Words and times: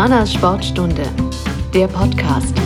Humanas 0.00 0.32
Sportstunde, 0.32 1.02
der 1.74 1.86
Podcast. 1.86 2.56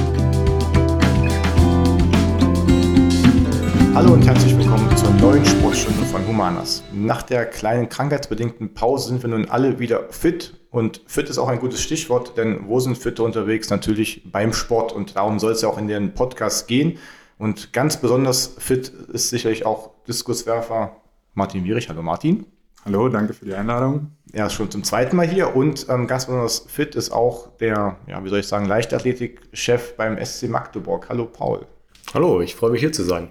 Hallo 3.93 4.13
und 4.13 4.25
herzlich 4.25 4.57
willkommen 4.57 4.97
zur 4.97 5.11
neuen 5.15 5.45
Sportstunde 5.45 6.05
von 6.05 6.25
Humanas. 6.29 6.85
Nach 6.93 7.23
der 7.23 7.47
kleinen 7.47 7.89
krankheitsbedingten 7.89 8.73
Pause 8.75 9.09
sind 9.09 9.23
wir 9.25 9.31
nun 9.31 9.49
alle 9.49 9.81
wieder 9.81 10.13
fit 10.13 10.55
und 10.71 11.03
fit 11.07 11.29
ist 11.29 11.39
auch 11.39 11.49
ein 11.49 11.59
gutes 11.59 11.83
Stichwort, 11.83 12.39
denn 12.39 12.69
wo 12.69 12.79
sind 12.79 12.97
Fitte 12.97 13.25
unterwegs? 13.25 13.69
Natürlich 13.69 14.23
beim 14.31 14.53
Sport 14.53 14.93
und 14.93 15.17
darum 15.17 15.41
soll 15.41 15.55
es 15.55 15.63
ja 15.63 15.69
auch 15.69 15.79
in 15.79 15.89
den 15.89 16.15
Podcast 16.15 16.69
gehen. 16.69 16.99
Und 17.37 17.73
ganz 17.73 17.97
besonders 17.97 18.55
fit 18.59 18.93
ist 19.13 19.31
sicherlich 19.31 19.67
auch 19.67 19.91
Diskuswerfer 20.07 20.99
Martin 21.35 21.65
Wierich. 21.65 21.89
Hallo 21.89 22.03
Martin. 22.03 22.47
Hallo, 22.85 23.09
danke 23.09 23.33
für 23.33 23.47
die 23.47 23.55
Einladung. 23.55 24.11
Er 24.33 24.47
ist 24.47 24.53
schon 24.53 24.71
zum 24.71 24.85
zweiten 24.85 25.17
Mal 25.17 25.27
hier 25.27 25.57
und 25.57 25.87
ähm, 25.89 26.07
ganz 26.07 26.27
besonders 26.27 26.67
fit 26.69 26.95
ist 26.97 27.13
auch 27.13 27.57
der, 27.57 27.97
ja, 28.07 28.23
wie 28.23 28.29
soll 28.29 28.41
ich 28.41 28.47
sagen, 28.47 28.67
Leichtathletik-Chef 28.67 29.97
beim 29.97 30.23
SC 30.23 30.51
Magdeburg. 30.51 31.09
Hallo 31.09 31.25
Paul. 31.25 31.65
Hallo, 32.13 32.43
ich 32.43 32.55
freue 32.55 32.73
mich 32.73 32.81
hier 32.81 32.93
zu 32.93 33.03
sein. 33.03 33.29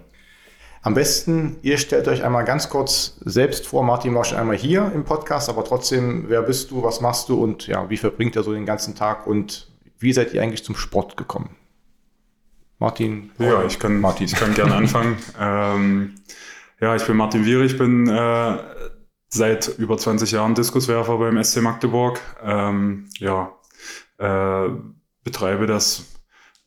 Am 0.82 0.94
besten, 0.94 1.56
ihr 1.62 1.78
stellt 1.78 2.08
euch 2.08 2.24
einmal 2.24 2.44
ganz 2.44 2.68
kurz 2.68 3.16
selbst 3.24 3.68
vor. 3.68 3.84
Martin 3.84 4.12
war 4.16 4.24
schon 4.24 4.38
einmal 4.38 4.56
hier 4.56 4.90
im 4.92 5.04
Podcast, 5.04 5.48
aber 5.48 5.62
trotzdem, 5.62 6.24
wer 6.26 6.42
bist 6.42 6.72
du, 6.72 6.82
was 6.82 7.00
machst 7.00 7.28
du 7.28 7.40
und 7.40 7.68
ja, 7.68 7.88
wie 7.88 7.96
verbringt 7.96 8.34
ihr 8.34 8.42
so 8.42 8.52
den 8.52 8.66
ganzen 8.66 8.96
Tag 8.96 9.24
und 9.24 9.70
wie 10.00 10.12
seid 10.12 10.34
ihr 10.34 10.42
eigentlich 10.42 10.64
zum 10.64 10.74
Sport 10.74 11.16
gekommen? 11.16 11.54
Martin? 12.80 13.30
Paul, 13.38 13.46
ja, 13.46 13.64
ich 13.64 13.78
kann, 13.78 14.00
Martin. 14.00 14.26
Ich 14.26 14.34
kann 14.34 14.52
gerne 14.52 14.74
anfangen. 14.74 15.16
ähm, 15.40 16.16
ja, 16.80 16.96
ich 16.96 17.04
bin 17.04 17.16
Martin 17.16 17.46
Wier, 17.46 17.60
ich 17.60 17.78
bin 17.78 18.08
äh, 18.08 18.56
seit 19.34 19.68
über 19.78 19.98
20 19.98 20.30
Jahren 20.30 20.54
Diskuswerfer 20.54 21.18
beim 21.18 21.42
SC 21.42 21.60
Magdeburg. 21.60 22.20
Ähm, 22.42 23.08
ja, 23.18 23.52
äh, 24.18 24.68
betreibe 25.24 25.66
das 25.66 26.14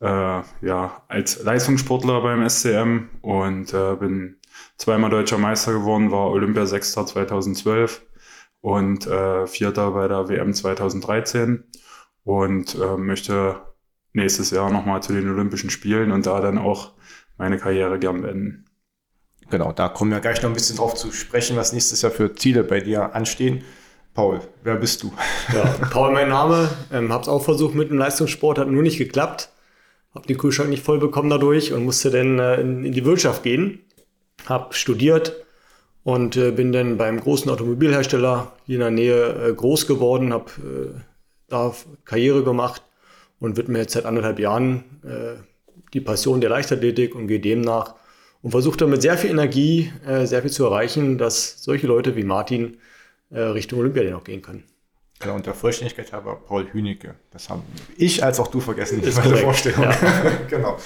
äh, 0.02 0.42
ja, 0.62 1.04
als 1.08 1.42
Leistungssportler 1.44 2.22
beim 2.22 2.48
SCM 2.48 3.10
und 3.22 3.73
äh, 3.73 3.95
bin 3.95 4.36
zweimal 4.78 5.10
deutscher 5.10 5.38
Meister 5.38 5.73
geworden, 5.73 6.12
war 6.12 6.30
Olympiasechster 6.30 7.06
2012 7.06 8.06
und 8.60 9.08
äh, 9.08 9.48
Vierter 9.48 9.92
bei 9.92 10.08
der 10.10 10.28
WM 10.28 10.54
2013 10.54 11.64
und 12.26 12.76
äh, 12.76 12.98
möchte 12.98 13.62
nächstes 14.12 14.52
Jahr 14.52 14.70
nochmal 14.72 15.02
zu 15.02 15.14
den 15.14 15.30
Olympischen 15.30 15.70
Spielen 15.70 16.12
und 16.12 16.26
da 16.26 16.42
dann 16.42 16.58
auch 16.58 16.94
meine 17.38 17.58
Karriere 17.58 17.98
gern 17.98 18.22
beenden. 18.22 18.67
Genau, 19.50 19.72
da 19.72 19.88
kommen 19.88 20.12
wir 20.12 20.20
gleich 20.20 20.42
noch 20.42 20.50
ein 20.50 20.53
bisschen 20.53 20.78
drauf 20.78 20.95
zu 20.95 21.12
sprechen, 21.12 21.56
was 21.56 21.72
nächstes 21.72 22.02
Jahr 22.02 22.12
für 22.12 22.36
Ziele 22.36 22.64
bei 22.64 22.81
dir 22.81 23.16
anstehen. 23.16 23.64
Paul, 24.14 24.42
wer 24.64 24.76
bist 24.76 25.04
du? 25.04 25.14
Ja, 25.54 25.64
Paul, 25.92 26.12
mein 26.12 26.30
Name. 26.30 26.70
Ähm, 26.92 27.14
hab's 27.14 27.28
auch 27.28 27.44
versucht 27.44 27.76
mit 27.76 27.89
dem 27.89 27.98
Leistungssport, 27.98 28.58
hat 28.58 28.67
nur 28.67 28.81
nicht 28.81 28.98
geklappt. 28.98 29.52
Hab 30.14 30.26
den 30.26 30.38
Kühlschrank 30.38 30.70
nicht 30.70 30.84
voll 30.84 30.98
bekommen 30.98 31.30
dadurch 31.30 31.72
und 31.72 31.86
musste 31.86 32.09
dann 32.09 32.39
äh, 32.39 32.59
in, 32.59 32.84
in, 32.84 32.92
die 32.94 33.06
Wirtschaft 33.06 33.44
gehen. 33.44 33.86
Hab 34.48 34.73
studiert 34.73 35.45
und 36.04 36.36
äh, 36.36 36.52
bin 36.52 36.72
dann 36.72 36.98
beim 36.98 37.20
großen 37.20 37.52
Automobilhersteller 37.52 38.54
hier 38.66 38.76
in 38.76 38.82
der 38.82 38.92
Nähe 38.92 39.50
äh, 39.50 39.54
groß 39.54 39.88
geworden, 39.88 40.34
hab 40.34 40.50
äh, 40.58 41.00
da 41.48 41.73
Karriere 42.04 42.44
gemacht 42.44 42.82
und 43.39 43.56
widme 43.56 43.80
jetzt 43.80 43.94
seit 43.94 44.06
anderthalb 44.06 44.39
Jahren 44.39 44.84
äh, 45.06 45.42
die 45.94 46.02
Passion 46.02 46.42
der 46.42 46.50
Leichtathletik 46.50 47.14
und 47.14 47.28
gehe 47.28 47.39
demnach 47.39 47.95
und 48.42 48.52
versucht 48.52 48.82
damit 48.82 49.02
sehr 49.02 49.18
viel 49.18 49.30
Energie, 49.30 49.92
äh, 50.06 50.26
sehr 50.26 50.42
viel 50.42 50.52
zu 50.52 50.66
erreichen, 50.66 51.18
dass 51.18 51.62
solche 51.64 51.88
Leute 51.88 52.16
wie 52.16 52.24
Martin 52.24 52.78
äh, 53.30 53.40
Richtung 53.40 53.80
Olympiade 53.80 54.12
noch 54.12 54.24
gehen 54.24 54.42
können. 54.42 54.64
Genau, 55.20 55.36
und 55.36 55.45
der 55.45 55.56
Vollständigkeit 55.56 56.14
habe 56.14 56.38
Paul 56.45 56.67
Hünecke. 56.72 57.16
Das 57.32 57.50
haben 57.50 57.64
ich 57.98 58.23
als 58.23 58.39
auch 58.39 58.48
du 58.48 58.60
vergessen, 58.60 59.02
ist 59.02 59.17
meine 59.23 59.38
Vorstellung. 59.38 59.84
Ja. 59.84 59.98
genau. 60.50 60.78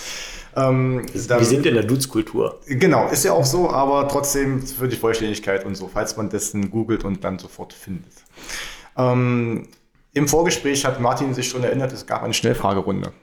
Ähm, 0.55 1.05
dann, 1.27 1.39
Wir 1.39 1.45
sind 1.45 1.65
in 1.65 1.75
der 1.75 1.83
Dutzkultur. 1.83 2.59
Genau, 2.67 3.07
ist 3.09 3.23
ja 3.23 3.33
auch 3.33 3.45
so, 3.45 3.69
aber 3.69 4.07
trotzdem 4.07 4.61
für 4.61 4.87
die 4.87 4.97
Vollständigkeit 4.97 5.65
und 5.65 5.75
so, 5.75 5.87
falls 5.87 6.17
man 6.17 6.29
dessen 6.29 6.71
googelt 6.71 7.05
und 7.05 7.23
dann 7.23 7.39
sofort 7.39 7.73
findet. 7.73 8.11
Ähm, 8.97 9.67
Im 10.13 10.27
Vorgespräch 10.27 10.83
hat 10.85 10.99
Martin 10.99 11.33
sich 11.33 11.47
schon 11.47 11.63
erinnert, 11.63 11.93
es 11.93 12.05
gab 12.05 12.23
eine 12.23 12.33
Schnellfragerunde. 12.33 13.13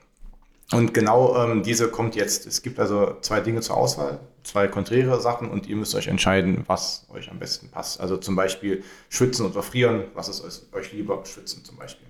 Und 0.72 0.92
genau 0.92 1.34
ähm, 1.42 1.62
diese 1.62 1.88
kommt 1.88 2.14
jetzt. 2.14 2.46
Es 2.46 2.62
gibt 2.62 2.78
also 2.78 3.16
zwei 3.22 3.40
Dinge 3.40 3.60
zur 3.62 3.76
Auswahl, 3.76 4.20
zwei 4.42 4.68
konträre 4.68 5.18
Sachen 5.20 5.50
und 5.50 5.66
ihr 5.66 5.76
müsst 5.76 5.94
euch 5.94 6.08
entscheiden, 6.08 6.64
was 6.66 7.06
euch 7.08 7.30
am 7.30 7.38
besten 7.38 7.70
passt. 7.70 8.00
Also 8.00 8.18
zum 8.18 8.36
Beispiel 8.36 8.84
schwitzen 9.08 9.46
oder 9.46 9.62
frieren, 9.62 10.04
was 10.14 10.28
ist 10.28 10.72
euch 10.74 10.92
lieber? 10.92 11.24
Schwitzen 11.24 11.64
zum 11.64 11.76
Beispiel. 11.76 12.06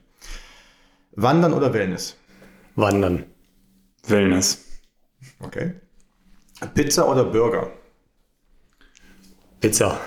Wandern 1.13 1.53
oder 1.53 1.73
Wellness? 1.73 2.17
Wandern. 2.75 3.27
Wellness. 4.07 4.65
Okay. 5.41 5.75
Pizza 6.75 7.09
oder 7.09 7.25
Burger? 7.25 7.71
Pizza. 9.61 10.01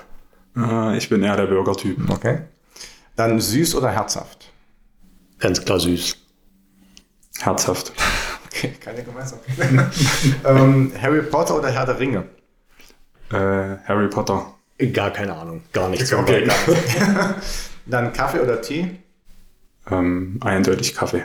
Äh, 0.57 0.97
ich 0.97 1.07
bin 1.07 1.23
eher 1.23 1.37
der 1.37 1.47
Burger-Typ. 1.47 2.09
Okay. 2.09 2.41
Dann 3.15 3.39
süß 3.39 3.75
oder 3.75 3.91
herzhaft? 3.91 4.51
Ganz 5.39 5.63
klar 5.63 5.79
süß. 5.79 6.17
Herzhaft. 7.39 7.93
Okay, 8.61 8.75
keine 8.79 9.03
Gemeinsamkeit. 9.03 9.57
ähm, 10.45 10.91
Harry 11.01 11.23
Potter 11.23 11.57
oder 11.57 11.69
Herr 11.69 11.85
der 11.85 11.99
Ringe? 11.99 12.25
Äh, 13.31 13.77
Harry 13.87 14.07
Potter. 14.07 14.53
Gar 14.93 15.11
keine 15.11 15.35
Ahnung. 15.35 15.63
Gar 15.73 15.89
nichts. 15.89 16.13
Okay, 16.13 16.45
gar 16.45 17.35
Dann 17.85 18.13
Kaffee 18.13 18.39
oder 18.39 18.61
Tee? 18.61 18.99
Ähm, 19.89 20.39
eindeutig 20.41 20.93
Kaffee. 20.93 21.23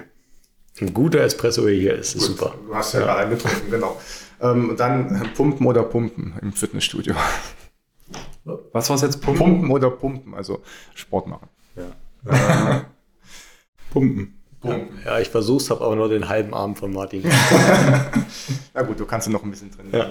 Ein 0.81 0.95
guter 0.95 1.21
Espresso 1.21 1.67
hier 1.69 1.95
ist, 1.95 2.15
ist 2.15 2.25
super. 2.25 2.55
Du 2.67 2.75
hast 2.75 2.95
ja, 2.95 3.01
ja. 3.01 3.07
gerade 3.07 3.31
getrunken, 3.31 3.71
genau. 3.71 4.01
Ähm, 4.41 4.75
dann 4.77 5.33
Pumpen 5.35 5.67
oder 5.67 5.83
Pumpen 5.83 6.35
im 6.43 6.53
Fitnessstudio? 6.53 7.15
Was 8.45 8.89
war 8.91 8.97
es 8.97 9.03
jetzt? 9.03 9.23
Pumpen? 9.23 9.39
Pumpen 9.39 9.71
oder 9.71 9.91
Pumpen, 9.91 10.35
also 10.35 10.63
Sport 10.95 11.29
machen. 11.29 11.49
Ja. 11.77 12.75
Äh, 12.77 12.83
Pumpen. 13.91 14.36
Ja, 15.05 15.19
ich 15.19 15.29
versuch's, 15.29 15.71
habe 15.71 15.85
aber 15.85 15.97
nur 15.97 16.09
den 16.09 16.29
halben 16.29 16.55
Arm 16.55 16.77
von 16.77 16.93
Martin. 16.93 17.23
Na 18.75 18.83
gut, 18.83 18.99
du 19.01 19.07
kannst 19.07 19.29
noch 19.29 19.43
ein 19.43 19.51
bisschen 19.51 19.71
trainieren. 19.71 20.11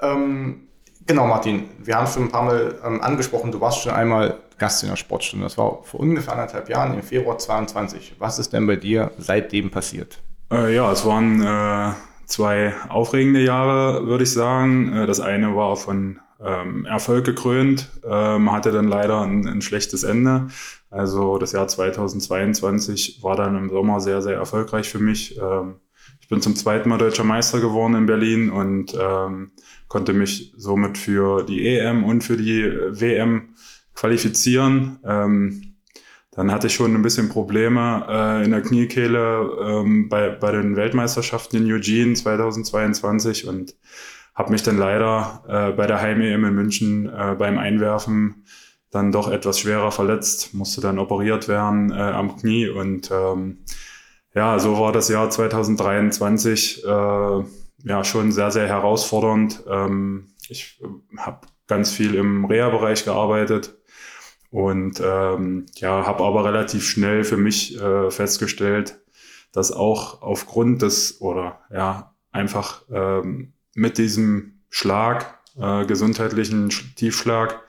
Ja. 0.00 0.12
ähm, 0.12 0.68
genau, 1.06 1.26
Martin, 1.26 1.64
wir 1.78 1.96
haben 1.96 2.04
es 2.04 2.14
schon 2.14 2.24
ein 2.24 2.30
paar 2.30 2.44
Mal 2.44 2.74
ähm, 2.84 3.00
angesprochen, 3.00 3.52
du 3.52 3.60
warst 3.60 3.82
schon 3.82 3.92
einmal 3.92 4.38
Gast 4.58 4.82
in 4.82 4.88
der 4.88 4.96
Sportstunde. 4.96 5.44
Das 5.44 5.58
war 5.58 5.82
vor 5.82 6.00
ungefähr 6.00 6.32
anderthalb 6.32 6.68
Jahren, 6.68 6.94
im 6.94 7.02
Februar 7.02 7.38
22. 7.38 8.14
Was 8.18 8.38
ist 8.38 8.52
denn 8.52 8.66
bei 8.66 8.76
dir 8.76 9.10
seitdem 9.18 9.70
passiert? 9.70 10.20
Äh, 10.50 10.74
ja, 10.74 10.90
es 10.92 11.04
waren 11.04 11.42
äh, 11.42 11.92
zwei 12.26 12.72
aufregende 12.88 13.40
Jahre, 13.40 14.06
würde 14.06 14.24
ich 14.24 14.32
sagen. 14.32 14.92
Äh, 14.92 15.06
das 15.06 15.20
eine 15.20 15.56
war 15.56 15.76
von 15.76 16.20
ähm, 16.44 16.84
Erfolg 16.86 17.24
gekrönt, 17.24 17.88
ähm, 18.08 18.52
hatte 18.52 18.72
dann 18.72 18.88
leider 18.88 19.22
ein, 19.22 19.46
ein, 19.46 19.62
schlechtes 19.62 20.02
Ende. 20.02 20.48
Also 20.94 21.38
das 21.38 21.50
Jahr 21.50 21.66
2022 21.66 23.20
war 23.22 23.34
dann 23.34 23.56
im 23.56 23.68
Sommer 23.68 24.00
sehr, 24.00 24.22
sehr 24.22 24.36
erfolgreich 24.36 24.88
für 24.88 25.00
mich. 25.00 25.36
Ähm, 25.36 25.80
ich 26.20 26.28
bin 26.28 26.40
zum 26.40 26.54
zweiten 26.54 26.88
Mal 26.88 26.98
deutscher 26.98 27.24
Meister 27.24 27.60
geworden 27.60 27.96
in 27.96 28.06
Berlin 28.06 28.48
und 28.48 28.96
ähm, 28.98 29.50
konnte 29.88 30.12
mich 30.12 30.54
somit 30.56 30.96
für 30.96 31.42
die 31.42 31.66
EM 31.66 32.04
und 32.04 32.22
für 32.22 32.36
die 32.36 32.62
WM 32.62 33.54
qualifizieren. 33.94 35.00
Ähm, 35.04 35.74
dann 36.30 36.52
hatte 36.52 36.68
ich 36.68 36.74
schon 36.74 36.94
ein 36.94 37.02
bisschen 37.02 37.28
Probleme 37.28 38.06
äh, 38.08 38.44
in 38.44 38.52
der 38.52 38.62
Kniekehle 38.62 39.84
bei, 40.08 40.30
bei 40.30 40.52
den 40.52 40.76
Weltmeisterschaften 40.76 41.56
in 41.56 41.72
Eugene 41.72 42.14
2022 42.14 43.48
und 43.48 43.74
habe 44.34 44.52
mich 44.52 44.62
dann 44.62 44.78
leider 44.78 45.44
äh, 45.48 45.72
bei 45.76 45.86
der 45.86 46.00
Heim-EM 46.00 46.44
in 46.44 46.54
München 46.54 47.08
äh, 47.08 47.34
beim 47.36 47.58
Einwerfen 47.58 48.44
dann 48.94 49.12
doch 49.12 49.28
etwas 49.30 49.58
schwerer 49.58 49.90
verletzt, 49.90 50.54
musste 50.54 50.80
dann 50.80 50.98
operiert 50.98 51.48
werden 51.48 51.90
äh, 51.90 51.96
am 51.96 52.36
Knie 52.36 52.68
und 52.68 53.10
ähm, 53.10 53.58
ja, 54.34 54.58
so 54.58 54.78
war 54.78 54.92
das 54.92 55.08
Jahr 55.08 55.30
2023 55.30 56.84
äh, 56.84 56.88
ja 56.88 58.04
schon 58.04 58.32
sehr, 58.32 58.50
sehr 58.50 58.68
herausfordernd. 58.68 59.64
Ähm, 59.68 60.34
ich 60.48 60.80
äh, 60.82 61.16
habe 61.18 61.46
ganz 61.66 61.92
viel 61.92 62.14
im 62.14 62.44
Reha-Bereich 62.44 63.04
gearbeitet 63.04 63.76
und 64.50 65.00
ähm, 65.04 65.66
ja, 65.76 66.06
habe 66.06 66.24
aber 66.24 66.44
relativ 66.44 66.86
schnell 66.86 67.24
für 67.24 67.36
mich 67.36 67.80
äh, 67.80 68.10
festgestellt, 68.10 69.00
dass 69.52 69.72
auch 69.72 70.22
aufgrund 70.22 70.82
des 70.82 71.20
oder 71.20 71.60
ja 71.72 72.14
einfach 72.32 72.82
ähm, 72.90 73.54
mit 73.74 73.98
diesem 73.98 74.62
Schlag, 74.70 75.38
äh, 75.56 75.84
gesundheitlichen 75.86 76.70
Tiefschlag, 76.96 77.62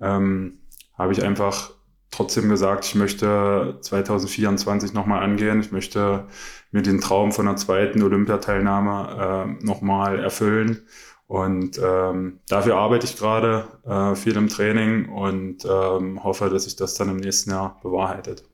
ähm, 0.00 0.58
habe 0.96 1.12
ich 1.12 1.22
einfach 1.22 1.70
trotzdem 2.10 2.48
gesagt, 2.48 2.84
ich 2.86 2.94
möchte 2.94 3.78
2024 3.80 4.92
nochmal 4.92 5.22
angehen. 5.22 5.60
Ich 5.60 5.72
möchte 5.72 6.24
mir 6.70 6.82
den 6.82 7.00
Traum 7.00 7.32
von 7.32 7.46
einer 7.46 7.56
zweiten 7.56 8.02
Olympiateilnahme 8.02 9.56
äh, 9.60 9.64
nochmal 9.64 10.18
erfüllen. 10.18 10.82
Und 11.26 11.78
ähm, 11.78 12.40
dafür 12.48 12.76
arbeite 12.76 13.04
ich 13.04 13.16
gerade 13.16 13.66
äh, 13.86 14.14
viel 14.14 14.36
im 14.36 14.48
Training 14.48 15.10
und 15.10 15.64
ähm, 15.66 16.24
hoffe, 16.24 16.48
dass 16.48 16.64
sich 16.64 16.76
das 16.76 16.94
dann 16.94 17.10
im 17.10 17.18
nächsten 17.18 17.50
Jahr 17.50 17.78
bewahrheitet. 17.82 18.44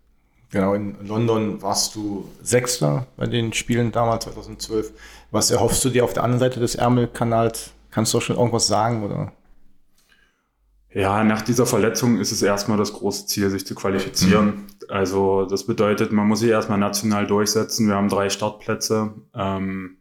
Genau, 0.50 0.75
in 0.75 0.96
London 1.06 1.62
warst 1.62 1.94
du 1.94 2.29
Sechster 2.43 3.06
bei 3.17 3.26
den 3.26 3.52
Spielen 3.52 3.93
damals, 3.93 4.25
2012. 4.25 4.93
Was 5.31 5.50
erhoffst 5.50 5.85
du 5.85 5.91
dir 5.91 6.05
auf 6.05 6.12
der 6.12 6.25
anderen 6.25 6.41
Seite 6.41 6.61
des 6.61 6.75
Ärmelkanals? 6.75 7.70
Kannst 7.91 8.12
du 8.12 8.19
auch 8.19 8.23
schon 8.23 8.37
irgendwas 8.37 8.67
sagen? 8.67 9.05
Oder? 9.05 9.32
Ja, 10.94 11.25
nach 11.25 11.43
dieser 11.43 11.67
Verletzung 11.67 12.19
ist 12.20 12.31
es 12.31 12.41
erstmal 12.41 12.79
das 12.79 12.93
große 12.93 13.26
Ziel, 13.26 13.50
sich 13.50 13.67
zu 13.67 13.75
qualifizieren. 13.75 14.46
Mhm. 14.46 14.67
Also 14.88 15.44
das 15.44 15.67
bedeutet, 15.67 16.12
man 16.12 16.29
muss 16.29 16.38
sich 16.38 16.50
erstmal 16.50 16.79
national 16.79 17.26
durchsetzen. 17.26 17.88
Wir 17.88 17.96
haben 17.96 18.08
drei 18.08 18.31
Startplätze. 18.31 19.12
Ähm, 19.35 19.96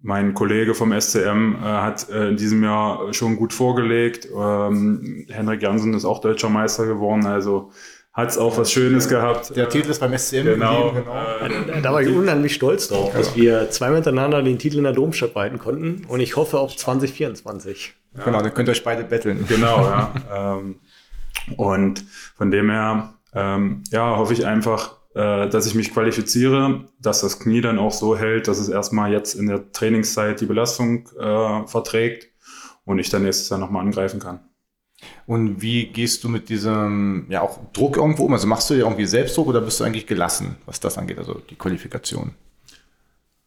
mein 0.00 0.34
Kollege 0.34 0.74
vom 0.74 0.92
SCM 0.92 1.54
äh, 1.54 1.58
hat 1.60 2.10
äh, 2.10 2.28
in 2.28 2.36
diesem 2.36 2.62
Jahr 2.62 3.12
schon 3.14 3.36
gut 3.36 3.54
vorgelegt. 3.54 4.28
Ähm, 4.36 5.26
Henrik 5.30 5.62
Jansen 5.62 5.94
ist 5.94 6.04
auch 6.04 6.20
deutscher 6.20 6.50
Meister 6.50 6.84
geworden. 6.84 7.24
Also 7.24 7.70
hat 8.12 8.30
es 8.30 8.38
auch 8.38 8.58
was 8.58 8.72
Schönes 8.72 9.08
gehabt. 9.08 9.54
Der 9.54 9.68
Titel 9.68 9.90
ist 9.90 10.00
beim 10.00 10.16
SCM 10.16 10.44
genau. 10.44 10.92
genau. 10.92 11.76
Äh, 11.76 11.80
da 11.82 11.92
war 11.92 12.02
ich 12.02 12.08
unheimlich 12.08 12.54
stolz 12.54 12.88
drauf, 12.88 13.12
dass 13.12 13.36
wir 13.36 13.70
zwei 13.70 13.90
miteinander 13.90 14.42
den 14.42 14.58
Titel 14.58 14.78
in 14.78 14.84
der 14.84 14.92
Domstadt 14.92 15.34
behalten 15.34 15.58
konnten 15.58 16.04
und 16.08 16.20
ich 16.20 16.36
hoffe 16.36 16.58
auf 16.58 16.76
2024. 16.76 17.94
Ja. 18.16 18.24
Genau, 18.24 18.42
dann 18.42 18.52
könnt 18.54 18.68
ihr 18.68 18.72
euch 18.72 18.82
beide 18.82 19.04
betteln. 19.04 19.44
Genau, 19.48 19.82
ja. 19.82 20.12
ähm, 20.58 20.80
und 21.56 22.04
von 22.36 22.50
dem 22.50 22.70
her, 22.70 23.14
ähm, 23.34 23.84
ja, 23.90 24.16
hoffe 24.16 24.32
ich 24.32 24.46
einfach, 24.46 24.96
äh, 25.14 25.48
dass 25.48 25.66
ich 25.66 25.74
mich 25.74 25.92
qualifiziere, 25.92 26.84
dass 27.00 27.20
das 27.20 27.38
Knie 27.38 27.60
dann 27.60 27.78
auch 27.78 27.92
so 27.92 28.16
hält, 28.16 28.48
dass 28.48 28.58
es 28.58 28.68
erstmal 28.68 29.12
jetzt 29.12 29.34
in 29.34 29.46
der 29.46 29.70
Trainingszeit 29.72 30.40
die 30.40 30.46
Belastung 30.46 31.08
äh, 31.18 31.66
verträgt 31.66 32.28
und 32.84 32.98
ich 32.98 33.10
dann 33.10 33.22
nächstes 33.22 33.48
Jahr 33.48 33.58
nochmal 33.58 33.84
angreifen 33.84 34.20
kann. 34.20 34.40
Und 35.26 35.62
wie 35.62 35.86
gehst 35.86 36.24
du 36.24 36.28
mit 36.28 36.48
diesem, 36.48 37.26
ja 37.28 37.42
auch 37.42 37.58
Druck 37.72 37.96
irgendwo 37.96 38.24
um? 38.24 38.32
Also 38.32 38.46
machst 38.46 38.68
du 38.70 38.74
dir 38.74 38.80
irgendwie 38.80 39.06
Selbstdruck 39.06 39.46
oder 39.48 39.60
bist 39.60 39.78
du 39.80 39.84
eigentlich 39.84 40.06
gelassen, 40.06 40.56
was 40.66 40.80
das 40.80 40.98
angeht, 40.98 41.18
also 41.18 41.40
die 41.50 41.54
Qualifikation? 41.54 42.32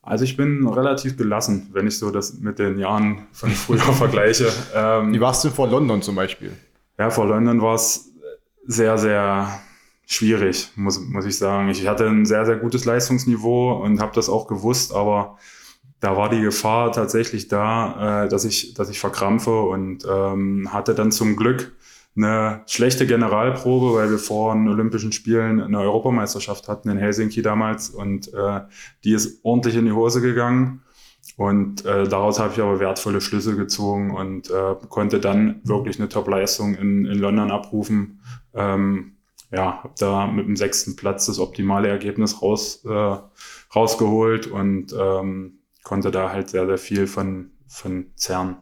Also 0.04 0.24
ich 0.24 0.36
bin 0.36 0.68
relativ 0.68 1.18
gelassen, 1.18 1.70
wenn 1.74 1.88
ich 1.88 1.98
so 1.98 2.10
das 2.10 2.40
mit 2.40 2.58
den 2.58 2.80
Jahren 2.80 3.28
von 3.34 3.52
früher 3.52 3.80
vergleiche. 3.94 4.52
Ähm, 4.74 5.14
wie 5.14 5.22
warst 5.22 5.44
du 5.44 5.50
vor 5.50 5.68
London 5.68 6.02
zum 6.02 6.16
Beispiel? 6.16 6.54
Ja, 6.98 7.10
vor 7.10 7.28
London 7.28 7.62
war 7.62 7.76
es 7.76 8.12
sehr, 8.66 8.98
sehr 8.98 9.60
schwierig, 10.06 10.70
muss, 10.76 11.00
muss 11.00 11.26
ich 11.26 11.38
sagen. 11.38 11.70
Ich 11.70 11.88
hatte 11.88 12.08
ein 12.08 12.26
sehr, 12.26 12.46
sehr 12.46 12.58
gutes 12.58 12.86
Leistungsniveau 12.86 13.74
und 13.84 14.02
habe 14.02 14.12
das 14.14 14.28
auch 14.28 14.48
gewusst, 14.48 14.94
aber 14.94 15.38
da 16.02 16.18
war 16.18 16.30
die 16.30 16.42
Gefahr 16.42 16.92
tatsächlich 16.92 17.48
da, 17.48 18.26
äh, 18.26 18.28
dass 18.28 18.44
ich, 18.44 18.74
dass 18.74 18.90
ich 18.90 19.00
verkrampfe 19.00 19.62
und 19.62 20.06
ähm, 20.10 20.74
hatte 20.74 20.94
dann 20.94 21.12
zum 21.12 21.38
Glück 21.38 21.72
eine 22.18 22.64
schlechte 22.66 23.08
Generalprobe, 23.08 23.96
weil 23.96 24.10
wir 24.10 24.18
vor 24.18 24.54
den 24.54 24.68
Olympischen 24.68 25.14
Spielen 25.14 25.62
eine 25.62 25.80
Europameisterschaft 25.80 26.68
hatten 26.68 26.90
in 26.90 26.98
Helsinki 26.98 27.42
damals 27.42 27.90
und 27.90 28.34
äh, 28.34 28.62
die 29.06 29.14
ist 29.14 29.40
ordentlich 29.44 29.76
in 29.76 29.86
die 29.86 29.94
Hose 29.94 30.22
gegangen. 30.22 30.82
Und 31.38 31.86
äh, 31.86 32.08
daraus 32.08 32.40
habe 32.40 32.52
ich 32.54 32.60
aber 32.60 32.80
wertvolle 32.80 33.22
Schlüsse 33.22 33.56
gezogen 33.56 34.12
und 34.12 34.50
äh, 34.50 34.76
konnte 34.90 35.20
dann 35.20 35.62
wirklich 35.64 36.00
eine 36.00 36.10
Top-Leistung 36.10 36.76
in, 36.76 37.06
in 37.06 37.20
London 37.20 37.52
abrufen. 37.52 38.20
Ähm, 38.54 39.14
ja, 39.52 39.84
habe 39.84 39.94
da 39.98 40.28
mit 40.28 40.48
dem 40.48 40.56
sechsten 40.56 40.96
Platz 40.96 41.28
das 41.28 41.40
optimale 41.40 41.88
Ergebnis 41.88 42.42
raus, 42.42 42.84
äh, 42.86 43.18
rausgeholt 43.74 44.48
und 44.48 44.94
ähm, 44.98 45.61
konnte 45.84 46.12
da 46.12 46.32
halt 46.32 46.50
sehr, 46.50 46.66
sehr 46.66 46.78
viel 46.78 47.08
von, 47.08 47.52
von 47.68 48.08
zerren. 48.16 48.58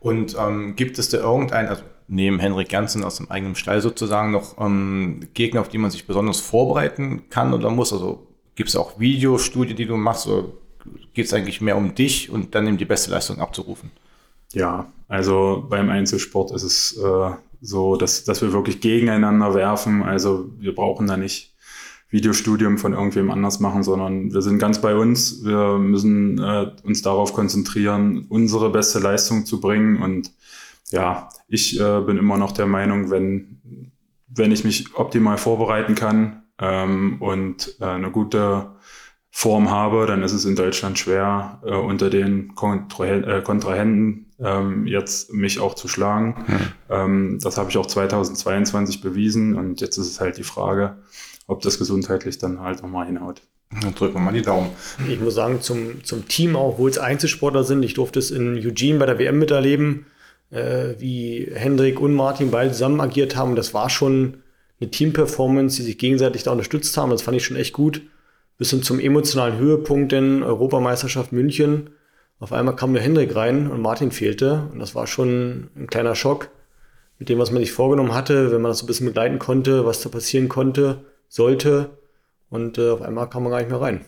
Und 0.00 0.36
ähm, 0.38 0.74
gibt 0.76 0.98
es 0.98 1.08
da 1.08 1.18
irgendein, 1.18 1.68
also 1.68 1.82
neben 2.08 2.40
Henrik 2.40 2.72
Janssen 2.72 3.04
aus 3.04 3.16
dem 3.16 3.30
eigenen 3.30 3.54
Stall 3.54 3.80
sozusagen, 3.80 4.32
noch 4.32 4.58
ähm, 4.58 5.20
Gegner, 5.34 5.60
auf 5.60 5.68
die 5.68 5.78
man 5.78 5.90
sich 5.90 6.06
besonders 6.06 6.40
vorbereiten 6.40 7.28
kann 7.30 7.54
oder 7.54 7.70
muss? 7.70 7.92
Also 7.92 8.26
gibt 8.54 8.68
es 8.68 8.76
auch 8.76 8.98
Videostudien, 8.98 9.76
die 9.76 9.86
du 9.86 9.96
machst, 9.96 10.26
oder 10.26 10.48
geht 11.14 11.26
es 11.26 11.32
eigentlich 11.32 11.60
mehr 11.60 11.76
um 11.76 11.94
dich 11.94 12.30
und 12.30 12.54
dann 12.54 12.66
eben 12.66 12.78
die 12.78 12.84
beste 12.84 13.10
Leistung 13.10 13.38
abzurufen? 13.38 13.90
Ja, 14.52 14.92
also 15.08 15.66
beim 15.68 15.88
Einzelsport 15.88 16.50
ist 16.50 16.64
es 16.64 16.96
äh, 16.98 17.30
so, 17.60 17.96
dass, 17.96 18.24
dass 18.24 18.42
wir 18.42 18.52
wirklich 18.52 18.80
gegeneinander 18.80 19.54
werfen. 19.54 20.02
Also 20.02 20.50
wir 20.58 20.74
brauchen 20.74 21.06
da 21.06 21.16
nicht 21.16 21.51
Videostudium 22.12 22.76
von 22.76 22.92
irgendwem 22.92 23.30
anders 23.30 23.58
machen, 23.58 23.82
sondern 23.82 24.32
wir 24.32 24.42
sind 24.42 24.58
ganz 24.58 24.80
bei 24.80 24.94
uns. 24.94 25.44
Wir 25.44 25.78
müssen 25.78 26.38
äh, 26.38 26.70
uns 26.84 27.00
darauf 27.00 27.32
konzentrieren, 27.32 28.26
unsere 28.28 28.70
beste 28.70 28.98
Leistung 28.98 29.46
zu 29.46 29.60
bringen. 29.60 30.00
Und 30.02 30.30
ja, 30.90 31.30
ich 31.48 31.80
äh, 31.80 32.00
bin 32.02 32.18
immer 32.18 32.36
noch 32.36 32.52
der 32.52 32.66
Meinung, 32.66 33.10
wenn, 33.10 33.90
wenn 34.28 34.52
ich 34.52 34.62
mich 34.62 34.94
optimal 34.94 35.38
vorbereiten 35.38 35.94
kann 35.94 36.42
ähm, 36.58 37.16
und 37.20 37.76
äh, 37.80 37.86
eine 37.86 38.10
gute 38.10 38.72
Form 39.30 39.70
habe, 39.70 40.04
dann 40.04 40.22
ist 40.22 40.34
es 40.34 40.44
in 40.44 40.54
Deutschland 40.54 40.98
schwer, 40.98 41.62
äh, 41.64 41.74
unter 41.74 42.10
den 42.10 42.54
Kontrahen 42.54 43.24
äh, 43.24 43.40
Kontrahenten 43.42 44.26
ähm, 44.38 44.86
jetzt 44.86 45.32
mich 45.32 45.60
auch 45.60 45.74
zu 45.74 45.88
schlagen. 45.88 46.44
Mhm. 46.46 46.58
Ähm, 46.90 47.38
das 47.40 47.56
habe 47.56 47.70
ich 47.70 47.78
auch 47.78 47.86
2022 47.86 49.00
bewiesen 49.00 49.56
und 49.56 49.80
jetzt 49.80 49.96
ist 49.96 50.08
es 50.08 50.20
halt 50.20 50.36
die 50.36 50.42
Frage, 50.42 50.98
ob 51.46 51.62
das 51.62 51.78
gesundheitlich 51.78 52.38
dann 52.38 52.60
halt 52.60 52.82
nochmal 52.82 53.06
hinhaut. 53.06 53.42
Dann 53.80 53.94
drücken 53.94 54.14
wir 54.14 54.20
mal 54.20 54.34
die 54.34 54.42
Daumen. 54.42 54.70
Ich 55.08 55.18
muss 55.18 55.34
sagen, 55.34 55.60
zum, 55.62 56.04
zum 56.04 56.28
Team 56.28 56.56
auch, 56.56 56.78
wo 56.78 56.88
es 56.88 56.98
Einzelsportler 56.98 57.64
sind, 57.64 57.82
ich 57.82 57.94
durfte 57.94 58.18
es 58.18 58.30
in 58.30 58.56
Eugene 58.58 58.98
bei 58.98 59.06
der 59.06 59.18
WM 59.18 59.38
miterleben, 59.38 60.06
äh, 60.50 60.94
wie 60.98 61.50
Hendrik 61.52 62.00
und 62.00 62.14
Martin 62.14 62.50
beide 62.50 62.72
zusammen 62.72 63.00
agiert 63.00 63.34
haben. 63.34 63.56
Das 63.56 63.72
war 63.72 63.88
schon 63.88 64.42
eine 64.80 64.90
Team-Performance, 64.90 65.76
die 65.76 65.82
sich 65.84 65.98
gegenseitig 65.98 66.42
da 66.42 66.52
unterstützt 66.52 66.96
haben. 66.96 67.10
Das 67.10 67.22
fand 67.22 67.36
ich 67.36 67.44
schon 67.44 67.56
echt 67.56 67.72
gut. 67.72 68.02
Bis 68.58 68.70
hin 68.70 68.82
zum 68.82 69.00
emotionalen 69.00 69.58
Höhepunkt 69.58 70.12
in 70.12 70.42
Europameisterschaft 70.42 71.32
München. 71.32 71.90
Auf 72.38 72.52
einmal 72.52 72.76
kam 72.76 72.92
nur 72.92 73.00
Hendrik 73.00 73.34
rein 73.34 73.70
und 73.70 73.80
Martin 73.80 74.10
fehlte. 74.10 74.68
Und 74.72 74.80
das 74.80 74.94
war 74.94 75.06
schon 75.06 75.70
ein 75.76 75.86
kleiner 75.86 76.14
Schock 76.14 76.50
mit 77.18 77.28
dem, 77.28 77.38
was 77.38 77.50
man 77.50 77.62
sich 77.62 77.72
vorgenommen 77.72 78.14
hatte, 78.14 78.52
wenn 78.52 78.60
man 78.60 78.70
das 78.70 78.78
so 78.78 78.84
ein 78.84 78.88
bisschen 78.88 79.06
begleiten 79.06 79.38
konnte, 79.38 79.86
was 79.86 80.02
da 80.02 80.10
passieren 80.10 80.48
konnte 80.48 81.02
sollte. 81.32 81.96
Und 82.50 82.76
äh, 82.76 82.90
auf 82.90 83.00
einmal 83.00 83.28
kam 83.30 83.44
man 83.44 83.52
gar 83.52 83.58
nicht 83.58 83.70
mehr 83.70 83.80
rein 83.80 84.04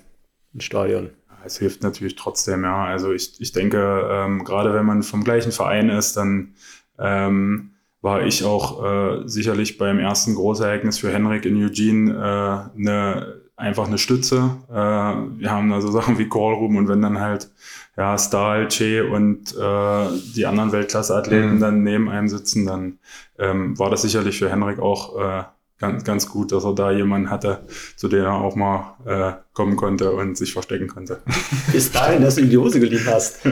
ins 0.53 0.65
Stadion. 0.65 1.11
Es 1.45 1.59
hilft 1.59 1.83
natürlich 1.83 2.17
trotzdem, 2.17 2.65
ja. 2.65 2.85
Also 2.85 3.13
ich, 3.13 3.41
ich 3.41 3.53
denke, 3.53 4.09
ähm, 4.11 4.45
gerade 4.45 4.75
wenn 4.75 4.85
man 4.85 5.03
vom 5.03 5.25
gleichen 5.25 5.53
Verein 5.53 5.89
ist, 5.89 6.17
dann 6.17 6.55
ähm, 6.99 7.71
war 8.03 8.23
ich 8.23 8.45
auch 8.45 8.85
äh, 8.85 9.23
sicherlich 9.29 9.79
beim 9.79 9.99
ersten 9.99 10.35
Großereignis 10.35 10.99
für 10.99 11.11
Henrik 11.11 11.47
in 11.47 11.57
Eugene 11.63 12.13
äh, 12.13 12.79
eine, 12.79 13.41
einfach 13.57 13.87
eine 13.87 13.99
Stütze. 13.99 14.57
Äh, 14.71 14.75
wir 14.75 15.51
haben 15.51 15.71
da 15.71 15.81
so 15.81 15.91
Sachen 15.91 16.19
wie 16.19 16.29
Callroom 16.29 16.77
und 16.77 16.89
wenn 16.89 17.01
dann 17.01 17.21
halt 17.21 17.51
ja, 17.97 18.19
Stahl, 18.19 18.69
Che 18.69 19.03
und 19.03 19.55
äh, 19.57 20.07
die 20.35 20.45
anderen 20.45 20.73
Weltklasse-Athleten 20.73 21.57
mhm. 21.57 21.61
dann 21.61 21.83
neben 21.83 22.11
einem 22.11 22.29
sitzen, 22.29 22.67
dann 22.67 22.99
ähm, 23.39 23.79
war 23.79 23.91
das 23.91 24.03
sicherlich 24.03 24.39
für 24.39 24.51
Henrik 24.51 24.79
auch 24.79 25.19
äh, 25.19 25.45
ganz, 25.79 26.05
ganz 26.05 26.29
gut, 26.29 26.53
dass 26.53 26.65
er 26.65 26.75
da 26.75 26.91
jemanden 26.91 27.31
hatte, 27.31 27.67
zu 27.97 28.09
dem 28.09 28.25
er 28.25 28.35
auch 28.35 28.57
mal 28.57 28.97
äh, 29.05 29.33
kommen 29.53 29.77
konnte 29.77 30.13
und 30.13 30.37
sich 30.37 30.53
verstecken 30.53 30.89
konnte. 30.89 31.23
Bis 31.73 31.91
dahin, 31.91 32.23
dass 32.23 32.37
du 32.37 32.43
in 32.43 32.51
die 32.51 32.59
Hose 32.59 32.81
geliehen 32.81 33.07
hast. 33.07 33.41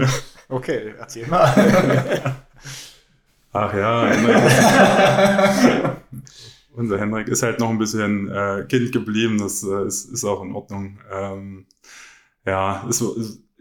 Okay, 0.49 0.93
erzähl 0.99 1.26
mal. 1.29 1.50
Ach 3.55 3.75
ja, 3.75 4.12
unser 6.75 6.99
Henrik 6.99 7.29
ist 7.29 7.43
halt 7.43 7.59
noch 7.59 7.71
ein 7.71 7.79
bisschen 7.79 8.29
äh, 8.29 8.67
Kind 8.69 8.93
geblieben, 8.93 9.38
das 9.38 9.62
äh, 9.62 9.87
ist, 9.87 10.12
ist 10.12 10.25
auch 10.25 10.43
in 10.43 10.52
Ordnung. 10.52 10.99
Ähm, 11.11 11.64
ja, 12.45 12.87
es, 12.87 13.02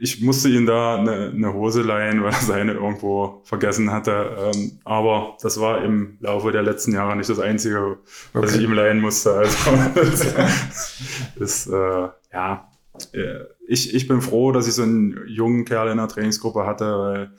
ich 0.02 0.20
musste 0.20 0.50
ihn 0.50 0.66
da 0.66 0.96
eine, 0.96 1.30
eine, 1.30 1.54
Hose 1.54 1.84
leihen, 1.84 2.24
weil 2.24 2.32
er 2.32 2.40
seine 2.42 2.74
irgendwo 2.74 3.42
vergessen 3.44 3.92
hatte. 3.92 4.52
Ähm, 4.56 4.80
aber 4.84 5.38
das 5.44 5.60
war 5.60 5.84
im 5.84 6.18
Laufe 6.20 6.52
der 6.52 6.64
letzten 6.64 6.94
Jahre 6.94 7.16
nicht 7.16 7.30
das 7.30 7.40
Einzige, 7.40 8.00
was 8.34 8.46
okay. 8.46 8.58
ich 8.58 8.64
ihm 8.64 8.74
leihen 8.74 9.00
musste. 9.00 9.32
Also 9.32 9.56
ist, 11.40 11.68
äh, 11.68 12.10
ja, 12.34 12.72
äh, 13.14 13.44
ich, 13.68 13.94
ich 13.94 14.08
bin 14.08 14.22
froh, 14.22 14.52
dass 14.52 14.68
ich 14.68 14.74
so 14.74 14.82
einen 14.82 15.22
jungen 15.28 15.66
Kerl 15.66 15.90
in 15.90 15.98
der 15.98 16.08
Trainingsgruppe 16.08 16.66
hatte, 16.66 16.98
weil 16.98 17.32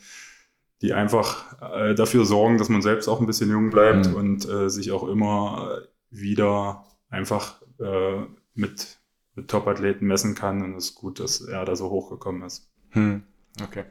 die 0.83 0.93
einfach 0.93 1.61
äh, 1.75 1.97
dafür 1.97 2.25
sorgen, 2.25 2.59
dass 2.59 2.69
man 2.69 2.81
selbst 2.81 3.09
auch 3.09 3.21
ein 3.21 3.27
bisschen 3.27 3.51
jung 3.51 3.71
bleibt 3.71 4.09
mhm. 4.09 4.15
und 4.15 4.49
äh, 4.49 4.71
sich 4.71 4.93
auch 4.93 5.09
immer 5.09 5.81
wieder 6.11 6.85
einfach 7.11 7.61
äh, 7.81 8.21
mit 8.55 8.99
mit 9.35 9.49
Top-Athleten 9.49 10.07
messen 10.07 10.35
kann. 10.35 10.63
Und 10.63 10.77
es 10.77 10.91
ist 10.91 10.95
gut, 10.95 11.21
dass 11.21 11.41
er 11.41 11.65
da 11.65 11.77
so 11.77 11.91
hochgekommen 11.91 12.43
ist. 12.43 12.69
Hm. 12.91 13.23
Okay. 13.63 13.85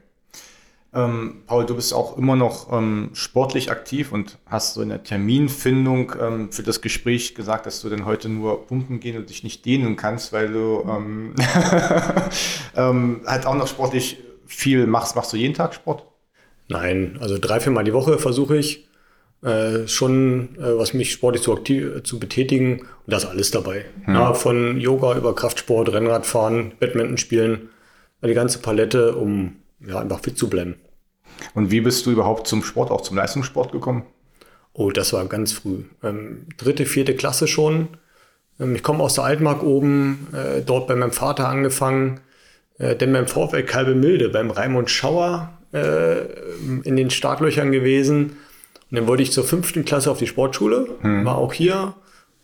Ähm, 0.94 1.44
Paul, 1.46 1.64
du 1.64 1.74
bist 1.74 1.94
auch 1.94 2.18
immer 2.18 2.36
noch 2.36 2.70
ähm, 2.70 3.10
sportlich 3.14 3.70
aktiv 3.70 4.12
und 4.12 4.38
hast 4.44 4.74
so 4.74 4.82
in 4.82 4.90
der 4.90 5.02
Terminfindung 5.02 6.12
ähm, 6.20 6.52
für 6.52 6.62
das 6.62 6.82
Gespräch 6.82 7.34
gesagt, 7.34 7.64
dass 7.64 7.80
du 7.80 7.88
denn 7.88 8.04
heute 8.04 8.28
nur 8.28 8.66
pumpen 8.66 9.00
gehen 9.00 9.16
und 9.16 9.30
dich 9.30 9.42
nicht 9.42 9.64
dehnen 9.64 9.96
kannst, 9.96 10.34
weil 10.34 10.52
du 10.52 10.84
ähm, 10.86 11.34
ähm, 12.76 13.22
halt 13.24 13.46
auch 13.46 13.54
noch 13.54 13.68
sportlich 13.68 14.18
viel 14.44 14.86
machst. 14.86 15.16
Machst 15.16 15.32
du 15.32 15.38
jeden 15.38 15.54
Tag 15.54 15.74
Sport? 15.74 16.04
Nein, 16.68 17.16
also 17.20 17.38
drei, 17.38 17.58
vier 17.60 17.72
Mal 17.72 17.84
die 17.84 17.94
Woche 17.94 18.18
versuche 18.18 18.58
ich. 18.58 18.86
Äh, 19.42 19.88
schon, 19.88 20.56
äh, 20.56 20.78
was 20.78 20.94
mich 20.94 21.12
sportlich 21.12 21.42
zu, 21.42 21.52
aktiv, 21.52 22.02
zu 22.04 22.18
betätigen. 22.20 22.80
Und 22.80 22.88
da 23.06 23.16
ist 23.16 23.26
alles 23.26 23.50
dabei. 23.50 23.86
Hm. 24.04 24.14
Ja, 24.14 24.34
von 24.34 24.80
Yoga 24.80 25.16
über 25.16 25.34
Kraftsport, 25.34 25.92
Rennradfahren, 25.92 26.72
Badminton 26.78 27.18
spielen, 27.18 27.70
die 28.24 28.34
ganze 28.34 28.60
Palette, 28.60 29.16
um 29.16 29.56
ja, 29.86 29.98
einfach 29.98 30.20
fit 30.20 30.38
zu 30.38 30.48
bleiben. 30.48 30.76
Und 31.54 31.70
wie 31.70 31.80
bist 31.80 32.06
du 32.06 32.12
überhaupt 32.12 32.46
zum 32.46 32.62
Sport, 32.62 32.90
auch 32.90 33.00
zum 33.00 33.16
Leistungssport 33.16 33.72
gekommen? 33.72 34.04
Oh, 34.74 34.90
das 34.90 35.12
war 35.12 35.24
ganz 35.26 35.52
früh. 35.52 35.84
Ähm, 36.02 36.46
dritte, 36.56 36.86
vierte 36.86 37.14
Klasse 37.14 37.46
schon. 37.46 37.88
Ähm, 38.58 38.74
ich 38.74 38.82
komme 38.82 39.02
aus 39.02 39.14
der 39.14 39.24
Altmark 39.24 39.62
oben, 39.62 40.28
äh, 40.32 40.62
dort 40.62 40.86
bei 40.86 40.94
meinem 40.94 41.12
Vater 41.12 41.48
angefangen, 41.48 42.20
äh, 42.78 42.96
denn 42.96 43.12
beim 43.12 43.26
VfL 43.26 43.64
Kalbemilde, 43.64 44.28
beim 44.28 44.50
Raimund 44.50 44.90
Schauer 44.90 45.58
äh, 45.72 46.20
in 46.84 46.96
den 46.96 47.10
Startlöchern 47.10 47.72
gewesen. 47.72 48.36
Und 48.92 48.98
dann 48.98 49.06
wollte 49.06 49.22
ich 49.22 49.32
zur 49.32 49.44
fünften 49.44 49.86
Klasse 49.86 50.10
auf 50.10 50.18
die 50.18 50.26
Sportschule, 50.26 50.86
hm. 51.00 51.24
war 51.24 51.38
auch 51.38 51.54
hier, 51.54 51.94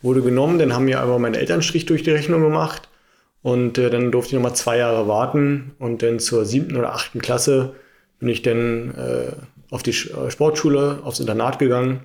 wurde 0.00 0.22
genommen, 0.22 0.58
dann 0.58 0.72
haben 0.72 0.86
mir 0.86 1.00
aber 1.00 1.18
meine 1.18 1.36
Eltern 1.36 1.60
Strich 1.60 1.84
durch 1.84 2.04
die 2.04 2.10
Rechnung 2.10 2.40
gemacht. 2.40 2.88
Und 3.42 3.76
äh, 3.76 3.90
dann 3.90 4.10
durfte 4.10 4.30
ich 4.30 4.34
nochmal 4.34 4.56
zwei 4.56 4.78
Jahre 4.78 5.06
warten 5.06 5.72
und 5.78 6.02
dann 6.02 6.18
zur 6.18 6.46
siebten 6.46 6.76
oder 6.76 6.94
achten 6.94 7.20
Klasse 7.20 7.74
bin 8.18 8.30
ich 8.30 8.40
dann 8.40 8.94
äh, 8.94 9.32
auf 9.70 9.82
die 9.82 9.90
äh, 9.90 10.30
Sportschule, 10.30 11.00
aufs 11.04 11.20
Internat 11.20 11.58
gegangen. 11.58 12.00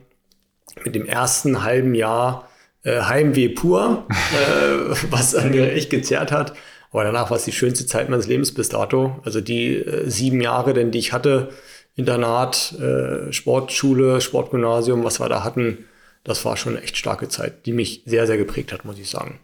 Mit 0.83 0.93
dem 0.93 1.05
ersten 1.05 1.63
halben 1.63 1.95
Jahr 1.95 2.49
äh, 2.83 2.99
Heimweh 2.99 3.47
pur, 3.47 4.05
äh, 4.09 4.93
was 5.09 5.35
an 5.35 5.51
mir 5.51 5.71
echt 5.71 5.89
gezerrt 5.89 6.33
hat. 6.33 6.53
Aber 6.91 7.05
danach 7.05 7.29
war 7.29 7.37
es 7.37 7.45
die 7.45 7.53
schönste 7.53 7.85
Zeit 7.85 8.09
meines 8.09 8.27
Lebens 8.27 8.53
bis 8.53 8.67
dato. 8.67 9.21
Also 9.23 9.39
die 9.39 9.77
äh, 9.77 10.09
sieben 10.09 10.41
Jahre, 10.41 10.73
denn 10.73 10.91
die 10.91 10.99
ich 10.99 11.13
hatte, 11.13 11.49
Internat, 11.95 12.73
äh, 12.79 13.31
Sportschule, 13.31 14.21
Sportgymnasium, 14.21 15.03
was 15.03 15.19
wir 15.19 15.29
da 15.29 15.43
hatten, 15.43 15.85
das 16.23 16.43
war 16.45 16.57
schon 16.57 16.75
eine 16.75 16.83
echt 16.83 16.97
starke 16.97 17.27
Zeit, 17.29 17.65
die 17.65 17.73
mich 17.73 18.03
sehr, 18.05 18.27
sehr 18.27 18.37
geprägt 18.37 18.71
hat, 18.71 18.85
muss 18.85 18.97
ich 18.97 19.09
sagen. 19.09 19.39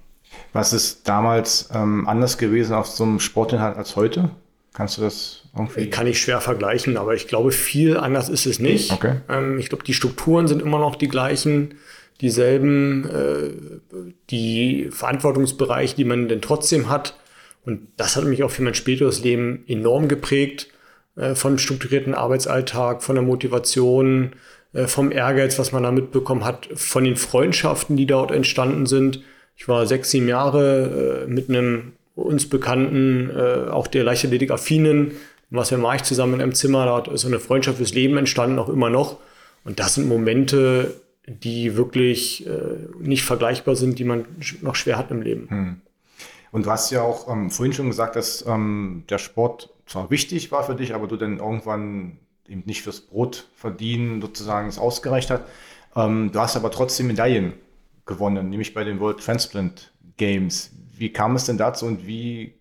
Was 0.53 0.73
ist 0.73 1.07
damals 1.07 1.69
ähm, 1.73 2.07
anders 2.07 2.37
gewesen 2.37 2.73
auf 2.73 2.87
so 2.87 3.03
einem 3.03 3.19
Sportinhalt 3.19 3.77
als 3.77 3.95
heute? 3.95 4.29
Kannst 4.73 4.97
du 4.97 5.01
das 5.01 5.43
irgendwie? 5.55 5.89
Kann 5.89 6.07
ich 6.07 6.21
schwer 6.21 6.41
vergleichen, 6.41 6.97
aber 6.97 7.13
ich 7.13 7.27
glaube, 7.27 7.51
viel 7.51 7.97
anders 7.97 8.29
ist 8.29 8.45
es 8.45 8.59
nicht. 8.59 8.91
Okay. 8.91 9.17
Ähm, 9.27 9.59
ich 9.59 9.69
glaube, 9.69 9.83
die 9.83 9.93
Strukturen 9.93 10.47
sind 10.47 10.61
immer 10.61 10.79
noch 10.79 10.95
die 10.95 11.07
gleichen, 11.07 11.75
dieselben, 12.21 13.09
äh, 13.09 13.49
die 14.29 14.89
Verantwortungsbereiche, 14.91 15.95
die 15.95 16.05
man 16.05 16.29
denn 16.29 16.41
trotzdem 16.41 16.89
hat. 16.89 17.17
Und 17.65 17.87
das 17.97 18.15
hat 18.15 18.23
mich 18.23 18.43
auch 18.43 18.51
für 18.51 18.63
mein 18.63 18.73
späteres 18.73 19.23
Leben 19.23 19.63
enorm 19.67 20.07
geprägt. 20.07 20.67
Äh, 21.19 21.35
vom 21.35 21.57
strukturierten 21.57 22.13
Arbeitsalltag, 22.13 23.03
von 23.03 23.15
der 23.15 23.23
Motivation, 23.23 24.31
äh, 24.71 24.87
vom 24.87 25.11
Ehrgeiz, 25.11 25.59
was 25.59 25.73
man 25.73 25.83
da 25.83 25.91
mitbekommen 25.91 26.45
hat, 26.45 26.69
von 26.73 27.03
den 27.03 27.17
Freundschaften, 27.17 27.97
die 27.97 28.05
dort 28.05 28.31
entstanden 28.31 28.85
sind. 28.85 29.21
Ich 29.57 29.67
war 29.67 29.85
sechs, 29.85 30.11
sieben 30.11 30.29
Jahre 30.29 31.25
äh, 31.25 31.27
mit 31.29 31.49
einem 31.49 31.93
uns 32.15 32.47
bekannten, 32.47 33.31
äh, 33.35 33.69
auch 33.69 33.87
der 33.87 34.05
Leichtathletik-affinen, 34.05 35.11
was 35.49 35.71
wir 35.71 35.77
March 35.77 36.03
zusammen 36.03 36.39
einem 36.39 36.53
Zimmer, 36.53 36.85
da 36.85 37.11
ist 37.11 37.25
eine 37.25 37.39
Freundschaft 37.39 37.77
fürs 37.77 37.93
Leben 37.93 38.17
entstanden, 38.17 38.57
auch 38.57 38.69
immer 38.69 38.89
noch. 38.89 39.17
Und 39.65 39.79
das 39.79 39.95
sind 39.95 40.07
Momente, 40.07 40.93
die 41.27 41.75
wirklich 41.75 42.47
nicht 42.99 43.23
vergleichbar 43.23 43.75
sind, 43.75 43.99
die 43.99 44.03
man 44.03 44.25
noch 44.61 44.75
schwer 44.75 44.97
hat 44.97 45.11
im 45.11 45.21
Leben. 45.21 45.49
Hm. 45.49 45.81
Und 46.51 46.65
du 46.65 46.71
hast 46.71 46.91
ja 46.91 47.01
auch 47.01 47.31
ähm, 47.31 47.51
vorhin 47.51 47.73
schon 47.73 47.87
gesagt, 47.87 48.15
dass 48.15 48.45
ähm, 48.47 49.03
der 49.09 49.17
Sport 49.17 49.69
zwar 49.89 50.11
wichtig 50.11 50.51
war 50.51 50.63
für 50.63 50.75
dich, 50.75 50.93
aber 50.93 51.07
du 51.07 51.17
dann 51.17 51.39
irgendwann 51.39 52.19
eben 52.47 52.63
nicht 52.65 52.83
fürs 52.83 53.01
Brot 53.01 53.47
verdienen 53.55 54.21
sozusagen 54.21 54.67
es 54.67 54.77
ausgereicht 54.77 55.29
hat. 55.29 55.45
Ähm, 55.95 56.31
du 56.31 56.39
hast 56.39 56.55
aber 56.55 56.71
trotzdem 56.71 57.07
Medaillen 57.07 57.53
gewonnen, 58.05 58.49
nämlich 58.49 58.73
bei 58.73 58.83
den 58.83 58.99
World 58.99 59.19
Transplant 59.19 59.91
Games. 60.17 60.71
Wie 60.95 61.11
kam 61.11 61.35
es 61.35 61.45
denn 61.45 61.57
dazu 61.57 61.85
und 61.85 62.05
wie, 62.05 62.53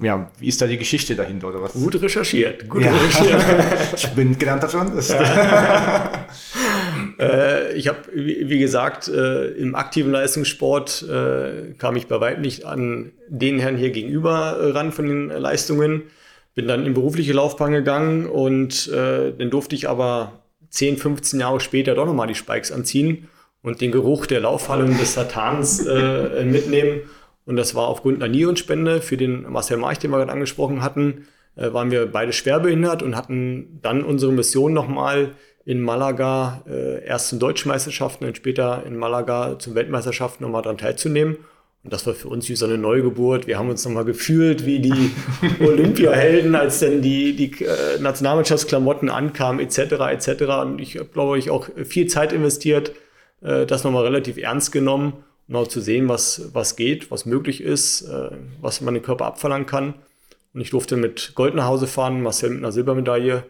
ja, 0.00 0.30
wie 0.38 0.48
ist 0.48 0.62
da 0.62 0.66
die 0.66 0.78
Geschichte 0.78 1.14
dahinter 1.14 1.48
oder 1.48 1.62
was? 1.62 1.72
Gut 1.74 2.00
recherchiert, 2.00 2.68
gut 2.68 2.82
ja. 2.82 2.92
recherchiert. 2.92 3.44
ich 3.96 4.08
bin 4.10 4.38
gelernter 4.38 4.68
Journalist. 4.68 5.10
Ja. 5.10 6.26
äh, 7.18 7.72
ich 7.74 7.88
habe, 7.88 7.98
wie, 8.14 8.58
gesagt, 8.58 9.08
äh, 9.08 9.48
im 9.52 9.74
aktiven 9.74 10.12
Leistungssport 10.12 11.02
äh, 11.02 11.74
kam 11.78 11.96
ich 11.96 12.06
bei 12.06 12.20
weitem 12.20 12.42
nicht 12.42 12.64
an 12.64 13.12
den 13.28 13.58
Herrn 13.58 13.76
hier 13.76 13.90
gegenüber 13.90 14.74
ran 14.74 14.92
von 14.92 15.06
den 15.06 15.28
Leistungen. 15.28 16.04
Bin 16.54 16.68
dann 16.68 16.84
in 16.84 16.94
berufliche 16.94 17.32
Laufbahn 17.32 17.72
gegangen 17.72 18.26
und 18.26 18.88
äh, 18.88 19.32
dann 19.32 19.50
durfte 19.50 19.74
ich 19.74 19.88
aber 19.88 20.42
10, 20.70 20.98
15 20.98 21.40
Jahre 21.40 21.60
später 21.60 21.94
doch 21.94 22.06
nochmal 22.06 22.26
die 22.28 22.34
Spikes 22.34 22.72
anziehen 22.72 23.28
und 23.62 23.80
den 23.80 23.92
Geruch 23.92 24.26
der 24.26 24.40
Laufhalle 24.40 24.84
und 24.84 25.00
des 25.00 25.14
Satans 25.14 25.86
äh, 25.86 26.44
mitnehmen. 26.44 27.02
Und 27.44 27.56
das 27.56 27.74
war 27.74 27.88
aufgrund 27.88 28.22
einer 28.22 28.32
Nierenspende 28.32 29.00
für 29.00 29.16
den 29.16 29.50
Marcel 29.50 29.76
March, 29.76 29.98
den 29.98 30.10
wir 30.10 30.18
gerade 30.18 30.32
angesprochen 30.32 30.82
hatten, 30.82 31.26
äh, 31.56 31.72
waren 31.72 31.90
wir 31.90 32.06
beide 32.06 32.32
schwerbehindert 32.32 33.02
und 33.02 33.16
hatten 33.16 33.78
dann 33.82 34.04
unsere 34.04 34.32
Mission 34.32 34.72
nochmal 34.72 35.32
in 35.64 35.80
Malaga 35.80 36.64
äh, 36.68 37.04
erst 37.04 37.28
zu 37.28 37.36
deutschen 37.36 37.68
Meisterschaften 37.68 38.24
und 38.24 38.36
später 38.36 38.84
in 38.86 38.96
Malaga 38.96 39.58
zum 39.58 39.74
Weltmeisterschaften 39.74 40.44
nochmal 40.44 40.62
daran 40.62 40.78
teilzunehmen. 40.78 41.36
Und 41.84 41.92
das 41.92 42.06
war 42.06 42.14
für 42.14 42.28
uns 42.28 42.48
wie 42.48 42.54
so 42.54 42.64
eine 42.64 42.78
Neugeburt. 42.78 43.48
Wir 43.48 43.58
haben 43.58 43.68
uns 43.68 43.84
nochmal 43.84 44.04
gefühlt 44.04 44.64
wie 44.66 44.78
die 44.78 45.10
Olympiahelden, 45.60 46.54
als 46.54 46.78
dann 46.78 47.02
die, 47.02 47.34
die 47.34 47.64
äh, 47.64 47.98
Nationalmannschaftsklamotten 48.00 49.10
ankamen, 49.10 49.60
etc. 49.60 49.78
etc. 50.10 50.42
Und 50.62 50.80
ich 50.80 50.98
glaube 51.12 51.38
ich, 51.38 51.50
auch 51.50 51.68
viel 51.84 52.06
Zeit 52.06 52.32
investiert, 52.32 52.92
äh, 53.40 53.66
das 53.66 53.82
nochmal 53.82 54.04
relativ 54.04 54.36
ernst 54.36 54.70
genommen, 54.70 55.24
um 55.48 55.56
auch 55.56 55.66
zu 55.66 55.80
sehen, 55.80 56.08
was, 56.08 56.50
was 56.52 56.76
geht, 56.76 57.10
was 57.10 57.26
möglich 57.26 57.60
ist, 57.60 58.02
äh, 58.02 58.30
was 58.60 58.80
man 58.80 58.94
den 58.94 59.02
Körper 59.02 59.26
abverlangen 59.26 59.66
kann. 59.66 59.94
Und 60.54 60.60
ich 60.60 60.70
durfte 60.70 60.96
mit 60.96 61.32
Gold 61.34 61.56
nach 61.56 61.66
Hause 61.66 61.88
fahren, 61.88 62.22
Marcel 62.22 62.50
mit 62.50 62.58
einer 62.58 62.72
Silbermedaille 62.72 63.44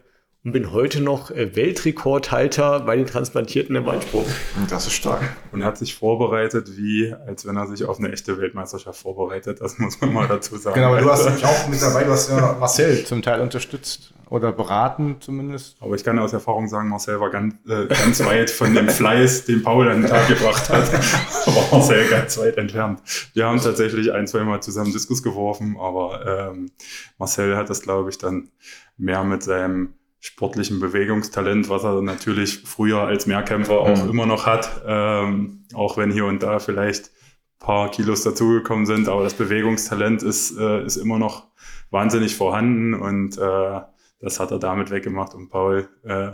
und 0.45 0.51
bin 0.51 0.73
heute 0.73 1.01
noch 1.01 1.31
äh, 1.31 1.55
Weltrekordhalter 1.55 2.81
bei 2.81 2.97
den 2.97 3.05
Transplantierten 3.05 3.77
im 3.77 3.85
Weitsprung. 3.85 4.25
Das 4.69 4.85
ist 4.85 4.93
stark. 4.93 5.21
Und 5.53 5.63
hat 5.63 5.77
sich 5.77 5.95
vorbereitet, 5.95 6.75
wie 6.75 7.13
als 7.25 7.45
wenn 7.45 7.55
er 7.55 7.67
sich 7.67 7.85
auf 7.85 7.97
eine 7.99 8.11
echte 8.11 8.37
Weltmeisterschaft 8.37 8.99
vorbereitet. 8.99 9.61
Das 9.61 9.77
muss 9.79 10.01
man 10.01 10.11
mal 10.11 10.27
dazu 10.27 10.57
sagen. 10.57 10.75
Genau, 10.75 10.87
aber 10.87 10.99
du 10.99 11.09
hast 11.09 11.25
nämlich 11.25 11.45
auch 11.45 11.67
mit 11.69 11.81
dabei, 11.81 12.03
du 12.03 12.11
hast 12.11 12.29
ja 12.29 12.57
Marcel 12.59 13.05
zum 13.05 13.21
Teil 13.21 13.39
unterstützt 13.39 14.13
oder 14.29 14.51
beraten 14.51 15.15
zumindest. 15.21 15.77
Aber 15.79 15.95
ich 15.95 16.03
kann 16.03 16.19
aus 16.19 16.33
Erfahrung 16.33 16.67
sagen, 16.67 16.89
Marcel 16.89 17.21
war 17.21 17.29
ganz, 17.29 17.55
äh, 17.65 17.87
ganz 17.87 18.19
weit 18.25 18.49
von 18.49 18.73
dem 18.73 18.89
Fleiß, 18.89 19.45
den 19.45 19.63
Paul 19.63 19.87
an 19.87 20.01
den 20.01 20.09
Tag 20.09 20.27
gebracht 20.27 20.67
hat. 20.69 20.91
aber 21.45 21.67
Marcel 21.71 22.09
ganz 22.09 22.37
weit 22.37 22.57
entfernt. 22.57 22.99
Wir 23.33 23.45
haben 23.45 23.61
tatsächlich 23.61 24.11
ein, 24.11 24.27
zwei 24.27 24.43
Mal 24.43 24.61
zusammen 24.61 24.91
Diskus 24.91 25.23
geworfen, 25.23 25.77
aber 25.79 26.51
ähm, 26.51 26.71
Marcel 27.17 27.55
hat 27.55 27.69
das, 27.69 27.81
glaube 27.81 28.09
ich, 28.09 28.17
dann 28.17 28.49
mehr 28.97 29.23
mit 29.23 29.41
seinem 29.41 29.93
sportlichen 30.23 30.79
Bewegungstalent, 30.79 31.67
was 31.67 31.83
er 31.83 32.01
natürlich 32.01 32.59
früher 32.63 33.01
als 33.01 33.25
Mehrkämpfer 33.25 33.79
auch 33.81 34.05
mhm. 34.05 34.09
immer 34.09 34.25
noch 34.25 34.45
hat, 34.45 34.81
ähm, 34.87 35.65
auch 35.73 35.97
wenn 35.97 36.11
hier 36.11 36.25
und 36.25 36.41
da 36.41 36.59
vielleicht 36.59 37.11
paar 37.59 37.91
Kilos 37.91 38.23
dazugekommen 38.23 38.85
sind, 38.85 39.09
aber 39.09 39.23
das 39.23 39.33
Bewegungstalent 39.33 40.23
ist, 40.23 40.57
äh, 40.57 40.85
ist 40.85 40.95
immer 40.95 41.19
noch 41.19 41.47
wahnsinnig 41.91 42.37
vorhanden 42.37 42.93
und 42.93 43.37
äh, 43.37 43.81
das 44.21 44.39
hat 44.39 44.51
er 44.51 44.59
damit 44.59 44.91
weggemacht 44.91 45.33
und 45.33 45.49
Paul 45.49 45.89
äh, 46.03 46.31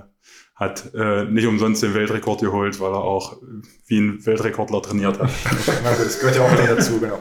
hat 0.54 0.94
äh, 0.94 1.26
nicht 1.26 1.48
umsonst 1.48 1.82
den 1.82 1.96
Weltrekord 1.96 2.42
geholt, 2.42 2.80
weil 2.80 2.92
er 2.92 3.02
auch 3.02 3.38
wie 3.88 4.02
ein 4.02 4.24
Weltrekordler 4.24 4.84
trainiert 4.84 5.20
hat. 5.20 5.30
das 5.84 6.20
gehört 6.20 6.36
ja 6.36 6.44
auch 6.44 6.56
dazu, 6.56 7.00
genau. 7.00 7.20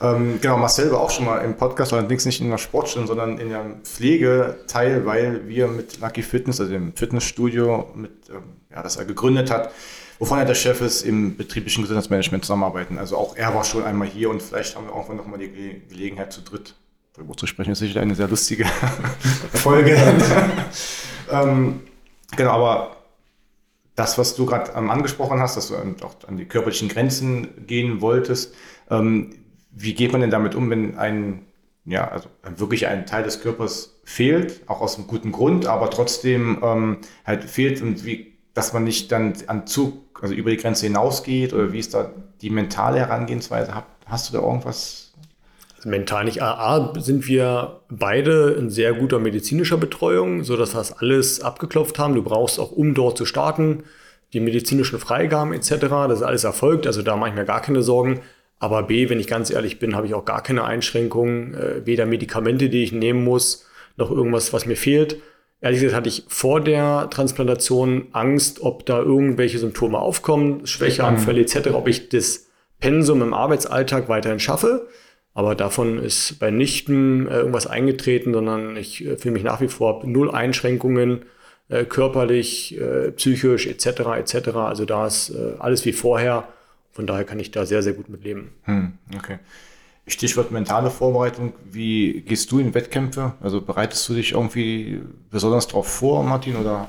Ähm, 0.00 0.38
genau, 0.40 0.58
Marcel 0.58 0.92
war 0.92 1.00
auch 1.00 1.10
schon 1.10 1.24
mal 1.24 1.38
im 1.38 1.56
Podcast, 1.56 1.92
allerdings 1.92 2.24
nicht 2.24 2.40
in 2.40 2.50
der 2.50 2.58
Sportstunde, 2.58 3.08
sondern 3.08 3.38
in 3.38 3.48
der 3.48 3.64
Pflegeteil, 3.82 5.04
weil 5.06 5.48
wir 5.48 5.66
mit 5.66 6.00
Lucky 6.00 6.22
Fitness, 6.22 6.60
also 6.60 6.72
dem 6.72 6.92
Fitnessstudio, 6.94 7.88
mit, 7.94 8.12
ähm, 8.30 8.42
ja, 8.70 8.82
das 8.82 8.96
er 8.96 9.06
gegründet 9.06 9.50
hat, 9.50 9.72
wovon 10.20 10.38
er 10.38 10.44
der 10.44 10.54
Chef 10.54 10.80
ist, 10.80 11.02
im 11.02 11.36
betrieblichen 11.36 11.82
Gesundheitsmanagement 11.82 12.44
zusammenarbeiten. 12.44 12.98
Also 12.98 13.16
auch 13.16 13.36
er 13.36 13.54
war 13.54 13.64
schon 13.64 13.82
einmal 13.82 14.06
hier 14.06 14.30
und 14.30 14.40
vielleicht 14.40 14.76
haben 14.76 14.86
wir 14.86 14.94
irgendwann 14.94 15.16
noch 15.16 15.26
mal 15.26 15.38
die 15.38 15.82
Gelegenheit 15.88 16.32
zu 16.32 16.42
dritt 16.42 16.74
darüber 17.14 17.36
zu 17.36 17.46
sprechen. 17.48 17.70
Das 17.70 17.80
ist 17.80 17.88
sicher 17.88 18.00
eine 18.00 18.14
sehr 18.14 18.28
lustige 18.28 18.66
Folge. 19.52 19.96
ähm, 21.32 21.80
genau, 22.36 22.50
aber 22.52 22.96
das, 23.96 24.16
was 24.16 24.36
du 24.36 24.46
gerade 24.46 24.70
ähm, 24.76 24.90
angesprochen 24.90 25.40
hast, 25.40 25.56
dass 25.56 25.68
du 25.68 25.74
auch 25.74 26.28
an 26.28 26.36
die 26.36 26.44
körperlichen 26.44 26.88
Grenzen 26.88 27.66
gehen 27.66 28.00
wolltest, 28.00 28.54
ähm, 28.90 29.34
wie 29.78 29.94
geht 29.94 30.12
man 30.12 30.20
denn 30.20 30.30
damit 30.30 30.54
um, 30.54 30.70
wenn 30.70 30.98
ein, 30.98 31.46
ja, 31.84 32.08
also 32.08 32.28
wirklich 32.56 32.86
ein 32.86 33.06
Teil 33.06 33.22
des 33.22 33.40
Körpers 33.40 34.00
fehlt, 34.04 34.62
auch 34.66 34.80
aus 34.80 34.96
einem 34.96 35.06
guten 35.06 35.32
Grund, 35.32 35.66
aber 35.66 35.90
trotzdem 35.90 36.58
ähm, 36.62 36.98
halt 37.24 37.44
fehlt 37.44 37.80
und 37.82 38.04
wie, 38.04 38.34
dass 38.54 38.72
man 38.72 38.84
nicht 38.84 39.12
dann 39.12 39.34
an 39.46 39.66
Zug, 39.66 40.20
also 40.22 40.34
über 40.34 40.50
die 40.50 40.56
Grenze 40.56 40.86
hinausgeht 40.86 41.52
oder 41.52 41.72
wie 41.72 41.78
ist 41.78 41.94
da 41.94 42.10
die 42.40 42.50
mentale 42.50 42.98
Herangehensweise? 42.98 43.72
Hast 44.06 44.28
du 44.28 44.36
da 44.36 44.42
irgendwas? 44.42 45.12
Also 45.76 45.90
mental 45.90 46.24
nicht. 46.24 46.42
A, 46.42 46.92
sind 46.98 47.28
wir 47.28 47.82
beide 47.88 48.50
in 48.58 48.68
sehr 48.68 48.94
guter 48.94 49.20
medizinischer 49.20 49.76
Betreuung, 49.76 50.42
so 50.42 50.56
dass 50.56 50.74
wir 50.74 50.78
das 50.78 50.92
alles 50.92 51.40
abgeklopft 51.40 51.98
haben. 51.98 52.14
Du 52.14 52.22
brauchst 52.22 52.58
auch, 52.58 52.72
um 52.72 52.94
dort 52.94 53.16
zu 53.16 53.24
starten, 53.26 53.84
die 54.32 54.40
medizinischen 54.40 54.98
Freigaben 54.98 55.52
etc. 55.52 55.70
Das 55.78 56.18
ist 56.18 56.22
alles 56.22 56.44
erfolgt, 56.44 56.86
also 56.86 57.02
da 57.02 57.16
mache 57.16 57.30
ich 57.30 57.36
mir 57.36 57.44
gar 57.44 57.62
keine 57.62 57.82
Sorgen. 57.82 58.20
Aber 58.58 58.82
B, 58.82 59.08
wenn 59.08 59.20
ich 59.20 59.26
ganz 59.26 59.50
ehrlich 59.50 59.78
bin, 59.78 59.94
habe 59.94 60.06
ich 60.06 60.14
auch 60.14 60.24
gar 60.24 60.42
keine 60.42 60.64
Einschränkungen, 60.64 61.54
äh, 61.54 61.86
weder 61.86 62.06
Medikamente, 62.06 62.68
die 62.68 62.82
ich 62.82 62.92
nehmen 62.92 63.24
muss, 63.24 63.66
noch 63.96 64.10
irgendwas, 64.10 64.52
was 64.52 64.66
mir 64.66 64.76
fehlt. 64.76 65.20
Ehrlich 65.60 65.80
gesagt 65.80 65.96
hatte 65.96 66.08
ich 66.08 66.24
vor 66.28 66.60
der 66.60 67.08
Transplantation 67.10 68.08
Angst, 68.12 68.60
ob 68.62 68.86
da 68.86 69.00
irgendwelche 69.00 69.58
Symptome 69.58 69.98
aufkommen, 69.98 70.66
Schwächeanfälle 70.66 71.40
etc., 71.40 71.70
ob 71.72 71.88
ich 71.88 72.08
das 72.08 72.46
Pensum 72.78 73.22
im 73.22 73.34
Arbeitsalltag 73.34 74.08
weiterhin 74.08 74.38
schaffe. 74.38 74.86
Aber 75.34 75.54
davon 75.54 75.98
ist 75.98 76.38
bei 76.40 76.50
nichtem 76.50 77.28
äh, 77.28 77.38
irgendwas 77.38 77.66
eingetreten, 77.66 78.32
sondern 78.32 78.76
ich 78.76 79.04
äh, 79.04 79.16
fühle 79.16 79.34
mich 79.34 79.44
nach 79.44 79.60
wie 79.60 79.68
vor 79.68 80.04
null 80.04 80.30
Einschränkungen, 80.30 81.24
äh, 81.68 81.84
körperlich, 81.84 82.78
äh, 82.80 83.12
psychisch 83.12 83.66
etc. 83.66 84.00
etc. 84.16 84.48
Also 84.56 84.84
da 84.84 85.06
ist 85.06 85.30
äh, 85.30 85.54
alles 85.58 85.84
wie 85.84 85.92
vorher. 85.92 86.48
Von 86.98 87.06
daher 87.06 87.22
kann 87.22 87.38
ich 87.38 87.52
da 87.52 87.64
sehr, 87.64 87.80
sehr 87.80 87.92
gut 87.92 88.08
mit 88.08 88.24
leben. 88.24 88.50
Hm, 88.64 88.94
okay. 89.16 89.38
Stichwort 90.08 90.50
mentale 90.50 90.90
Vorbereitung. 90.90 91.52
Wie 91.70 92.22
gehst 92.22 92.50
du 92.50 92.58
in 92.58 92.74
Wettkämpfe? 92.74 93.34
Also 93.40 93.60
bereitest 93.60 94.08
du 94.08 94.14
dich 94.14 94.32
irgendwie 94.32 95.00
besonders 95.30 95.68
darauf 95.68 95.86
vor, 95.86 96.24
Martin, 96.24 96.56
oder 96.56 96.88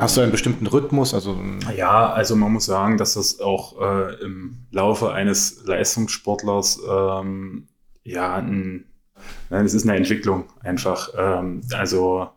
hast 0.00 0.16
du 0.16 0.22
einen 0.22 0.32
bestimmten 0.32 0.66
Rhythmus? 0.66 1.14
Also 1.14 1.38
ja, 1.76 2.12
also 2.12 2.34
man 2.34 2.52
muss 2.52 2.64
sagen, 2.64 2.98
dass 2.98 3.14
das 3.14 3.38
auch 3.38 3.80
äh, 3.80 4.14
im 4.24 4.56
Laufe 4.72 5.12
eines 5.12 5.64
Leistungssportlers 5.64 6.80
ähm, 6.90 7.68
ja, 8.02 8.34
ein, 8.34 8.86
es 9.50 9.72
ist 9.72 9.88
eine 9.88 9.96
Entwicklung 9.96 10.46
einfach. 10.64 11.10
Ähm, 11.16 11.60
also 11.72 12.28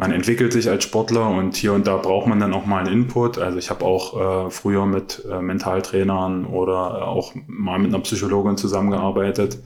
man 0.00 0.12
entwickelt 0.12 0.50
sich 0.54 0.70
als 0.70 0.84
Sportler 0.84 1.28
und 1.28 1.56
hier 1.56 1.74
und 1.74 1.86
da 1.86 1.98
braucht 1.98 2.26
man 2.26 2.40
dann 2.40 2.54
auch 2.54 2.64
mal 2.64 2.86
einen 2.86 3.02
Input. 3.02 3.36
Also 3.36 3.58
ich 3.58 3.68
habe 3.68 3.84
auch 3.84 4.46
äh, 4.46 4.50
früher 4.50 4.86
mit 4.86 5.22
äh, 5.30 5.42
Mentaltrainern 5.42 6.46
oder 6.46 7.00
äh, 7.00 7.02
auch 7.02 7.34
mal 7.46 7.78
mit 7.78 7.92
einer 7.92 8.02
Psychologin 8.02 8.56
zusammengearbeitet, 8.56 9.58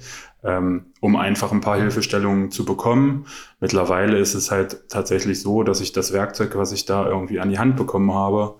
ähm, 0.42 0.86
um 0.98 1.14
einfach 1.14 1.52
ein 1.52 1.60
paar 1.60 1.76
Hilfestellungen 1.76 2.50
zu 2.50 2.64
bekommen. 2.64 3.26
Mittlerweile 3.60 4.18
ist 4.18 4.34
es 4.34 4.50
halt 4.50 4.88
tatsächlich 4.88 5.40
so, 5.40 5.62
dass 5.62 5.80
ich 5.80 5.92
das 5.92 6.12
Werkzeug, 6.12 6.56
was 6.56 6.72
ich 6.72 6.84
da 6.84 7.06
irgendwie 7.06 7.38
an 7.38 7.50
die 7.50 7.60
Hand 7.60 7.76
bekommen 7.76 8.12
habe, 8.12 8.56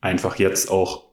einfach 0.00 0.34
jetzt 0.34 0.68
auch 0.68 1.04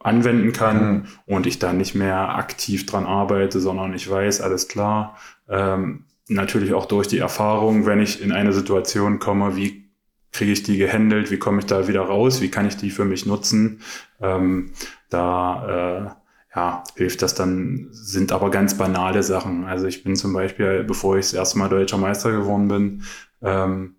anwenden 0.00 0.52
kann 0.52 0.92
mhm. 0.92 1.06
und 1.24 1.46
ich 1.46 1.58
da 1.58 1.72
nicht 1.72 1.94
mehr 1.94 2.36
aktiv 2.36 2.84
dran 2.84 3.06
arbeite, 3.06 3.58
sondern 3.58 3.94
ich 3.94 4.10
weiß, 4.10 4.42
alles 4.42 4.68
klar, 4.68 5.16
ähm, 5.48 6.04
natürlich 6.30 6.72
auch 6.72 6.86
durch 6.86 7.08
die 7.08 7.18
Erfahrung, 7.18 7.86
wenn 7.86 8.00
ich 8.00 8.22
in 8.22 8.32
eine 8.32 8.52
Situation 8.52 9.18
komme, 9.18 9.56
wie 9.56 9.90
kriege 10.32 10.52
ich 10.52 10.62
die 10.62 10.78
gehandelt, 10.78 11.30
wie 11.30 11.38
komme 11.38 11.58
ich 11.58 11.66
da 11.66 11.88
wieder 11.88 12.02
raus, 12.02 12.40
wie 12.40 12.50
kann 12.50 12.66
ich 12.66 12.76
die 12.76 12.90
für 12.90 13.04
mich 13.04 13.26
nutzen. 13.26 13.80
Ähm, 14.20 14.72
da 15.08 16.14
äh, 16.54 16.56
ja, 16.56 16.84
hilft 16.96 17.22
das 17.22 17.34
dann, 17.34 17.88
sind 17.90 18.32
aber 18.32 18.50
ganz 18.50 18.76
banale 18.78 19.22
Sachen. 19.22 19.64
Also 19.64 19.86
ich 19.86 20.04
bin 20.04 20.14
zum 20.14 20.32
Beispiel, 20.32 20.84
bevor 20.84 21.16
ich 21.16 21.26
das 21.26 21.34
erste 21.34 21.58
Mal 21.58 21.68
deutscher 21.68 21.98
Meister 21.98 22.30
geworden 22.30 22.68
bin, 22.68 23.02
ähm, 23.42 23.96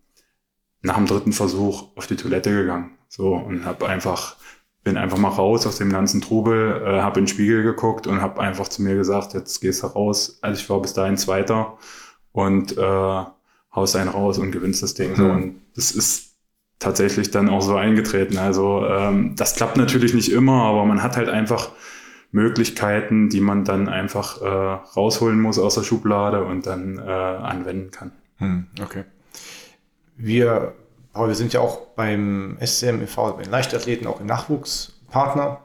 nach 0.81 0.95
dem 0.95 1.05
dritten 1.05 1.33
Versuch 1.33 1.95
auf 1.95 2.07
die 2.07 2.15
Toilette 2.15 2.51
gegangen. 2.51 2.97
So 3.07 3.35
und 3.35 3.65
habe 3.65 3.87
einfach 3.87 4.37
bin 4.83 4.97
einfach 4.97 5.17
mal 5.17 5.29
raus 5.29 5.67
aus 5.67 5.77
dem 5.77 5.91
ganzen 5.91 6.21
Trubel, 6.21 6.81
äh, 6.83 7.01
habe 7.01 7.19
in 7.19 7.25
den 7.25 7.31
Spiegel 7.31 7.61
geguckt 7.61 8.07
und 8.07 8.21
habe 8.21 8.41
einfach 8.41 8.67
zu 8.67 8.81
mir 8.81 8.95
gesagt, 8.95 9.33
jetzt 9.33 9.59
gehst 9.61 9.83
du 9.83 9.87
raus. 9.87 10.39
Also 10.41 10.59
ich 10.59 10.69
war 10.71 10.81
bis 10.81 10.93
dahin 10.93 11.17
Zweiter 11.17 11.77
und 12.31 12.77
äh, 12.77 13.23
haust 13.75 13.95
einen 13.95 14.09
raus 14.09 14.37
und 14.37 14.51
gewinnst 14.51 14.83
das 14.83 14.93
Ding. 14.93 15.11
Mhm. 15.11 15.15
So. 15.15 15.25
Und 15.25 15.61
das 15.75 15.91
ist 15.91 16.35
tatsächlich 16.79 17.31
dann 17.31 17.49
auch 17.49 17.61
so 17.61 17.75
eingetreten. 17.75 18.37
Also 18.37 18.85
ähm, 18.85 19.35
das 19.35 19.55
klappt 19.55 19.77
natürlich 19.77 20.13
nicht 20.13 20.31
immer, 20.31 20.63
aber 20.63 20.85
man 20.85 21.03
hat 21.03 21.15
halt 21.15 21.29
einfach 21.29 21.69
Möglichkeiten, 22.31 23.29
die 23.29 23.41
man 23.41 23.65
dann 23.65 23.89
einfach 23.89 24.41
äh, 24.41 24.45
rausholen 24.45 25.39
muss 25.39 25.59
aus 25.59 25.75
der 25.75 25.83
Schublade 25.83 26.43
und 26.43 26.65
dann 26.65 26.97
äh, 26.97 27.01
anwenden 27.01 27.91
kann. 27.91 28.11
Hm, 28.37 28.67
okay. 28.81 29.03
Wir, 30.17 30.73
Paul, 31.13 31.27
wir 31.27 31.35
sind 31.35 31.53
ja 31.53 31.59
auch 31.59 31.87
beim 31.95 32.57
SCM 32.63 33.01
e.V., 33.01 33.33
bei 33.33 33.43
den 33.43 33.51
Leichtathleten, 33.51 34.07
auch 34.07 34.21
im 34.21 34.27
Nachwuchspartner 34.27 35.59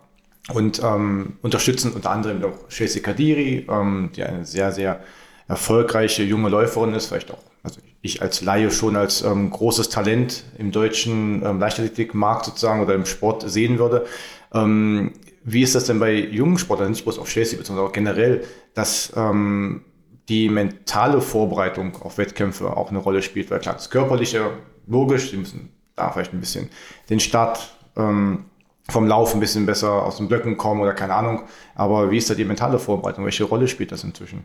und 0.52 0.82
ähm, 0.82 1.38
unterstützen 1.42 1.92
unter 1.92 2.10
anderem 2.10 2.44
auch 2.44 2.68
Chelsea 2.68 3.02
Kadiri, 3.02 3.66
ähm, 3.70 4.10
die 4.14 4.24
eine 4.24 4.44
sehr, 4.44 4.72
sehr 4.72 5.00
erfolgreiche 5.48 6.22
junge 6.22 6.48
Läuferin 6.48 6.94
ist, 6.94 7.06
vielleicht 7.06 7.30
auch, 7.30 7.42
also 7.62 7.80
ich 8.02 8.22
als 8.22 8.40
Laie 8.42 8.70
schon 8.70 8.96
als 8.96 9.22
ähm, 9.22 9.50
großes 9.50 9.88
Talent 9.88 10.44
im 10.58 10.72
deutschen 10.72 11.44
ähm, 11.44 11.60
Leichtathletikmarkt 11.60 12.46
sozusagen 12.46 12.80
oder 12.80 12.94
im 12.94 13.06
Sport 13.06 13.48
sehen 13.48 13.78
würde. 13.78 14.06
Ähm, 14.52 15.12
wie 15.44 15.62
ist 15.62 15.74
das 15.74 15.84
denn 15.84 16.00
bei 16.00 16.14
jungen 16.14 16.58
Sportlern, 16.58 16.90
nicht 16.90 17.04
bloß 17.04 17.18
auf 17.18 17.28
Chelsea, 17.28 17.56
beziehungsweise 17.58 17.88
auch 17.88 17.92
generell, 17.92 18.44
dass 18.74 19.12
ähm, 19.16 19.84
die 20.28 20.48
mentale 20.48 21.20
Vorbereitung 21.20 22.02
auf 22.02 22.18
Wettkämpfe 22.18 22.76
auch 22.76 22.90
eine 22.90 22.98
Rolle 22.98 23.22
spielt? 23.22 23.50
Weil 23.50 23.60
klar, 23.60 23.74
das 23.74 23.90
Körperliche, 23.90 24.50
logisch, 24.88 25.30
die 25.30 25.36
müssen 25.36 25.72
da 25.94 26.10
vielleicht 26.10 26.32
ein 26.32 26.40
bisschen 26.40 26.68
den 27.08 27.20
Start 27.20 27.76
ähm, 27.96 28.46
vom 28.88 29.06
Lauf 29.06 29.34
ein 29.34 29.40
bisschen 29.40 29.66
besser 29.66 30.04
aus 30.04 30.16
den 30.16 30.28
Blöcken 30.28 30.56
kommen 30.56 30.80
oder 30.80 30.92
keine 30.92 31.14
Ahnung. 31.14 31.42
Aber 31.74 32.10
wie 32.10 32.18
ist 32.18 32.28
da 32.30 32.34
die 32.34 32.44
mentale 32.44 32.78
Vorbereitung? 32.78 33.24
Welche 33.24 33.44
Rolle 33.44 33.68
spielt 33.68 33.92
das 33.92 34.04
inzwischen? 34.04 34.44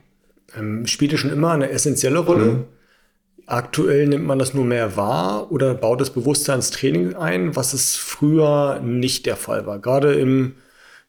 Ähm, 0.58 0.86
spielte 0.88 1.18
schon 1.18 1.32
immer 1.32 1.52
eine 1.52 1.70
essentielle 1.70 2.20
Rolle. 2.20 2.46
Mhm. 2.46 2.64
Aktuell 3.46 4.08
nimmt 4.08 4.26
man 4.26 4.40
das 4.40 4.54
nur 4.54 4.66
mehr 4.66 4.96
wahr 4.96 5.52
oder 5.52 5.74
baut 5.74 6.00
das 6.00 6.12
Bewusstseinstraining 6.12 7.16
ein, 7.16 7.56
was 7.56 7.74
es 7.74 7.96
früher 7.96 8.80
nicht 8.80 9.26
der 9.26 9.36
Fall 9.36 9.66
war. 9.66 9.80
Gerade 9.80 10.14
im, 10.14 10.56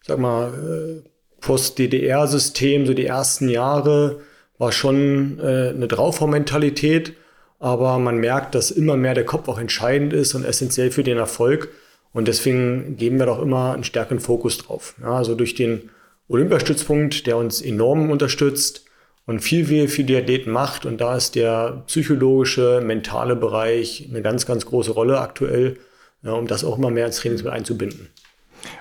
sag 0.05 0.18
mal, 0.18 1.02
äh, 1.05 1.09
Post-DDR-System, 1.40 2.87
so 2.87 2.94
die 2.94 3.07
ersten 3.07 3.48
Jahre, 3.48 4.20
war 4.59 4.72
schon 4.72 5.38
äh, 5.40 5.70
eine 5.70 5.88
Draufhau-Mentalität, 5.88 7.14
aber 7.59 7.98
man 7.98 8.18
merkt, 8.18 8.55
dass 8.55 8.70
immer 8.70 8.96
mehr 8.96 9.14
der 9.14 9.24
Kopf 9.24 9.48
auch 9.48 9.59
entscheidend 9.59 10.12
ist 10.12 10.35
und 10.35 10.44
essentiell 10.44 10.90
für 10.90 11.05
den 11.05 11.18
Erfolg. 11.18 11.68
Und 12.12 12.28
deswegen 12.28 12.96
geben 12.96 13.18
wir 13.18 13.26
doch 13.26 13.40
immer 13.40 13.72
einen 13.72 13.85
stärkeren 13.85 14.20
Fokus 14.20 14.59
drauf. 14.59 14.94
Ja, 15.00 15.16
also 15.16 15.35
durch 15.35 15.55
den 15.55 15.90
Olympiastützpunkt, 16.28 17.26
der 17.26 17.37
uns 17.37 17.61
enorm 17.61 18.11
unterstützt, 18.11 18.85
und 19.26 19.40
viel, 19.40 19.66
viel 19.66 19.88
für 19.88 20.04
die 20.04 20.16
Athleten 20.16 20.50
macht. 20.50 20.87
Und 20.87 21.00
da 21.00 21.16
ist 21.16 21.35
der 21.35 21.82
psychologische, 21.87 22.80
mentale 22.85 23.37
Bereich 23.37 24.08
eine 24.11 24.22
ganz, 24.22 24.46
ganz 24.46 24.66
große 24.66 24.92
Rolle 24.92 25.20
aktuell, 25.20 25.78
ja, 26.22 26.32
um 26.32 26.46
das 26.46 26.64
auch 26.64 26.78
immer 26.78 26.90
mehr 26.90 27.06
ins 27.06 27.16
Training 27.16 27.38
mit 27.38 27.52
einzubinden. 27.52 28.08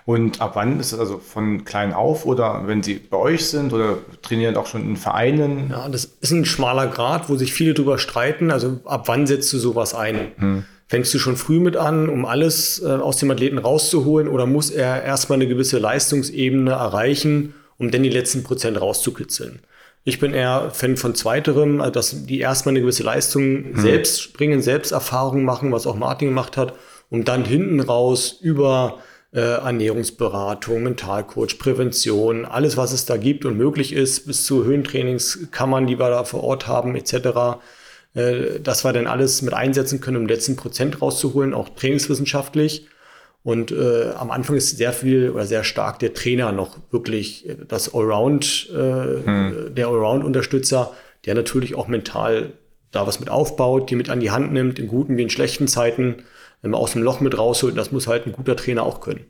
Und 0.05 0.41
ab 0.41 0.51
wann 0.55 0.79
ist 0.79 0.93
das 0.93 0.99
also 0.99 1.17
von 1.17 1.65
klein 1.65 1.93
auf 1.93 2.25
oder 2.25 2.63
wenn 2.67 2.83
Sie 2.83 2.95
bei 2.95 3.17
euch 3.17 3.47
sind 3.47 3.73
oder 3.73 3.97
trainieren 4.21 4.55
auch 4.55 4.67
schon 4.67 4.83
in 4.83 4.95
Vereinen? 4.95 5.69
Ja, 5.71 5.89
das 5.89 6.05
ist 6.05 6.31
ein 6.31 6.45
schmaler 6.45 6.87
Grad, 6.87 7.29
wo 7.29 7.35
sich 7.35 7.53
viele 7.53 7.73
drüber 7.73 7.97
streiten. 7.97 8.51
Also 8.51 8.79
ab 8.85 9.07
wann 9.07 9.25
setzt 9.25 9.51
du 9.53 9.57
sowas 9.57 9.95
ein? 9.95 10.31
Hm. 10.37 10.65
Fängst 10.87 11.13
du 11.13 11.19
schon 11.19 11.37
früh 11.37 11.59
mit 11.59 11.77
an, 11.77 12.09
um 12.09 12.25
alles 12.25 12.81
äh, 12.83 12.89
aus 12.89 13.17
dem 13.17 13.31
Athleten 13.31 13.57
rauszuholen 13.57 14.27
oder 14.27 14.45
muss 14.45 14.69
er 14.69 15.03
erstmal 15.03 15.37
eine 15.37 15.47
gewisse 15.47 15.79
Leistungsebene 15.79 16.71
erreichen, 16.71 17.53
um 17.77 17.91
dann 17.91 18.03
die 18.03 18.09
letzten 18.09 18.43
Prozent 18.43 18.79
rauszukitzeln? 18.79 19.61
Ich 20.03 20.19
bin 20.19 20.33
eher 20.33 20.71
Fan 20.71 20.97
von 20.97 21.13
zweiterem, 21.13 21.79
also 21.79 21.91
dass 21.91 22.25
die 22.25 22.39
erstmal 22.39 22.73
eine 22.73 22.81
gewisse 22.81 23.03
Leistung 23.03 23.65
hm. 23.73 23.79
selbst 23.79 24.33
bringen, 24.33 24.61
selbst 24.61 24.91
Erfahrungen 24.91 25.45
machen, 25.45 25.71
was 25.71 25.85
auch 25.85 25.95
Martin 25.95 26.29
gemacht 26.29 26.57
hat, 26.57 26.73
um 27.09 27.23
dann 27.23 27.45
hinten 27.45 27.79
raus 27.79 28.37
über 28.41 28.99
äh, 29.33 29.39
Ernährungsberatung, 29.39 30.83
Mentalcoach, 30.83 31.57
Prävention, 31.59 32.45
alles, 32.45 32.77
was 32.77 32.91
es 32.91 33.05
da 33.05 33.17
gibt 33.17 33.45
und 33.45 33.57
möglich 33.57 33.93
ist, 33.93 34.25
bis 34.25 34.43
zu 34.43 34.65
Höhentrainingskammern, 34.65 35.87
die 35.87 35.99
wir 35.99 36.09
da 36.09 36.23
vor 36.23 36.43
Ort 36.43 36.67
haben, 36.67 36.95
etc., 36.95 37.59
äh, 38.13 38.59
dass 38.59 38.83
wir 38.83 38.93
dann 38.93 39.07
alles 39.07 39.41
mit 39.41 39.53
einsetzen 39.53 40.01
können, 40.01 40.17
um 40.17 40.27
letzten 40.27 40.55
Prozent 40.55 41.01
rauszuholen, 41.01 41.53
auch 41.53 41.69
trainingswissenschaftlich. 41.69 42.87
Und 43.43 43.71
äh, 43.71 44.11
am 44.11 44.29
Anfang 44.29 44.55
ist 44.55 44.77
sehr 44.77 44.93
viel 44.93 45.31
oder 45.31 45.45
sehr 45.45 45.63
stark 45.63 45.97
der 45.99 46.13
Trainer 46.13 46.51
noch 46.51 46.77
wirklich 46.91 47.49
das 47.67 47.93
Allround, 47.93 48.69
äh, 48.71 48.75
hm. 48.75 49.75
der 49.75 49.87
Allround-Unterstützer, 49.87 50.93
der 51.25 51.33
natürlich 51.33 51.75
auch 51.75 51.87
mental 51.87 52.53
da 52.91 53.07
was 53.07 53.19
mit 53.19 53.29
aufbaut, 53.29 53.89
die 53.89 53.95
mit 53.95 54.09
an 54.09 54.19
die 54.19 54.31
Hand 54.31 54.53
nimmt, 54.53 54.77
in 54.77 54.87
guten 54.87 55.17
wie 55.17 55.23
in 55.23 55.29
schlechten 55.29 55.67
Zeiten, 55.67 56.23
wenn 56.61 56.71
man 56.71 56.81
aus 56.81 56.93
dem 56.93 57.01
Loch 57.01 57.19
mit 57.19 57.37
rausholt. 57.37 57.77
Das 57.77 57.91
muss 57.91 58.07
halt 58.07 58.27
ein 58.27 58.33
guter 58.33 58.55
Trainer 58.55 58.83
auch 58.83 59.01
können. 59.01 59.25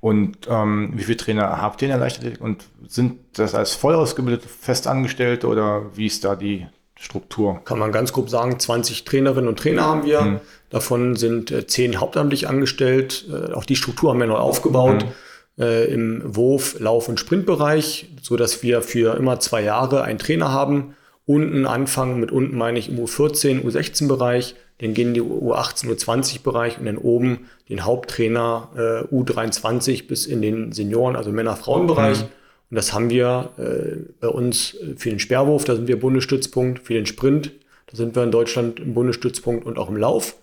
Und 0.00 0.46
ähm, 0.48 0.92
wie 0.94 1.02
viele 1.02 1.16
Trainer 1.16 1.60
habt 1.60 1.82
ihr 1.82 1.86
in 1.86 1.90
der 1.90 1.98
Leichtathletik 1.98 2.40
und 2.40 2.66
sind 2.86 3.18
das 3.32 3.54
als 3.54 3.74
voll 3.74 3.94
ausgebildete 3.94 4.48
Festangestellte 4.48 5.48
oder 5.48 5.96
wie 5.96 6.06
ist 6.06 6.24
da 6.24 6.36
die 6.36 6.68
Struktur? 6.98 7.60
Kann 7.64 7.78
man 7.78 7.92
ganz 7.92 8.12
grob 8.12 8.28
sagen, 8.28 8.58
20 8.58 9.04
Trainerinnen 9.04 9.48
und 9.48 9.58
Trainer 9.58 9.84
haben 9.84 10.04
wir. 10.04 10.20
Hm. 10.20 10.40
Davon 10.70 11.16
sind 11.16 11.50
äh, 11.50 11.66
10 11.66 12.00
hauptamtlich 12.00 12.48
angestellt. 12.48 13.26
Äh, 13.30 13.52
auch 13.52 13.64
die 13.64 13.76
Struktur 13.76 14.10
haben 14.10 14.20
wir 14.20 14.26
neu 14.26 14.34
aufgebaut. 14.34 15.02
Hm. 15.02 15.64
Äh, 15.64 15.84
Im 15.92 16.22
Wurf-, 16.24 16.78
Lauf- 16.80 17.08
und 17.08 17.20
Sprintbereich, 17.20 18.08
so 18.20 18.36
dass 18.36 18.62
wir 18.62 18.82
für 18.82 19.16
immer 19.16 19.40
zwei 19.40 19.62
Jahre 19.62 20.02
einen 20.02 20.18
Trainer 20.18 20.50
haben. 20.50 20.94
Unten 21.24 21.66
anfangen, 21.66 22.20
mit 22.20 22.32
unten 22.32 22.56
meine 22.56 22.78
ich 22.78 22.88
im 22.88 22.98
U14, 22.98 23.62
U16-Bereich, 23.62 24.54
dann 24.78 24.94
gehen 24.94 25.12
die 25.12 25.20
U18, 25.20 25.88
U20-Bereich 25.92 26.78
und 26.78 26.86
dann 26.86 26.96
oben 26.96 27.48
den 27.68 27.84
Haupttrainer 27.84 28.68
äh, 29.10 29.14
U23 29.14 30.06
bis 30.06 30.26
in 30.26 30.40
den 30.40 30.72
Senioren, 30.72 31.16
also 31.16 31.30
Männer-Frauen-Bereich. 31.30 32.22
Mhm. 32.22 32.28
Und 32.70 32.76
das 32.76 32.92
haben 32.92 33.10
wir 33.10 33.50
äh, 33.58 34.12
bei 34.20 34.28
uns 34.28 34.76
für 34.96 35.10
den 35.10 35.18
Sperrwurf, 35.18 35.64
da 35.64 35.74
sind 35.74 35.88
wir 35.88 35.98
Bundesstützpunkt, 35.98 36.80
für 36.80 36.94
den 36.94 37.06
Sprint, 37.06 37.52
da 37.86 37.96
sind 37.96 38.14
wir 38.14 38.22
in 38.22 38.30
Deutschland 38.30 38.80
im 38.80 38.94
Bundesstützpunkt 38.94 39.64
und 39.64 39.78
auch 39.78 39.88
im 39.88 39.96
Lauf. 39.96 40.36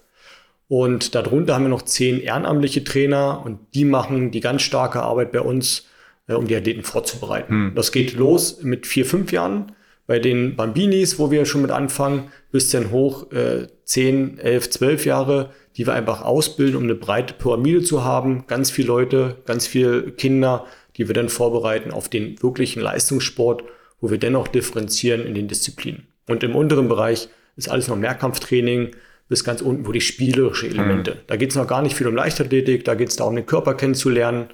Und 0.67 1.13
darunter 1.13 1.53
haben 1.53 1.65
wir 1.65 1.69
noch 1.69 1.83
zehn 1.83 2.19
ehrenamtliche 2.19 2.83
Trainer 2.83 3.43
und 3.45 3.59
die 3.75 3.85
machen 3.85 4.31
die 4.31 4.39
ganz 4.39 4.63
starke 4.63 5.03
Arbeit 5.03 5.31
bei 5.31 5.41
uns, 5.41 5.85
äh, 6.27 6.33
um 6.33 6.47
die 6.47 6.55
Athleten 6.55 6.83
vorzubereiten. 6.83 7.53
Hm. 7.53 7.71
Das 7.75 7.91
geht 7.91 8.13
los 8.13 8.63
mit 8.63 8.88
vier, 8.88 9.05
fünf 9.05 9.31
Jahren 9.31 9.73
bei 10.07 10.19
den 10.19 10.55
Bambinis, 10.55 11.19
wo 11.19 11.31
wir 11.31 11.45
schon 11.45 11.61
mit 11.61 11.71
anfangen, 11.71 12.31
bis 12.51 12.69
dann 12.69 12.91
hoch 12.91 13.31
äh, 13.31 13.67
zehn, 13.85 14.38
elf, 14.39 14.69
zwölf 14.69 15.05
Jahre, 15.05 15.51
die 15.77 15.85
wir 15.85 15.93
einfach 15.93 16.21
ausbilden, 16.21 16.77
um 16.77 16.83
eine 16.83 16.95
breite 16.95 17.33
Pyramide 17.33 17.83
zu 17.83 18.03
haben. 18.03 18.45
Ganz 18.47 18.71
viele 18.71 18.88
Leute, 18.88 19.38
ganz 19.45 19.67
viele 19.67 20.11
Kinder, 20.11 20.65
die 20.97 21.08
wir 21.08 21.13
dann 21.13 21.29
vorbereiten 21.29 21.91
auf 21.91 22.10
den 22.10 22.41
wirklichen 22.41 22.81
Leistungssport, 22.81 23.63
wo 24.01 24.10
wir 24.10 24.17
dennoch 24.17 24.47
differenzieren 24.47 25.25
in 25.25 25.34
den 25.34 25.47
Disziplinen. 25.47 26.08
Und 26.27 26.43
im 26.43 26.55
unteren 26.55 26.88
Bereich 26.88 27.29
ist 27.55 27.69
alles 27.69 27.88
noch 27.88 27.95
Mehrkampftraining, 27.95 28.91
bis 29.27 29.43
ganz 29.43 29.62
unten, 29.62 29.88
wo 29.88 29.91
die 29.91 30.01
spielerische 30.01 30.67
Elemente. 30.67 31.12
Mhm. 31.12 31.19
Da 31.27 31.36
geht 31.36 31.49
es 31.49 31.55
noch 31.55 31.67
gar 31.67 31.81
nicht 31.81 31.95
viel 31.95 32.08
um 32.08 32.15
Leichtathletik, 32.15 32.86
da 32.86 32.95
geht 32.95 33.10
es 33.10 33.15
darum, 33.15 33.36
den 33.36 33.45
Körper 33.45 33.73
kennenzulernen, 33.73 34.49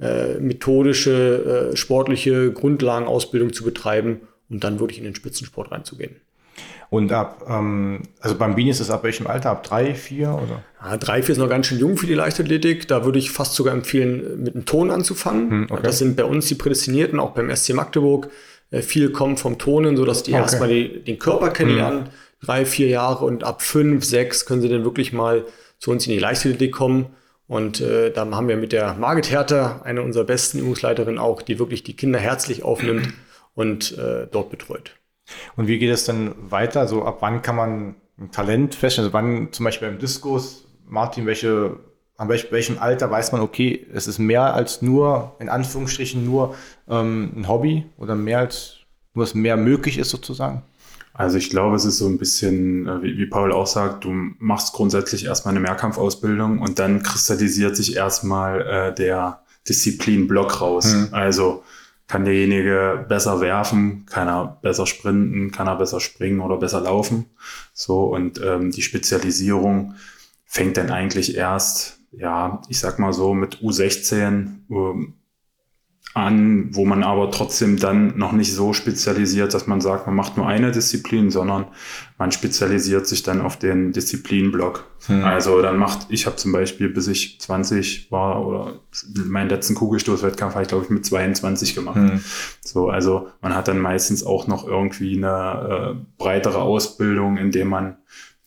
äh, 0.00 0.34
methodische, 0.38 1.70
äh, 1.72 1.76
sportliche 1.76 2.52
Grundlagenausbildung 2.52 3.52
zu 3.52 3.64
betreiben 3.64 4.20
und 4.48 4.64
dann 4.64 4.80
wirklich 4.80 4.98
in 4.98 5.04
den 5.04 5.14
Spitzensport 5.14 5.70
reinzugehen. 5.70 6.16
Und 6.90 7.12
ab, 7.12 7.44
ähm, 7.48 8.02
also 8.20 8.36
beim 8.36 8.54
Bini 8.54 8.70
ist 8.70 8.80
es 8.80 8.90
ab 8.90 9.04
welchem 9.04 9.26
Alter? 9.26 9.50
Ab 9.50 9.62
drei, 9.62 9.94
vier 9.94 10.30
oder? 10.30 10.62
Ja, 10.82 10.96
drei, 10.96 11.22
vier 11.22 11.34
ist 11.34 11.38
noch 11.38 11.48
ganz 11.48 11.66
schön 11.66 11.78
jung 11.78 11.96
für 11.96 12.06
die 12.06 12.14
Leichtathletik. 12.14 12.88
Da 12.88 13.04
würde 13.04 13.18
ich 13.18 13.30
fast 13.30 13.54
sogar 13.54 13.74
empfehlen, 13.74 14.42
mit 14.42 14.54
einem 14.54 14.64
Ton 14.64 14.90
anzufangen. 14.90 15.50
Hm, 15.50 15.66
okay. 15.70 15.82
Das 15.82 15.98
sind 15.98 16.16
bei 16.16 16.24
uns 16.24 16.46
die 16.46 16.54
Prädestinierten, 16.54 17.20
auch 17.20 17.32
beim 17.32 17.54
SC 17.54 17.74
Magdeburg. 17.74 18.30
Äh, 18.70 18.82
viel 18.82 19.10
kommt 19.12 19.38
vom 19.38 19.58
Tonen, 19.58 19.96
sodass 19.96 20.22
die 20.22 20.32
okay. 20.32 20.40
erstmal 20.40 20.68
die, 20.68 21.04
den 21.04 21.18
Körper 21.18 21.50
kennenlernen. 21.50 22.04
Hm 22.04 22.10
drei, 22.42 22.64
vier 22.64 22.88
Jahre 22.88 23.24
und 23.24 23.44
ab 23.44 23.62
fünf, 23.62 24.04
sechs 24.04 24.46
können 24.46 24.60
sie 24.60 24.68
dann 24.68 24.84
wirklich 24.84 25.12
mal 25.12 25.44
zu 25.78 25.90
uns 25.90 26.06
in 26.06 26.12
die 26.12 26.18
Leichtathletik 26.18 26.72
kommen. 26.72 27.06
Und 27.46 27.80
äh, 27.80 28.10
dann 28.10 28.34
haben 28.34 28.48
wir 28.48 28.56
mit 28.56 28.72
der 28.72 28.94
Margit 28.94 29.30
Herter, 29.30 29.80
eine 29.84 30.02
unserer 30.02 30.24
besten 30.24 30.58
Übungsleiterinnen 30.58 31.18
auch, 31.18 31.40
die 31.40 31.58
wirklich 31.58 31.82
die 31.82 31.96
Kinder 31.96 32.18
herzlich 32.18 32.62
aufnimmt 32.62 33.14
und 33.54 33.96
äh, 33.96 34.26
dort 34.30 34.50
betreut. 34.50 34.94
Und 35.56 35.66
wie 35.66 35.78
geht 35.78 35.90
es 35.90 36.04
dann 36.04 36.34
weiter? 36.50 36.88
So 36.88 37.04
ab 37.04 37.18
wann 37.20 37.42
kann 37.42 37.56
man 37.56 37.94
ein 38.18 38.30
Talent 38.30 38.74
feststellen? 38.74 39.06
Also 39.06 39.14
wann 39.14 39.52
zum 39.52 39.64
Beispiel 39.64 39.88
beim 39.88 39.98
Diskus, 39.98 40.66
Martin, 40.86 41.26
welche, 41.26 41.76
an 42.16 42.28
welch, 42.28 42.50
welchem 42.50 42.78
Alter 42.78 43.10
weiß 43.10 43.32
man, 43.32 43.40
okay, 43.40 43.86
es 43.92 44.06
ist 44.06 44.18
mehr 44.18 44.54
als 44.54 44.82
nur, 44.82 45.36
in 45.38 45.48
Anführungsstrichen, 45.48 46.24
nur 46.24 46.54
ähm, 46.88 47.32
ein 47.36 47.48
Hobby 47.48 47.86
oder 47.98 48.14
mehr 48.14 48.38
als, 48.38 48.76
nur 49.14 49.24
was 49.24 49.34
mehr 49.34 49.56
möglich 49.56 49.98
ist 49.98 50.10
sozusagen? 50.10 50.62
Also 51.18 51.36
ich 51.36 51.50
glaube, 51.50 51.74
es 51.74 51.84
ist 51.84 51.98
so 51.98 52.06
ein 52.06 52.16
bisschen, 52.16 52.86
äh, 52.86 53.02
wie, 53.02 53.18
wie 53.18 53.26
Paul 53.26 53.52
auch 53.52 53.66
sagt, 53.66 54.04
du 54.04 54.10
machst 54.38 54.72
grundsätzlich 54.72 55.24
erstmal 55.24 55.52
eine 55.52 55.60
Mehrkampfausbildung 55.60 56.60
und 56.60 56.78
dann 56.78 57.02
kristallisiert 57.02 57.76
sich 57.76 57.96
erstmal 57.96 58.60
äh, 58.62 58.94
der 58.94 59.42
Disziplinblock 59.68 60.60
raus. 60.60 60.94
Mhm. 60.94 61.08
Also 61.10 61.64
kann 62.08 62.24
derjenige 62.24 63.04
besser 63.06 63.40
werfen, 63.40 64.06
kann 64.06 64.28
er 64.28 64.58
besser 64.62 64.86
sprinten, 64.86 65.52
kann 65.52 65.68
er 65.68 65.76
besser 65.76 66.00
springen 66.00 66.40
oder 66.40 66.56
besser 66.56 66.80
laufen. 66.80 67.26
So 67.74 68.04
und 68.06 68.40
ähm, 68.42 68.70
die 68.70 68.82
Spezialisierung 68.82 69.94
fängt 70.46 70.78
dann 70.78 70.90
eigentlich 70.90 71.36
erst, 71.36 72.00
ja, 72.10 72.62
ich 72.68 72.80
sag 72.80 72.98
mal 72.98 73.12
so 73.12 73.34
mit 73.34 73.58
U16, 73.58 74.48
ähm, 74.70 75.14
an, 76.14 76.74
wo 76.74 76.84
man 76.84 77.04
aber 77.04 77.30
trotzdem 77.30 77.76
dann 77.76 78.16
noch 78.18 78.32
nicht 78.32 78.52
so 78.52 78.72
spezialisiert, 78.72 79.54
dass 79.54 79.66
man 79.66 79.80
sagt, 79.80 80.06
man 80.06 80.16
macht 80.16 80.36
nur 80.36 80.48
eine 80.48 80.72
Disziplin, 80.72 81.30
sondern 81.30 81.66
man 82.16 82.32
spezialisiert 82.32 83.06
sich 83.06 83.22
dann 83.22 83.40
auf 83.40 83.56
den 83.56 83.92
Disziplinblock. 83.92 84.86
Hm. 85.06 85.24
Also 85.24 85.62
dann 85.62 85.76
macht, 85.76 86.06
ich 86.08 86.26
habe 86.26 86.36
zum 86.36 86.52
Beispiel, 86.52 86.88
bis 86.88 87.06
ich 87.08 87.40
20 87.40 88.10
war 88.10 88.44
oder 88.44 88.80
meinen 89.26 89.50
letzten 89.50 89.74
Kugelstoßwettkampf 89.74 90.54
habe 90.54 90.62
ich 90.62 90.68
glaube 90.68 90.84
ich 90.84 90.90
mit 90.90 91.04
22 91.04 91.74
gemacht. 91.74 91.96
Hm. 91.96 92.20
So, 92.64 92.88
also 92.88 93.28
man 93.40 93.54
hat 93.54 93.68
dann 93.68 93.78
meistens 93.78 94.24
auch 94.24 94.46
noch 94.46 94.66
irgendwie 94.66 95.16
eine 95.16 95.94
äh, 95.98 96.06
breitere 96.16 96.58
Ausbildung, 96.58 97.36
indem 97.36 97.68
man 97.68 97.98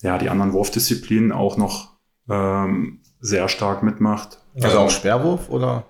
ja 0.01 0.17
die 0.17 0.29
anderen 0.29 0.53
Wurfdisziplinen 0.53 1.31
auch 1.31 1.57
noch 1.57 1.91
ähm, 2.29 2.99
sehr 3.19 3.47
stark 3.47 3.83
mitmacht. 3.83 4.39
Also 4.61 4.79
auch 4.79 4.89
Sperrwurf 4.89 5.49
oder? 5.49 5.85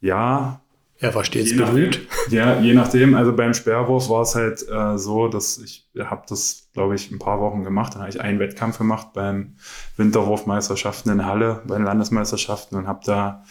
Ja, 0.00 0.60
er 0.98 1.14
war 1.14 1.24
stets 1.24 1.56
bemüht. 1.56 2.06
Ja, 2.30 2.58
je 2.60 2.72
nachdem. 2.72 3.14
Also 3.14 3.34
beim 3.34 3.52
Sperrwurf 3.52 4.08
war 4.08 4.22
es 4.22 4.34
halt 4.34 4.66
äh, 4.68 4.96
so, 4.96 5.28
dass 5.28 5.58
ich 5.58 5.88
habe 5.98 6.22
das, 6.28 6.68
glaube 6.72 6.94
ich, 6.94 7.10
ein 7.10 7.18
paar 7.18 7.40
Wochen 7.40 7.64
gemacht. 7.64 7.94
Dann 7.94 8.02
habe 8.02 8.10
ich 8.10 8.20
einen 8.20 8.38
Wettkampf 8.38 8.78
gemacht 8.78 9.08
beim 9.12 9.56
Winterwurfmeisterschaften 9.96 11.12
in 11.12 11.26
Halle, 11.26 11.62
bei 11.66 11.76
den 11.76 11.84
Landesmeisterschaften 11.84 12.76
und 12.76 12.86
habe 12.86 13.00
da 13.04 13.44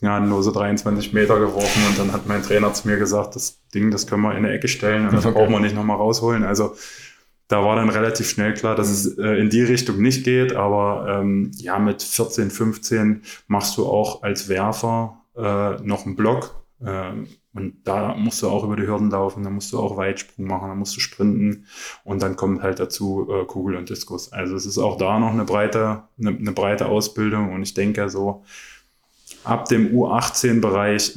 ja, 0.00 0.20
nur 0.20 0.42
so 0.42 0.50
23 0.50 1.12
Meter 1.12 1.38
geworfen 1.40 1.82
und 1.88 1.98
dann 1.98 2.12
hat 2.12 2.26
mein 2.26 2.42
Trainer 2.42 2.72
zu 2.74 2.86
mir 2.88 2.98
gesagt, 2.98 3.36
das 3.36 3.60
Ding, 3.74 3.90
das 3.90 4.06
können 4.06 4.22
wir 4.22 4.32
in 4.32 4.38
eine 4.38 4.52
Ecke 4.52 4.68
stellen 4.68 5.06
und 5.06 5.14
das 5.14 5.24
okay. 5.24 5.38
brauchen 5.38 5.52
wir 5.52 5.60
nicht 5.60 5.74
nochmal 5.74 5.96
rausholen. 5.96 6.44
Also 6.44 6.76
da 7.48 7.62
war 7.62 7.76
dann 7.76 7.88
relativ 7.88 8.28
schnell 8.28 8.54
klar, 8.54 8.74
dass 8.74 8.90
es 8.90 9.18
äh, 9.18 9.40
in 9.40 9.50
die 9.50 9.62
Richtung 9.62 10.00
nicht 10.00 10.24
geht, 10.24 10.54
aber 10.54 11.20
ähm, 11.20 11.52
ja, 11.56 11.78
mit 11.78 12.02
14, 12.02 12.50
15 12.50 13.22
machst 13.46 13.76
du 13.76 13.86
auch 13.86 14.22
als 14.22 14.48
Werfer 14.48 15.22
äh, 15.36 15.82
noch 15.82 16.06
einen 16.06 16.16
Block 16.16 16.63
und 17.54 17.76
da 17.84 18.14
musst 18.14 18.42
du 18.42 18.48
auch 18.48 18.64
über 18.64 18.76
die 18.76 18.86
Hürden 18.86 19.10
laufen, 19.10 19.44
da 19.44 19.50
musst 19.50 19.72
du 19.72 19.78
auch 19.78 19.96
Weitsprung 19.96 20.46
machen, 20.46 20.68
da 20.68 20.74
musst 20.74 20.96
du 20.96 21.00
sprinten 21.00 21.66
und 22.02 22.22
dann 22.22 22.36
kommt 22.36 22.62
halt 22.62 22.80
dazu 22.80 23.28
äh, 23.30 23.44
Kugel 23.44 23.76
und 23.76 23.88
Diskus. 23.90 24.32
Also 24.32 24.56
es 24.56 24.66
ist 24.66 24.78
auch 24.78 24.98
da 24.98 25.18
noch 25.18 25.30
eine 25.30 25.44
breite, 25.44 26.04
eine, 26.18 26.30
eine 26.30 26.52
breite 26.52 26.86
Ausbildung 26.86 27.52
und 27.52 27.62
ich 27.62 27.74
denke 27.74 28.08
so 28.10 28.44
ab 29.44 29.68
dem 29.68 29.94
U18-Bereich 29.94 31.16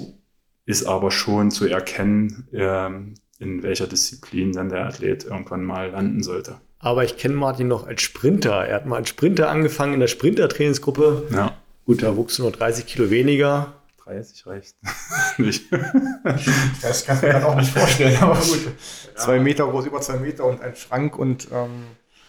ist 0.65 0.86
aber 0.86 1.12
schon 1.12 1.49
zu 1.49 1.65
erkennen, 1.65 2.47
ähm, 2.53 3.15
in 3.39 3.63
welcher 3.63 3.88
Disziplin 3.88 4.51
dann 4.51 4.69
der 4.69 4.86
Athlet 4.86 5.23
irgendwann 5.23 5.63
mal 5.63 5.89
landen 5.89 6.23
sollte. 6.23 6.58
Aber 6.80 7.03
ich 7.03 7.17
kenne 7.17 7.36
Martin 7.36 7.67
noch 7.67 7.88
als 7.88 8.01
Sprinter. 8.01 8.65
Er 8.65 8.75
hat 8.75 8.86
mal 8.86 8.97
als 8.97 9.10
Sprinter 9.10 9.49
angefangen 9.49 9.93
in 9.95 9.99
der 9.99 10.08
Sprinter-Trainingsgruppe. 10.08 11.27
Ja. 11.32 11.58
Gut, 11.86 12.03
da 12.03 12.15
wuchs 12.17 12.38
nur 12.38 12.51
30 12.51 12.86
Kilo 12.86 13.10
weniger. 13.10 13.77
30 14.08 14.48
reicht 14.48 14.76
nicht. 15.38 15.65
Das 16.82 17.06
kann 17.06 17.17
ich 17.17 17.22
mir 17.24 17.34
dann 17.34 17.43
auch 17.43 17.56
nicht 17.56 17.72
vorstellen, 17.72 18.17
aber 18.22 18.36
gut. 18.36 18.65
Ja. 18.65 19.15
Zwei 19.15 19.39
Meter 19.39 19.67
groß, 19.67 19.86
über 19.86 20.02
zwei 20.02 20.17
Meter 20.17 20.46
und 20.46 20.62
ein 20.62 20.76
Schrank 20.76 21.17
und 21.17 21.48
ähm, 21.52 21.86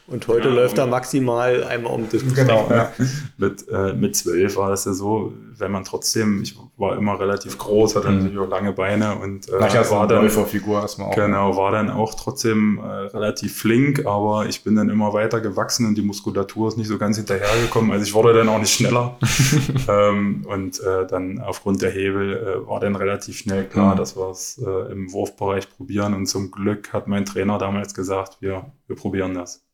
und 0.09 0.27
heute 0.27 0.49
ja, 0.49 0.55
läuft 0.55 0.79
er 0.79 0.87
maximal 0.87 1.65
einmal 1.65 1.93
um 1.93 2.09
das 2.11 2.23
Genau, 2.35 2.67
ja. 2.71 2.91
mit, 3.37 3.69
äh, 3.69 3.93
mit 3.93 4.17
zwölf 4.17 4.57
war 4.57 4.71
das 4.71 4.87
ja 4.87 4.95
so, 4.95 5.35
wenn 5.59 5.71
man 5.71 5.85
trotzdem, 5.85 6.43
ich 6.43 6.57
war 6.79 6.97
immer 6.97 7.21
relativ 7.21 7.59
groß, 7.59 7.97
hatte 7.97 8.09
mhm. 8.09 8.19
natürlich 8.19 8.39
auch 8.39 8.49
lange 8.49 8.73
Beine 8.73 9.17
und 9.17 9.49
äh, 9.49 9.59
Nachher 9.59 9.89
war 9.91 10.07
dann 10.07 10.23
Läuferfigur 10.23 10.81
erstmal 10.81 11.09
auch. 11.09 11.15
Genau, 11.15 11.57
war 11.57 11.73
dann 11.73 11.91
auch 11.91 12.15
trotzdem 12.15 12.79
äh, 12.79 12.87
relativ 12.87 13.59
flink, 13.59 14.07
aber 14.07 14.47
ich 14.47 14.65
bin 14.65 14.77
dann 14.77 14.89
immer 14.89 15.13
weiter 15.13 15.41
gewachsen 15.43 15.87
und 15.87 15.97
die 15.97 16.03
Muskulatur 16.03 16.69
ist 16.69 16.79
nicht 16.79 16.89
so 16.89 16.97
ganz 16.97 17.19
hinterhergekommen. 17.19 17.91
Also 17.91 18.05
ich 18.05 18.15
wurde 18.15 18.33
dann 18.33 18.49
auch 18.49 18.59
nicht 18.59 18.73
schneller. 18.73 19.19
ähm, 19.89 20.47
und 20.49 20.81
äh, 20.81 21.07
dann 21.07 21.39
aufgrund 21.39 21.83
der 21.83 21.91
Hebel 21.91 22.37
äh, 22.37 22.67
war 22.67 22.81
dann 22.81 22.97
relativ 22.97 23.37
schnell 23.37 23.65
klar, 23.67 23.95
mhm. 23.95 23.99
dass 23.99 24.17
wir 24.17 24.31
es 24.31 24.59
äh, 24.59 24.93
im 24.93 25.13
Wurfbereich 25.13 25.69
probieren. 25.69 26.15
Und 26.15 26.27
zum 26.27 26.51
Glück 26.51 26.93
hat 26.93 27.09
mein 27.09 27.27
Trainer 27.27 27.59
damals 27.59 27.95
gesagt, 27.95 28.39
wir, 28.41 28.73
wir 28.87 28.97
probieren 28.97 29.35
das. 29.35 29.68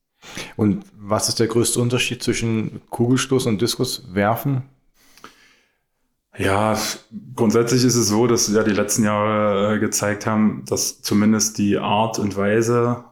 Und 0.57 0.85
was 0.99 1.29
ist 1.29 1.41
der 1.41 1.47
größte 1.47 1.81
Unterschied 1.81 2.23
zwischen 2.23 2.81
Kugelstoß 2.91 3.47
und 3.47 3.61
Diskuswerfen? 3.61 4.63
Ja, 6.37 6.77
grundsätzlich 7.37 7.85
ist 7.85 7.95
es 7.95 8.09
so, 8.09 8.27
dass 8.27 8.53
ja 8.53 8.65
die 8.65 8.73
letzten 8.73 9.05
Jahre 9.05 9.77
äh, 9.77 9.79
gezeigt 9.79 10.27
haben, 10.27 10.65
dass 10.69 11.01
zumindest 11.01 11.59
die 11.59 11.79
Art 11.79 12.19
und 12.19 12.37
Weise 12.37 13.05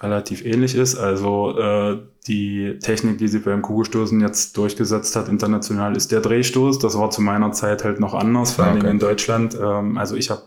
relativ 0.00 0.44
ähnlich 0.44 0.74
ist. 0.74 0.96
Also 0.96 1.58
äh, 1.58 1.98
die 2.26 2.78
Technik, 2.78 3.18
die 3.18 3.28
sich 3.28 3.44
beim 3.44 3.60
Kugelstoßen 3.60 4.18
jetzt 4.20 4.56
durchgesetzt 4.56 5.14
hat 5.14 5.28
international, 5.28 5.94
ist 5.94 6.10
der 6.10 6.20
Drehstoß. 6.20 6.78
Das 6.78 6.98
war 6.98 7.10
zu 7.10 7.20
meiner 7.20 7.52
Zeit 7.52 7.84
halt 7.84 8.00
noch 8.00 8.14
anders, 8.14 8.52
vor 8.52 8.64
allem 8.64 8.78
okay. 8.78 8.90
in 8.90 8.98
Deutschland. 8.98 9.56
Ähm, 9.60 9.98
also 9.98 10.16
ich 10.16 10.30
habe 10.30 10.42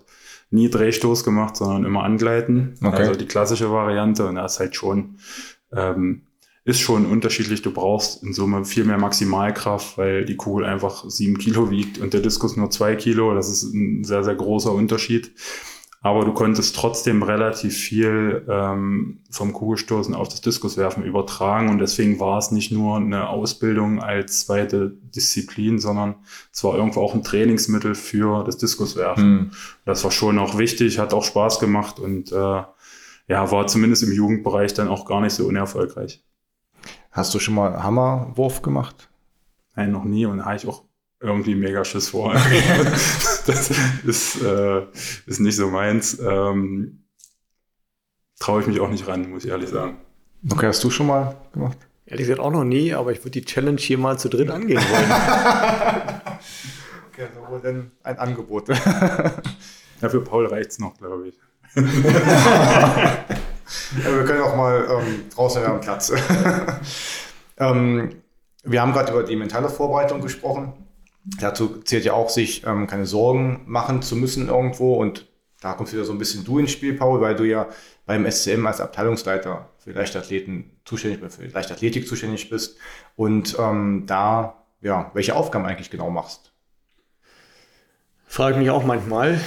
nie 0.49 0.69
Drehstoß 0.69 1.23
gemacht, 1.23 1.55
sondern 1.55 1.85
immer 1.85 2.03
Angleiten. 2.03 2.75
Okay. 2.83 2.95
Also 2.95 3.15
die 3.15 3.27
klassische 3.27 3.71
Variante. 3.71 4.25
Und 4.25 4.35
da 4.35 4.45
ist 4.45 4.59
halt 4.59 4.75
schon 4.75 5.17
ähm, 5.71 6.23
ist 6.63 6.81
schon 6.81 7.05
unterschiedlich. 7.05 7.61
Du 7.61 7.71
brauchst 7.71 8.23
in 8.23 8.33
Summe 8.33 8.65
viel 8.65 8.83
mehr 8.83 8.97
Maximalkraft, 8.97 9.97
weil 9.97 10.25
die 10.25 10.35
Kugel 10.35 10.65
einfach 10.65 11.05
sieben 11.07 11.37
Kilo 11.37 11.71
wiegt 11.71 11.97
und 11.97 12.13
der 12.13 12.19
Diskus 12.19 12.57
nur 12.57 12.69
zwei 12.69 12.95
Kilo. 12.95 13.33
Das 13.33 13.49
ist 13.49 13.73
ein 13.73 14.03
sehr, 14.03 14.23
sehr 14.23 14.35
großer 14.35 14.73
Unterschied. 14.73 15.31
aber 16.01 16.25
du 16.25 16.33
konntest 16.33 16.75
trotzdem 16.75 17.23
relativ 17.23 17.75
viel 17.75 18.45
ähm, 18.47 19.19
vom 19.29 19.51
Kugelstoßen 19.51 20.13
auf 20.13 20.29
das 20.29 20.41
Diskuswerfen 20.41 21.03
übertragen 21.03 21.69
und 21.69 21.79
deswegen 21.79 22.19
war 22.19 22.37
es 22.37 22.51
nicht 22.51 22.71
nur 22.71 22.97
eine 22.97 23.29
Ausbildung 23.29 24.01
als 24.01 24.45
zweite 24.45 24.95
Disziplin, 25.15 25.79
sondern 25.79 26.15
es 26.53 26.63
war 26.63 26.75
irgendwo 26.75 27.01
auch 27.01 27.13
ein 27.13 27.23
Trainingsmittel 27.23 27.95
für 27.95 28.43
das 28.43 28.57
Diskuswerfen. 28.57 29.31
Mhm. 29.31 29.51
Das 29.85 30.03
war 30.03 30.11
schon 30.11 30.37
auch 30.39 30.57
wichtig, 30.57 30.99
hat 30.99 31.13
auch 31.13 31.23
Spaß 31.23 31.59
gemacht 31.59 31.99
und 31.99 32.31
äh, 32.31 32.61
ja, 33.27 33.51
war 33.51 33.67
zumindest 33.67 34.03
im 34.03 34.11
Jugendbereich 34.11 34.73
dann 34.73 34.87
auch 34.87 35.05
gar 35.05 35.21
nicht 35.21 35.33
so 35.33 35.45
unerfolgreich. 35.47 36.23
Hast 37.11 37.33
du 37.33 37.39
schon 37.39 37.55
mal 37.55 37.83
Hammerwurf 37.83 38.61
gemacht? 38.61 39.09
Nein, 39.75 39.91
noch 39.91 40.03
nie 40.03 40.25
und 40.25 40.45
habe 40.45 40.55
ich 40.55 40.67
auch 40.67 40.83
irgendwie 41.19 41.55
mega 41.55 41.83
Schiss 41.83 42.09
vor. 42.09 42.33
das 43.45 43.71
ist, 44.05 44.41
äh, 44.41 44.83
ist 45.25 45.39
nicht 45.39 45.55
so 45.55 45.69
meins. 45.69 46.19
Ähm, 46.19 47.03
Traue 48.39 48.61
ich 48.61 48.67
mich 48.67 48.79
auch 48.79 48.89
nicht 48.89 49.07
ran, 49.07 49.31
muss 49.31 49.45
ich 49.45 49.49
ehrlich 49.49 49.69
sagen. 49.69 49.97
Okay, 50.51 50.67
hast 50.67 50.83
du 50.83 50.91
schon 50.91 51.07
mal 51.07 51.35
gemacht? 51.53 51.77
Ehrlich 52.05 52.27
gesagt 52.27 52.39
auch 52.39 52.51
noch 52.51 52.63
nie, 52.63 52.93
aber 52.93 53.11
ich 53.11 53.19
würde 53.19 53.31
die 53.31 53.45
Challenge 53.45 53.79
hier 53.79 53.97
mal 53.97 54.19
zu 54.19 54.29
dritt 54.29 54.51
angehen 54.51 54.79
wollen. 54.79 55.11
okay, 57.11 57.27
so 57.33 57.51
wohl 57.51 57.59
denn 57.61 57.91
ein 58.03 58.19
Angebot. 58.19 58.69
ja, 60.01 60.09
für 60.09 60.21
Paul 60.21 60.47
reicht 60.47 60.71
es 60.71 60.79
noch, 60.79 60.97
glaube 60.97 61.29
ich. 61.29 61.35
ja, 61.75 61.83
wir 64.03 64.23
können 64.25 64.41
auch 64.41 64.55
mal 64.55 64.87
ähm, 64.89 65.29
draußen 65.33 65.63
am 65.65 65.81
Platz. 65.81 66.11
ähm, 67.57 68.21
wir 68.63 68.81
haben 68.81 68.93
gerade 68.93 69.11
über 69.11 69.23
die 69.23 69.35
mentale 69.35 69.69
Vorbereitung 69.69 70.21
gesprochen. 70.21 70.73
Dazu 71.39 71.81
zählt 71.81 72.05
ja 72.05 72.13
auch, 72.13 72.29
sich 72.29 72.65
ähm, 72.65 72.87
keine 72.87 73.05
Sorgen 73.05 73.63
machen 73.65 74.01
zu 74.01 74.15
müssen 74.15 74.47
irgendwo. 74.47 74.95
Und 74.95 75.27
da 75.61 75.73
kommst 75.73 75.93
wieder 75.93 76.05
so 76.05 76.13
ein 76.13 76.19
bisschen 76.19 76.45
du 76.45 76.59
ins 76.59 76.71
Spiel, 76.71 76.93
Paul, 76.93 77.21
weil 77.21 77.35
du 77.35 77.43
ja 77.43 77.67
beim 78.05 78.29
SCM 78.29 78.65
als 78.65 78.79
Abteilungsleiter 78.79 79.69
für 79.77 79.91
Leichtathleten 79.91 80.71
zuständig, 80.85 81.19
für 81.31 81.45
Leichtathletik 81.47 82.07
zuständig 82.07 82.49
bist 82.49 82.77
und 83.15 83.57
ähm, 83.59 84.03
da 84.05 84.63
ja, 84.81 85.11
welche 85.13 85.35
Aufgaben 85.35 85.65
eigentlich 85.65 85.89
genau 85.89 86.09
machst. 86.09 86.46
Frage 88.27 88.55
ich 88.55 88.61
mich 88.61 88.69
auch 88.69 88.85
manchmal. 88.85 89.39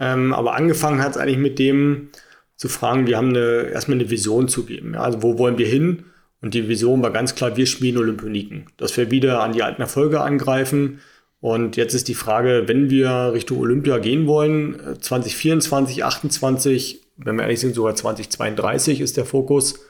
Ähm, 0.00 0.32
aber 0.32 0.54
angefangen 0.54 1.02
hat 1.02 1.12
es 1.12 1.16
eigentlich 1.16 1.38
mit 1.38 1.58
dem 1.58 2.08
zu 2.56 2.68
fragen, 2.68 3.06
wir 3.06 3.16
haben 3.16 3.28
eine, 3.28 3.68
erstmal 3.70 3.98
eine 3.98 4.10
Vision 4.10 4.48
zu 4.48 4.64
geben. 4.64 4.94
Ja? 4.94 5.00
Also 5.00 5.22
wo 5.22 5.38
wollen 5.38 5.58
wir 5.58 5.66
hin? 5.66 6.04
Und 6.40 6.54
die 6.54 6.68
Vision 6.68 7.02
war 7.02 7.10
ganz 7.10 7.34
klar, 7.34 7.56
wir 7.56 7.66
spielen 7.66 7.98
Olympioniken. 7.98 8.66
Dass 8.76 8.96
wir 8.96 9.10
wieder 9.10 9.42
an 9.42 9.52
die 9.52 9.62
alten 9.62 9.82
Erfolge 9.82 10.20
angreifen, 10.20 11.00
und 11.40 11.76
jetzt 11.76 11.94
ist 11.94 12.08
die 12.08 12.14
Frage, 12.14 12.64
wenn 12.66 12.90
wir 12.90 13.32
Richtung 13.32 13.58
Olympia 13.58 13.98
gehen 13.98 14.26
wollen, 14.26 14.76
2024, 15.00 15.98
äh, 15.98 16.00
2028, 16.00 17.00
wenn 17.16 17.36
wir 17.36 17.44
ehrlich 17.44 17.60
sind, 17.60 17.74
sogar 17.74 17.94
2032 17.94 19.00
ist 19.00 19.16
der 19.16 19.24
Fokus. 19.24 19.80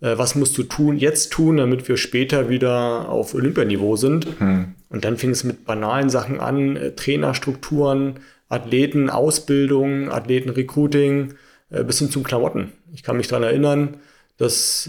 Äh, 0.00 0.16
was 0.18 0.36
musst 0.36 0.56
du 0.56 0.62
tun, 0.62 0.96
jetzt 0.96 1.32
tun, 1.32 1.56
damit 1.56 1.88
wir 1.88 1.96
später 1.96 2.48
wieder 2.48 3.08
auf 3.08 3.34
Olympianiveau 3.34 3.96
sind? 3.96 4.26
Hm. 4.38 4.73
Und 4.94 5.04
dann 5.04 5.16
fing 5.16 5.30
es 5.30 5.44
mit 5.44 5.64
banalen 5.64 6.08
Sachen 6.08 6.40
an, 6.40 6.76
äh, 6.76 6.92
Trainerstrukturen, 6.92 8.20
Athleten, 8.48 9.10
Ausbildung, 9.10 10.10
Athletenrecruiting, 10.10 11.34
bis 11.70 11.98
hin 11.98 12.10
zum 12.10 12.22
Klamotten. 12.22 12.72
Ich 12.92 13.02
kann 13.02 13.16
mich 13.16 13.26
daran 13.26 13.42
erinnern, 13.42 13.96
dass 14.36 14.88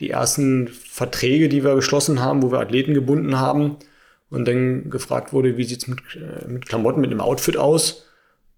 die 0.00 0.10
ersten 0.10 0.66
Verträge, 0.68 1.48
die 1.48 1.62
wir 1.62 1.76
geschlossen 1.76 2.20
haben, 2.20 2.42
wo 2.42 2.50
wir 2.50 2.58
Athleten 2.58 2.94
gebunden 2.94 3.38
haben, 3.38 3.76
und 4.32 4.48
dann 4.48 4.88
gefragt 4.88 5.34
wurde, 5.34 5.58
wie 5.58 5.64
sieht's 5.64 5.86
mit, 5.86 6.00
äh, 6.16 6.48
mit 6.48 6.66
Klamotten, 6.66 7.02
mit 7.02 7.10
einem 7.10 7.20
Outfit 7.20 7.58
aus, 7.58 8.06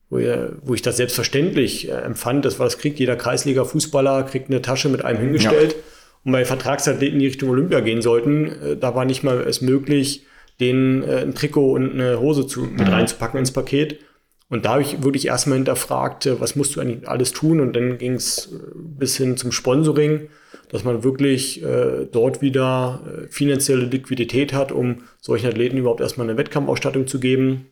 wo, 0.08 0.18
ihr, 0.18 0.56
wo 0.62 0.72
ich 0.72 0.82
das 0.82 0.96
selbstverständlich 0.96 1.88
äh, 1.88 1.92
empfand. 1.92 2.44
Das 2.44 2.60
war 2.60 2.66
das 2.66 2.78
kriegt 2.78 3.00
jeder 3.00 3.16
Kreisliga-Fußballer, 3.16 4.22
kriegt 4.22 4.48
eine 4.48 4.62
Tasche 4.62 4.88
mit 4.88 5.04
einem 5.04 5.18
hingestellt. 5.18 5.72
Ja. 5.72 5.78
Und 6.24 6.32
bei 6.32 6.44
Vertragsathleten, 6.44 7.18
die 7.18 7.26
Richtung 7.26 7.50
Olympia 7.50 7.80
gehen 7.80 8.02
sollten, 8.02 8.46
äh, 8.46 8.76
da 8.76 8.94
war 8.94 9.04
nicht 9.04 9.24
mal 9.24 9.40
es 9.40 9.62
möglich, 9.62 10.24
denen 10.60 11.02
äh, 11.02 11.22
ein 11.22 11.34
Trikot 11.34 11.72
und 11.72 11.92
eine 11.92 12.20
Hose 12.20 12.46
zu, 12.46 12.62
mit 12.62 12.86
mhm. 12.86 12.94
reinzupacken 12.94 13.38
ins 13.38 13.52
Paket. 13.52 14.00
Und 14.48 14.64
da 14.64 14.72
habe 14.72 14.82
ich 14.82 15.02
wirklich 15.02 15.26
erstmal 15.26 15.58
hinterfragt, 15.58 16.26
äh, 16.26 16.40
was 16.40 16.56
musst 16.56 16.76
du 16.76 16.80
eigentlich 16.80 17.08
alles 17.08 17.32
tun? 17.32 17.60
Und 17.60 17.74
dann 17.74 17.98
ging 17.98 18.14
es 18.14 18.52
äh, 18.52 18.58
bis 18.74 19.16
hin 19.16 19.36
zum 19.36 19.52
Sponsoring 19.52 20.28
dass 20.74 20.82
man 20.82 21.04
wirklich 21.04 21.62
äh, 21.62 22.06
dort 22.10 22.42
wieder 22.42 23.00
äh, 23.06 23.28
finanzielle 23.28 23.84
Liquidität 23.84 24.52
hat, 24.52 24.72
um 24.72 25.02
solchen 25.20 25.46
Athleten 25.46 25.76
überhaupt 25.76 26.00
erstmal 26.00 26.28
eine 26.28 26.36
Wettkampfausstattung 26.36 27.06
zu 27.06 27.20
geben, 27.20 27.66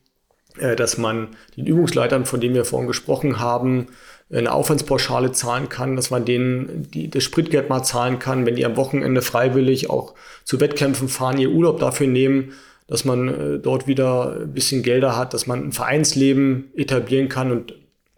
äh, 0.59 0.77
dass 0.77 0.99
man 0.99 1.29
den 1.57 1.67
Übungsleitern, 1.67 2.27
von 2.27 2.41
denen 2.41 2.55
wir 2.55 2.65
vorhin 2.65 2.87
gesprochen 2.87 3.41
haben, 3.41 3.89
eine 4.31 4.53
Aufwandspauschale 4.53 5.33
zahlen 5.33 5.69
kann, 5.69 5.97
dass 5.97 6.11
man 6.11 6.25
denen 6.25 6.89
die, 6.91 7.11
das 7.11 7.25
Spritgeld 7.25 7.69
mal 7.69 7.83
zahlen 7.83 8.21
kann, 8.21 8.47
wenn 8.47 8.55
die 8.55 8.65
am 8.65 8.77
Wochenende 8.77 9.21
freiwillig 9.21 9.91
auch 9.91 10.15
zu 10.45 10.61
Wettkämpfen 10.61 11.09
fahren, 11.09 11.39
ihr 11.39 11.51
Urlaub 11.51 11.81
dafür 11.81 12.07
nehmen, 12.07 12.53
dass 12.87 13.05
man 13.05 13.29
äh, 13.29 13.59
dort 13.59 13.87
wieder 13.87 14.41
ein 14.41 14.53
bisschen 14.53 14.83
Gelder 14.83 15.17
hat, 15.17 15.35
dass 15.35 15.47
man 15.47 15.69
ein 15.69 15.73
Vereinsleben 15.73 16.71
etablieren 16.77 17.29
kann 17.29 17.51
und 17.51 17.75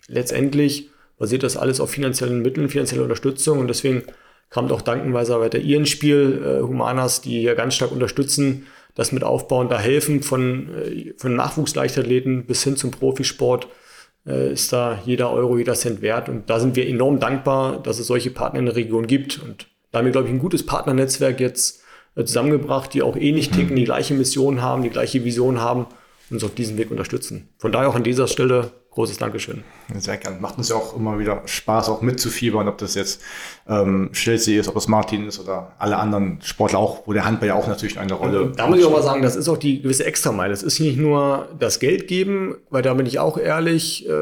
letztendlich 0.09 0.90
basiert 1.18 1.42
das 1.42 1.57
alles 1.57 1.81
auf 1.81 1.90
finanziellen 1.90 2.42
Mitteln, 2.42 2.68
finanzieller 2.68 3.03
Unterstützung 3.03 3.59
und 3.59 3.68
deswegen 3.68 4.03
kam 4.50 4.68
doch 4.68 4.83
dankenweise 4.83 5.38
weiter 5.40 5.59
ihr 5.59 5.79
ins 5.79 5.90
Spiel, 5.90 6.42
äh, 6.44 6.62
Humanas, 6.62 7.20
die 7.20 7.40
hier 7.40 7.55
ganz 7.55 7.74
stark 7.74 7.92
unterstützen, 7.92 8.66
das 8.94 9.12
mit 9.12 9.24
aufbauen, 9.24 9.68
da 9.68 9.79
helfen 9.79 10.22
von, 10.22 10.68
äh, 10.74 11.14
von 11.16 11.35
Nachwuchsleichtathleten 11.35 12.46
bis 12.46 12.62
hin 12.64 12.77
zum 12.77 12.90
Profisport 12.90 13.68
ist 14.27 14.72
da 14.72 15.03
jeder 15.05 15.31
Euro, 15.31 15.59
jeder 15.59 15.74
Cent 15.74 16.00
wert. 16.00 16.31
Und 16.31 16.48
da 16.48 16.59
sind 16.59 16.77
wir 16.77 16.88
enorm 16.88 17.20
dankbar, 17.20 17.83
dass 17.83 17.98
es 17.98 18.07
solche 18.07 18.31
Partner 18.31 18.61
in 18.61 18.64
der 18.64 18.74
Region 18.74 19.07
gibt. 19.07 19.38
Und 19.38 19.66
da 19.92 19.98
haben 19.98 20.07
wir, 20.07 20.12
glaube 20.12 20.29
ich, 20.29 20.33
ein 20.33 20.38
gutes 20.38 20.64
Partnernetzwerk 20.64 21.40
jetzt 21.40 21.84
zusammengebracht, 22.16 22.94
die 22.94 23.03
auch 23.03 23.16
ähnlich 23.16 23.50
ticken, 23.50 23.72
mhm. 23.72 23.77
die 23.77 23.85
gleiche 23.85 24.14
Mission 24.14 24.62
haben, 24.62 24.83
die 24.83 24.90
gleiche 24.90 25.24
Vision 25.24 25.61
haben 25.61 25.87
und 26.31 26.37
uns 26.37 26.44
auf 26.44 26.55
diesem 26.55 26.79
Weg 26.79 26.90
unterstützen. 26.90 27.48
Von 27.59 27.72
daher 27.72 27.88
auch 27.88 27.94
an 27.94 28.05
dieser 28.05 28.29
Stelle 28.29 28.70
großes 28.94 29.18
Dankeschön. 29.18 29.64
Sehr 29.98 30.16
gerne. 30.16 30.38
Macht 30.40 30.57
uns 30.57 30.68
ja 30.68 30.77
auch 30.77 30.96
immer 30.96 31.18
wieder 31.18 31.42
Spaß, 31.46 31.88
auch 31.88 32.00
mitzufiebern, 32.00 32.68
ob 32.68 32.79
das 32.79 32.94
jetzt 32.94 33.20
ähm, 33.68 34.11
Chelsea 34.12 34.59
ist, 34.61 34.68
ob 34.68 34.77
es 34.77 34.88
Martin 34.88 35.27
ist 35.27 35.40
oder 35.40 35.72
alle 35.79 35.96
anderen 35.98 36.38
Sportler 36.42 36.79
auch, 36.79 37.07
wo 37.07 37.12
der 37.12 37.24
Handball 37.24 37.48
ja 37.48 37.55
auch 37.55 37.66
natürlich 37.66 37.98
eine 37.98 38.14
Rolle 38.14 38.53
Da 38.57 38.68
muss 38.68 38.79
ich 38.79 38.85
auch 38.85 38.92
mal 38.92 39.03
sagen, 39.03 39.22
das 39.22 39.37
ist 39.37 39.48
auch 39.48 39.59
die 39.59 39.83
gewisse 39.83 40.05
Extrameile. 40.05 40.50
Das 40.50 40.62
ist 40.62 40.79
nicht 40.79 40.96
nur 40.96 41.48
das 41.59 41.81
Geld 41.81 42.07
geben, 42.07 42.57
weil 42.70 42.83
da 42.83 42.94
bin 42.94 43.07
ich 43.07 43.18
auch 43.18 43.37
ehrlich, 43.37 44.09
äh, 44.09 44.12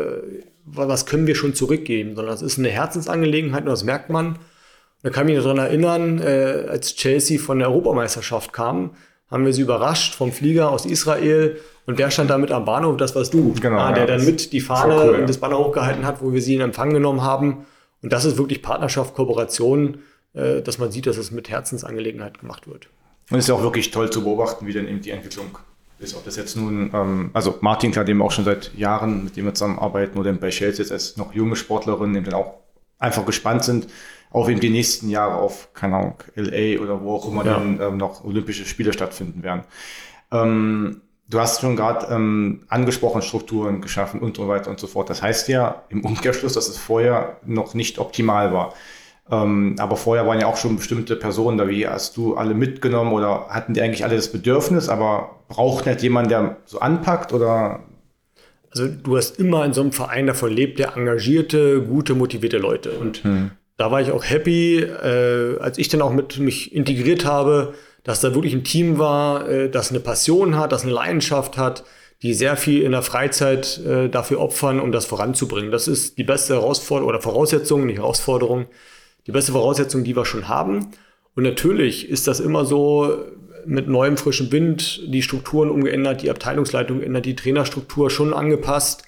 was 0.65 1.07
können 1.07 1.27
wir 1.27 1.35
schon 1.35 1.55
zurückgeben, 1.55 2.15
sondern 2.15 2.33
das 2.33 2.43
ist 2.43 2.59
eine 2.59 2.71
Herzensangelegenheit 2.71 3.65
und 3.65 3.71
das 3.71 3.85
merkt 3.85 4.09
man. 4.11 4.39
Da 5.03 5.11
kann 5.11 5.29
ich 5.29 5.35
mich 5.35 5.43
daran 5.43 5.59
erinnern, 5.59 6.21
äh, 6.21 6.67
als 6.69 6.95
Chelsea 6.95 7.41
von 7.41 7.59
der 7.59 7.69
Europameisterschaft 7.69 8.53
kam, 8.53 8.91
haben 9.31 9.45
wir 9.45 9.53
sie 9.53 9.63
überrascht 9.63 10.15
vom 10.15 10.31
Flieger 10.31 10.71
aus 10.71 10.85
Israel 10.85 11.59
und 11.87 11.99
wer 11.99 12.11
stand 12.11 12.31
da 12.31 12.39
mit 12.39 12.53
am 12.53 12.65
Bahnhof? 12.65 12.97
Das 12.97 13.15
warst 13.15 13.35
du. 13.35 13.55
Genau, 13.61 13.79
ah, 13.79 13.93
der 13.93 14.07
ja, 14.07 14.17
dann 14.17 14.25
mit 14.25 14.53
die 14.53 14.61
Fahne 14.61 14.95
cool, 14.95 15.15
und 15.21 15.29
das 15.29 15.39
Banner 15.39 15.59
hochgehalten 15.59 16.07
hat, 16.07 16.23
wo 16.23 16.33
wir 16.33 16.41
sie 16.41 16.55
in 16.55 16.61
Empfang 16.61 16.93
genommen 16.93 17.23
haben. 17.23 17.67
Und 18.03 18.13
das 18.13 18.25
ist 18.25 18.37
wirklich 18.37 18.63
Partnerschaft, 18.63 19.15
Kooperation, 19.15 19.99
äh, 20.35 20.63
dass 20.63 20.79
man 20.79 20.93
sieht, 20.93 21.07
dass 21.07 21.17
es 21.17 21.31
mit 21.31 21.51
Herzensangelegenheit 21.51 22.39
gemacht 22.39 22.69
wird. 22.69 22.89
Und 23.31 23.39
es 23.39 23.45
ist 23.45 23.49
ja 23.49 23.55
auch 23.55 23.63
wirklich 23.63 23.91
toll 23.91 24.11
zu 24.11 24.23
beobachten, 24.23 24.67
wie 24.67 24.73
dann 24.73 24.87
eben 24.87 25.01
die 25.01 25.11
Entwicklung 25.11 25.59
ist. 25.99 26.15
Ob 26.15 26.25
das 26.25 26.37
jetzt 26.37 26.57
nun, 26.57 26.91
ähm, 26.93 27.31
also 27.33 27.59
Martin, 27.61 27.91
klar, 27.91 28.05
dem 28.05 28.23
auch 28.23 28.31
schon 28.31 28.45
seit 28.45 28.73
Jahren, 28.77 29.25
mit 29.25 29.37
dem 29.37 29.47
wir 29.47 29.55
zusammenarbeiten, 29.55 30.19
oder 30.19 30.33
bei 30.33 30.51
Shells 30.51 30.79
jetzt 30.79 30.93
als 30.93 31.17
noch 31.17 31.33
junge 31.33 31.57
Sportlerinnen, 31.57 32.15
eben 32.17 32.27
dann 32.27 32.35
auch 32.35 32.55
einfach 33.03 33.27
gespannt 33.27 33.65
sind, 33.65 33.89
auf 34.31 34.49
eben 34.49 34.61
die 34.61 34.71
nächsten 34.71 35.11
Jahre 35.11 35.35
auf, 35.35 35.75
keine 35.75 35.97
Ahnung, 35.97 36.15
LA 36.35 36.81
oder 36.81 37.03
wo 37.03 37.15
auch 37.15 37.29
immer 37.29 37.45
ja. 37.45 37.55
dann 37.55 37.81
ähm, 37.81 37.97
noch 37.99 38.25
Olympische 38.25 38.65
Spiele 38.65 38.93
stattfinden 38.93 39.43
werden. 39.43 39.65
Ähm, 40.31 41.03
Du 41.33 41.41
hast 41.41 41.63
schon 41.63 41.77
gerade 41.77 42.13
ähm, 42.15 42.65
angesprochen, 42.69 43.23
Strukturen 43.23 43.81
geschaffen 43.81 44.21
und 44.21 44.37
so 44.37 44.49
weiter 44.49 44.69
und 44.69 44.79
so 44.79 44.87
fort. 44.87 45.09
Das 45.09 45.23
heißt 45.23 45.49
ja 45.49 45.85
im 45.89 46.05
Umkehrschluss, 46.05 46.53
dass 46.53 46.69
es 46.69 46.77
vorher 46.77 47.39
noch 47.47 47.73
nicht 47.73 47.99
optimal 47.99 48.53
war. 48.53 48.75
Ähm, 49.31 49.77
aber 49.79 49.97
vorher 49.97 50.27
waren 50.27 50.41
ja 50.41 50.47
auch 50.47 50.59
schon 50.59 50.77
bestimmte 50.77 51.17
Personen 51.17 51.57
da. 51.57 51.69
Wie 51.69 51.89
hast 51.89 52.19
du 52.19 52.35
alle 52.37 52.53
mitgenommen 52.53 53.13
oder 53.13 53.47
hatten 53.49 53.73
die 53.73 53.81
eigentlich 53.81 54.05
alle 54.05 54.17
das 54.17 54.31
Bedürfnis, 54.31 54.91
aber 54.91 55.37
braucht 55.49 55.87
nicht 55.87 56.03
jemand, 56.03 56.31
der 56.31 56.59
so 56.67 56.81
anpackt 56.81 57.33
oder? 57.33 57.81
Also 58.73 58.89
du 58.89 59.17
hast 59.17 59.39
immer 59.39 59.65
in 59.65 59.73
so 59.73 59.83
einem 59.83 59.93
Verein 59.93 60.27
davon 60.27 60.51
lebt, 60.53 60.79
der 60.79 60.97
engagierte, 60.97 61.83
gute, 61.83 62.15
motivierte 62.15 62.59
Leute. 62.59 62.93
Und 62.93 63.23
hm. 63.23 63.51
da 63.77 63.91
war 63.91 64.01
ich 64.01 64.11
auch 64.11 64.25
happy, 64.25 64.79
äh, 64.79 65.59
als 65.61 65.79
ich 65.79 65.89
dann 65.89 66.03
auch 66.03 66.13
mit 66.13 66.39
mich 66.39 66.75
integriert 66.75 67.25
habe 67.25 67.75
dass 68.05 68.21
da 68.21 68.35
wirklich 68.35 68.55
ein 68.55 68.65
Team 68.65 68.99
war, 68.99 69.49
äh, 69.49 69.71
das 69.71 69.91
eine 69.91 70.01
Passion 70.01 70.57
hat, 70.57 70.73
das 70.73 70.83
eine 70.83 70.93
Leidenschaft 70.93 71.57
hat, 71.57 71.85
die 72.23 72.35
sehr 72.35 72.57
viel 72.57 72.83
in 72.83 72.93
der 72.93 73.03
Freizeit 73.03 73.79
äh, 73.79 74.09
dafür 74.09 74.41
opfern, 74.41 74.81
um 74.81 74.93
das 74.93 75.07
voranzubringen. 75.07 75.73
Das 75.73 75.89
ist 75.89 76.19
die 76.19 76.25
beste 76.25 76.55
Herausforderung 76.55 77.09
oder 77.09 77.21
Voraussetzung, 77.21 77.87
nicht 77.87 77.99
Herausforderung, 77.99 78.67
die 79.27 79.33
beste 79.33 79.53
Voraussetzung, 79.53 80.05
die 80.05 80.17
wir 80.17 80.25
schon 80.25 80.49
haben. 80.49 80.89
Und 81.35 81.45
natürlich 81.45 82.09
ist 82.09 82.29
das 82.29 82.41
immer 82.41 82.65
so 82.65 83.17
mit 83.67 83.89
neuem 83.89 84.17
frischen 84.17 84.51
Wind, 84.53 85.03
die 85.07 85.23
Strukturen 85.23 85.71
umgeändert, 85.71 86.23
die 86.23 86.31
Abteilungsleitung 86.31 87.01
geändert, 87.01 87.27
die 87.27 87.37
Trainerstruktur 87.37 88.11
schon 88.11 88.35
angepasst. 88.35 89.05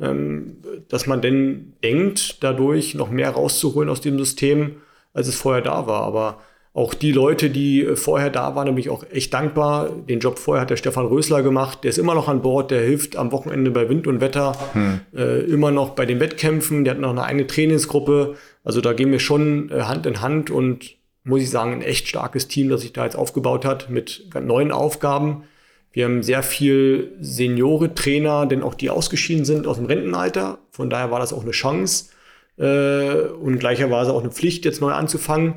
ähm, 0.00 0.56
dass 0.88 1.06
man 1.06 1.20
denn 1.20 1.74
denkt, 1.84 2.42
dadurch 2.42 2.94
noch 2.94 3.10
mehr 3.10 3.30
rauszuholen 3.30 3.90
aus 3.90 4.00
dem 4.00 4.18
System, 4.18 4.76
als 5.12 5.28
es 5.28 5.36
vorher 5.36 5.62
da 5.62 5.86
war. 5.86 6.02
Aber 6.02 6.38
auch 6.72 6.94
die 6.94 7.12
Leute, 7.12 7.50
die 7.50 7.84
vorher 7.96 8.30
da 8.30 8.54
waren, 8.54 8.66
da 8.66 8.72
bin 8.72 8.78
ich 8.78 8.90
auch 8.90 9.04
echt 9.10 9.34
dankbar. 9.34 9.90
Den 9.90 10.20
Job 10.20 10.38
vorher 10.38 10.62
hat 10.62 10.70
der 10.70 10.76
Stefan 10.76 11.06
Rösler 11.06 11.42
gemacht. 11.42 11.80
Der 11.82 11.90
ist 11.90 11.98
immer 11.98 12.14
noch 12.14 12.28
an 12.28 12.42
Bord. 12.42 12.70
Der 12.70 12.80
hilft 12.80 13.16
am 13.16 13.32
Wochenende 13.32 13.70
bei 13.72 13.88
Wind 13.88 14.06
und 14.06 14.20
Wetter. 14.20 14.56
Hm. 14.72 15.00
Äh, 15.14 15.40
immer 15.40 15.72
noch 15.72 15.90
bei 15.90 16.06
den 16.06 16.20
Wettkämpfen. 16.20 16.84
Der 16.84 16.94
hat 16.94 17.00
noch 17.00 17.10
eine 17.10 17.24
eigene 17.24 17.46
Trainingsgruppe. 17.46 18.36
Also 18.62 18.80
da 18.80 18.92
gehen 18.92 19.10
wir 19.10 19.18
schon 19.18 19.70
äh, 19.70 19.82
Hand 19.82 20.06
in 20.06 20.20
Hand 20.20 20.50
und 20.50 20.94
muss 21.24 21.42
ich 21.42 21.50
sagen, 21.50 21.72
ein 21.72 21.82
echt 21.82 22.08
starkes 22.08 22.48
Team, 22.48 22.68
das 22.68 22.82
sich 22.82 22.92
da 22.92 23.04
jetzt 23.04 23.16
aufgebaut 23.16 23.64
hat 23.64 23.90
mit 23.90 24.26
neuen 24.40 24.72
Aufgaben. 24.72 25.44
Wir 25.92 26.04
haben 26.04 26.22
sehr 26.22 26.42
viel 26.42 27.16
Seniore-Trainer, 27.20 28.46
denn 28.46 28.62
auch 28.62 28.74
die 28.74 28.90
ausgeschieden 28.90 29.44
sind 29.44 29.66
aus 29.66 29.76
dem 29.76 29.86
Rentenalter. 29.86 30.58
Von 30.70 30.88
daher 30.88 31.10
war 31.10 31.18
das 31.18 31.32
auch 31.32 31.42
eine 31.42 31.50
Chance 31.50 32.10
äh, 32.56 33.28
und 33.28 33.58
gleicherweise 33.58 34.12
auch 34.12 34.20
eine 34.20 34.30
Pflicht, 34.30 34.64
jetzt 34.64 34.80
neu 34.80 34.92
anzufangen. 34.92 35.54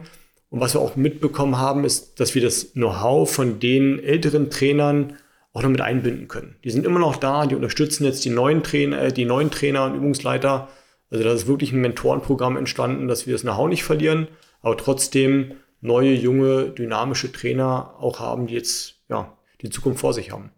Und 0.50 0.60
was 0.60 0.74
wir 0.74 0.82
auch 0.82 0.96
mitbekommen 0.96 1.58
haben, 1.58 1.84
ist, 1.84 2.20
dass 2.20 2.36
wir 2.36 2.42
das 2.42 2.74
Know-how 2.74 3.32
von 3.32 3.60
den 3.60 4.00
älteren 4.04 4.50
Trainern 4.50 5.18
auch 5.54 5.62
noch 5.62 5.70
mit 5.70 5.82
einbinden 5.82 6.28
können. 6.28 6.56
Die 6.64 6.72
sind 6.72 6.86
immer 6.86 7.00
noch 7.00 7.16
da, 7.16 7.46
die 7.46 7.56
unterstützen 7.56 8.06
jetzt 8.06 8.26
die 8.26 8.30
neuen 8.30 8.64
Trainer, 8.64 9.02
äh, 9.02 9.14
die 9.14 9.26
neuen 9.26 9.52
Trainer 9.52 9.86
und 9.86 9.96
Übungsleiter. 9.96 10.68
Also 11.12 11.24
da 11.24 11.32
ist 11.32 11.46
wirklich 11.46 11.72
ein 11.72 11.82
Mentorenprogramm 11.82 12.58
entstanden, 12.58 13.08
dass 13.08 13.28
wir 13.28 13.34
das 13.34 13.44
Know-how 13.44 13.70
nicht 13.70 13.84
verlieren, 13.84 14.28
aber 14.64 14.76
trotzdem 14.76 15.52
neue, 15.82 16.14
junge, 16.14 16.72
dynamische 16.72 17.32
Trainer 17.32 17.94
auch 18.00 18.20
haben, 18.20 18.48
die 18.48 18.56
jetzt 18.56 18.96
ja, 19.10 19.38
die 19.62 19.70
Zukunft 19.70 20.00
vor 20.00 20.14
sich 20.14 20.32
haben. 20.32 20.50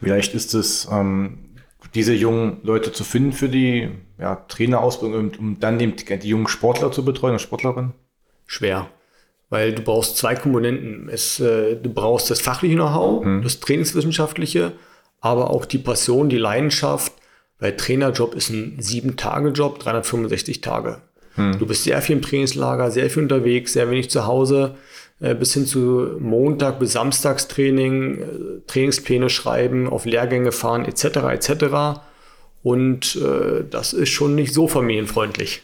Vielleicht 0.00 0.34
ist 0.34 0.54
es, 0.54 0.86
ähm, 0.90 1.56
diese 1.94 2.14
jungen 2.14 2.60
Leute 2.62 2.92
zu 2.92 3.02
finden 3.02 3.32
für 3.32 3.48
die 3.48 3.90
ja, 4.18 4.36
Trainerausbildung, 4.36 5.32
um 5.38 5.58
dann 5.58 5.80
die, 5.80 5.92
die 5.94 6.28
jungen 6.28 6.46
Sportler 6.46 6.92
zu 6.92 7.04
betreuen 7.04 7.32
und 7.32 7.40
Sportlerinnen? 7.40 7.92
Schwer 8.46 8.88
weil 9.48 9.72
du 9.72 9.82
brauchst 9.82 10.16
zwei 10.16 10.34
Komponenten. 10.34 11.08
Es, 11.08 11.40
äh, 11.40 11.76
du 11.76 11.92
brauchst 11.92 12.30
das 12.30 12.40
fachliche 12.40 12.74
Know-how, 12.74 13.24
mhm. 13.24 13.42
das 13.42 13.60
Trainingswissenschaftliche, 13.60 14.72
aber 15.20 15.50
auch 15.50 15.64
die 15.64 15.78
Passion, 15.78 16.28
die 16.28 16.38
Leidenschaft, 16.38 17.12
weil 17.58 17.76
Trainerjob 17.76 18.34
ist 18.34 18.50
ein 18.50 18.76
Sieben-Tage-Job, 18.78 19.78
365 19.78 20.60
Tage. 20.60 21.02
Mhm. 21.36 21.58
Du 21.58 21.66
bist 21.66 21.84
sehr 21.84 22.00
viel 22.02 22.16
im 22.16 22.22
Trainingslager, 22.22 22.90
sehr 22.90 23.10
viel 23.10 23.22
unterwegs, 23.22 23.72
sehr 23.72 23.90
wenig 23.90 24.10
zu 24.10 24.26
Hause, 24.26 24.76
äh, 25.20 25.34
bis 25.34 25.54
hin 25.54 25.66
zu 25.66 26.16
Montag 26.18 26.78
bis 26.78 26.92
Samstagstraining, 26.92 28.18
äh, 28.18 28.26
Trainingspläne 28.66 29.30
schreiben, 29.30 29.88
auf 29.88 30.04
Lehrgänge 30.04 30.52
fahren, 30.52 30.84
etc. 30.84 31.04
etc. 31.32 32.00
Und 32.62 33.16
äh, 33.16 33.64
das 33.68 33.92
ist 33.92 34.10
schon 34.10 34.34
nicht 34.34 34.52
so 34.52 34.68
familienfreundlich. 34.68 35.62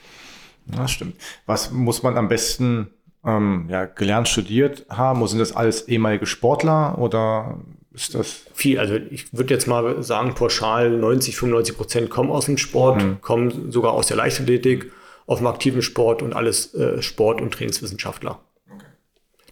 Das 0.67 0.93
stimmt. 0.93 1.17
Was 1.47 1.73
muss 1.73 2.03
man 2.03 2.17
am 2.17 2.29
besten 2.29 2.89
ähm, 3.25 3.67
ja, 3.69 3.87
gelernt, 3.87 4.29
studiert 4.29 4.87
haben? 4.89 5.21
Oder 5.21 5.29
sind 5.29 5.39
das 5.41 5.55
alles 5.55 5.89
ehemalige 5.89 6.27
Sportler 6.27 6.99
oder 6.99 7.59
ist 7.93 8.15
das? 8.15 8.43
Viel, 8.55 8.79
also 8.79 8.95
ich 9.11 9.33
würde 9.33 9.53
jetzt 9.53 9.67
mal 9.67 10.03
sagen, 10.03 10.35
pauschal 10.35 10.91
90, 10.91 11.37
95 11.37 11.77
Prozent 11.77 12.11
kommen 12.11 12.31
aus 12.31 12.47
dem 12.47 12.59
Sport, 12.59 13.03
mhm. 13.03 13.21
kommen 13.21 13.71
sogar 13.71 13.93
aus 13.93 14.07
der 14.07 14.17
Leichtathletik, 14.17 14.91
aus 15.27 15.39
dem 15.39 15.47
aktiven 15.47 15.83
Sport 15.83 16.23
und 16.23 16.35
alles 16.35 16.75
äh, 16.75 17.03
Sport- 17.03 17.41
und 17.41 17.55
Trainingswissenschaftler. 17.55 18.41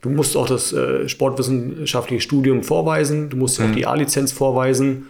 Du 0.00 0.08
musst 0.08 0.36
auch 0.36 0.46
das 0.46 0.72
äh, 0.72 1.08
sportwissenschaftliche 1.08 2.22
Studium 2.22 2.62
vorweisen, 2.62 3.28
du 3.28 3.36
musst 3.36 3.60
mhm. 3.60 3.66
auch 3.66 3.74
die 3.74 3.86
A-Lizenz 3.86 4.32
vorweisen. 4.32 5.08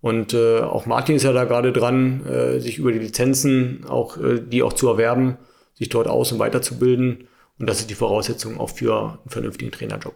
Und 0.00 0.34
äh, 0.34 0.60
auch 0.60 0.86
Martin 0.86 1.16
ist 1.16 1.22
ja 1.22 1.32
da 1.32 1.44
gerade 1.44 1.72
dran, 1.72 2.26
äh, 2.26 2.58
sich 2.58 2.78
über 2.78 2.90
die 2.92 2.98
Lizenzen 2.98 3.84
auch, 3.88 4.16
äh, 4.16 4.40
die 4.40 4.62
auch 4.62 4.72
zu 4.72 4.88
erwerben, 4.88 5.36
sich 5.74 5.90
dort 5.90 6.08
aus- 6.08 6.32
und 6.32 6.38
weiterzubilden. 6.38 7.28
Und 7.58 7.68
das 7.68 7.80
ist 7.80 7.90
die 7.90 7.94
Voraussetzung 7.94 8.58
auch 8.58 8.70
für 8.70 9.20
einen 9.20 9.30
vernünftigen 9.30 9.70
Trainerjob. 9.70 10.14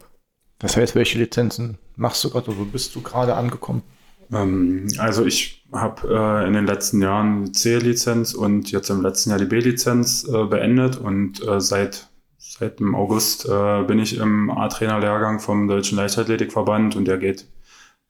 Das 0.59 0.77
heißt, 0.77 0.95
welche 0.95 1.19
Lizenzen 1.19 1.79
machst 1.95 2.25
du 2.25 2.31
gerade 2.31 2.51
oder 2.51 2.59
wo 2.59 2.65
bist 2.65 2.95
du 2.95 3.03
gerade 3.03 3.35
angekommen? 3.35 3.83
Ähm, 4.33 4.89
also 4.99 5.25
ich 5.25 5.67
habe 5.73 6.09
äh, 6.09 6.47
in 6.47 6.53
den 6.55 6.67
letzten 6.67 7.03
Jahren 7.03 7.47
die 7.47 7.53
C-Lizenz 7.53 8.35
und 8.35 8.71
jetzt 8.71 8.91
im 8.91 9.03
letzten 9.03 9.31
Jahr 9.31 9.39
die 9.39 9.47
B-Lizenz 9.47 10.25
äh, 10.29 10.45
beendet 10.45 10.97
und 10.97 11.47
äh, 11.47 11.61
seit 11.61 12.09
seit 12.59 12.81
dem 12.81 12.95
August 12.95 13.47
äh, 13.47 13.83
bin 13.83 13.99
ich 13.99 14.19
im 14.19 14.51
A-Trainer-Lehrgang 14.51 15.41
vom 15.41 15.69
Deutschen 15.69 15.97
Leichtathletikverband 15.97 16.97
und 16.97 17.07
der 17.07 17.19
geht 17.19 17.47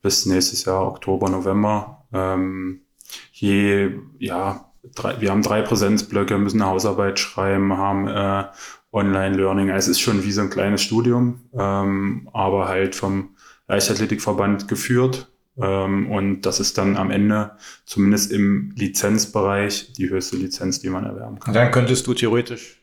bis 0.03 0.27
nächstes 0.27 0.65
Jahr 0.65 0.87
Oktober, 0.87 1.29
November. 1.29 2.07
Ähm, 2.13 2.83
je, 3.33 3.93
ja, 4.19 4.73
drei, 4.95 5.21
wir 5.21 5.31
haben 5.31 5.43
drei 5.43 5.63
Präsenzblöcke, 5.63 6.39
müssen 6.39 6.63
eine 6.63 6.71
Hausarbeit 6.71 7.19
schreiben, 7.19 7.77
haben 7.77 8.07
äh, 8.09 8.45
Online-Learning. 8.93 9.71
Also 9.71 9.91
es 9.91 9.97
ist 9.97 10.01
schon 10.01 10.25
wie 10.25 10.33
so 10.33 10.43
ein 10.43 10.51
kleines 10.51 10.83
Studium, 10.83 11.41
ähm, 11.59 12.29
aber 12.33 12.69
halt 12.69 12.95
vom 12.95 13.37
Leichtathletikverband 13.69 14.69
geführt. 14.69 15.33
Ähm, 15.61 16.11
und 16.11 16.43
das 16.43 16.61
ist 16.61 16.77
dann 16.79 16.97
am 16.97 17.11
Ende, 17.11 17.53
zumindest 17.85 18.31
im 18.31 18.73
Lizenzbereich, 18.77 19.93
die 19.93 20.11
höchste 20.11 20.37
Lizenz, 20.37 20.81
die 20.81 20.91
man 20.91 21.05
erwerben 21.05 21.39
kann. 21.39 21.49
Und 21.49 21.55
dann 21.55 21.71
könntest 21.71 22.07
du 22.07 22.15
theoretisch 22.15 22.79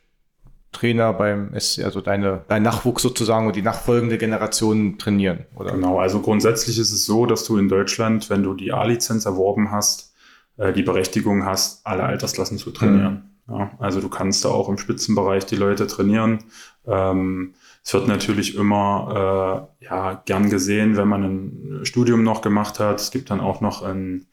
Trainer 0.71 1.13
beim 1.13 1.57
SC, 1.57 1.83
also 1.83 2.01
deine, 2.01 2.43
dein 2.47 2.63
Nachwuchs 2.63 3.03
sozusagen 3.03 3.47
und 3.47 3.55
die 3.55 3.61
nachfolgende 3.61 4.17
Generation 4.17 4.97
trainieren, 4.97 5.45
oder? 5.55 5.71
Genau, 5.71 5.99
also 5.99 6.19
grundsätzlich 6.19 6.77
ist 6.79 6.91
es 6.91 7.05
so, 7.05 7.25
dass 7.25 7.45
du 7.45 7.57
in 7.57 7.69
Deutschland, 7.69 8.29
wenn 8.29 8.43
du 8.43 8.53
die 8.55 8.73
A-Lizenz 8.73 9.25
erworben 9.25 9.71
hast, 9.71 10.13
äh, 10.57 10.73
die 10.73 10.81
Berechtigung 10.83 11.45
hast, 11.45 11.85
alle 11.85 12.03
Altersklassen 12.03 12.57
zu 12.57 12.71
trainieren. 12.71 13.29
Mhm. 13.47 13.55
Ja, 13.55 13.71
also 13.79 14.01
du 14.01 14.09
kannst 14.09 14.45
da 14.45 14.49
auch 14.49 14.69
im 14.69 14.77
Spitzenbereich 14.77 15.45
die 15.45 15.57
Leute 15.57 15.85
trainieren. 15.85 16.39
Ähm, 16.87 17.53
es 17.83 17.93
wird 17.93 18.07
natürlich 18.07 18.55
immer 18.55 19.67
äh, 19.81 19.85
ja, 19.85 20.21
gern 20.25 20.49
gesehen, 20.49 20.95
wenn 20.95 21.07
man 21.09 21.23
ein 21.23 21.85
Studium 21.85 22.23
noch 22.23 22.41
gemacht 22.41 22.79
hat. 22.79 23.01
Es 23.01 23.11
gibt 23.11 23.29
dann 23.29 23.41
auch 23.41 23.59
noch 23.59 23.83
ein 23.83 24.25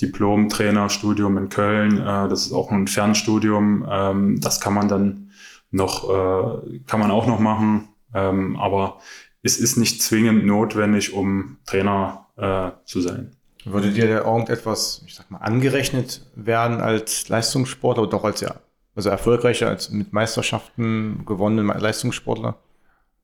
Diplom-Trainerstudium 0.00 1.36
in 1.36 1.48
Köln. 1.48 1.98
Äh, 1.98 2.28
das 2.28 2.46
ist 2.46 2.52
auch 2.52 2.70
ein 2.70 2.86
Fernstudium. 2.86 3.84
Ähm, 3.90 4.40
das 4.40 4.60
kann 4.60 4.74
man 4.74 4.88
dann 4.88 5.30
noch, 5.72 6.08
äh, 6.08 6.78
kann 6.86 7.00
man 7.00 7.10
auch 7.10 7.26
noch 7.26 7.40
machen. 7.40 7.88
Ähm, 8.14 8.56
aber 8.56 8.98
es 9.42 9.58
ist 9.58 9.76
nicht 9.76 10.00
zwingend 10.00 10.46
notwendig, 10.46 11.12
um 11.12 11.58
Trainer 11.66 12.28
äh, 12.36 12.70
zu 12.84 13.00
sein. 13.00 13.32
Würde 13.64 13.90
dir 13.90 14.06
da 14.06 14.24
irgendetwas, 14.24 15.02
ich 15.06 15.16
sag 15.16 15.28
mal, 15.28 15.38
angerechnet 15.38 16.30
werden 16.36 16.80
als 16.80 17.28
Leistungssportler 17.28 18.04
oder 18.04 18.12
doch 18.12 18.24
als 18.24 18.40
ja, 18.40 18.54
also 18.94 19.08
erfolgreicher 19.08 19.68
als 19.68 19.90
mit 19.90 20.12
Meisterschaften 20.12 21.24
gewonnenen 21.26 21.66
Leistungssportler? 21.66 22.58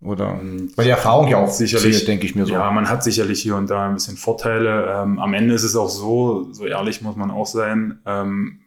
Oder 0.01 0.39
ähm, 0.41 0.71
weil 0.77 0.85
die 0.85 0.91
Erfahrung 0.93 1.29
ja 1.29 1.39
auch 1.39 1.51
sicherlich, 1.51 1.97
zählt, 1.97 2.09
denke 2.09 2.27
ich 2.27 2.35
mir 2.35 2.47
so. 2.47 2.53
Ja, 2.53 2.71
man 2.71 2.89
hat 2.89 3.03
sicherlich 3.03 3.43
hier 3.43 3.57
und 3.57 3.69
da 3.69 3.89
ein 3.89 3.95
bisschen 3.95 4.17
Vorteile. 4.17 4.87
Ähm, 4.95 5.19
am 5.19 5.35
Ende 5.35 5.55
ist 5.55 5.65
es 5.65 5.75
auch 5.75 5.89
so, 5.89 6.53
so 6.53 6.67
ehrlich 6.67 7.03
muss 7.03 7.17
man 7.17 7.31
auch 7.31 7.47
sein. 7.47 7.99
Ähm, 8.07 8.61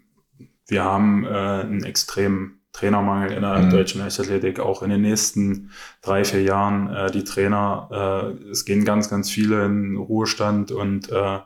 wir 0.68 0.84
haben 0.84 1.26
äh, 1.26 1.30
einen 1.30 1.84
extrem 1.84 2.60
Trainermangel 2.74 3.32
in 3.32 3.42
der 3.42 3.60
mhm. 3.60 3.70
deutschen 3.70 4.02
Leichtathletik 4.02 4.60
auch 4.60 4.82
in 4.82 4.90
den 4.90 5.02
nächsten 5.02 5.72
drei, 6.02 6.24
vier 6.24 6.42
Jahren. 6.42 6.94
Äh, 6.94 7.12
die 7.12 7.24
Trainer, 7.24 8.34
äh, 8.42 8.50
es 8.50 8.66
gehen 8.66 8.84
ganz, 8.84 9.10
ganz 9.10 9.30
viele 9.30 9.66
in 9.66 9.96
Ruhestand 9.96 10.72
und 10.72 11.10
äh, 11.10 11.40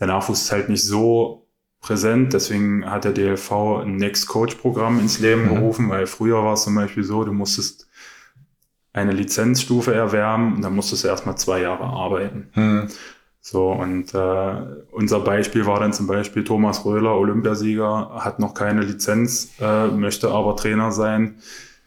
der 0.00 0.06
Nachwuchs 0.06 0.42
ist 0.42 0.52
halt 0.52 0.68
nicht 0.68 0.84
so 0.84 1.46
präsent. 1.80 2.32
Deswegen 2.32 2.88
hat 2.88 3.04
der 3.04 3.12
DLV 3.12 3.52
ein 3.82 3.96
Next 3.96 4.26
Coach 4.26 4.56
Programm 4.56 4.98
ins 4.98 5.20
Leben 5.20 5.44
mhm. 5.44 5.54
gerufen, 5.54 5.90
weil 5.90 6.06
früher 6.06 6.42
war 6.42 6.54
es 6.54 6.62
zum 6.62 6.74
Beispiel 6.74 7.04
so, 7.04 7.24
du 7.24 7.32
musstest 7.32 7.88
eine 8.92 9.12
Lizenzstufe 9.12 9.94
erwerben 9.94 10.56
und 10.56 10.62
dann 10.62 10.74
musstest 10.74 11.04
du 11.04 11.08
erstmal 11.08 11.36
zwei 11.36 11.62
Jahre 11.62 11.84
arbeiten. 11.84 12.50
Mhm. 12.54 12.88
So, 13.40 13.72
und 13.72 14.14
äh, 14.14 14.54
unser 14.92 15.20
Beispiel 15.20 15.66
war 15.66 15.80
dann 15.80 15.92
zum 15.92 16.06
Beispiel 16.06 16.44
Thomas 16.44 16.84
Röhler, 16.84 17.16
Olympiasieger, 17.16 18.12
hat 18.20 18.38
noch 18.38 18.54
keine 18.54 18.82
Lizenz, 18.82 19.50
äh, 19.60 19.88
möchte 19.88 20.30
aber 20.30 20.54
Trainer 20.54 20.92
sein. 20.92 21.36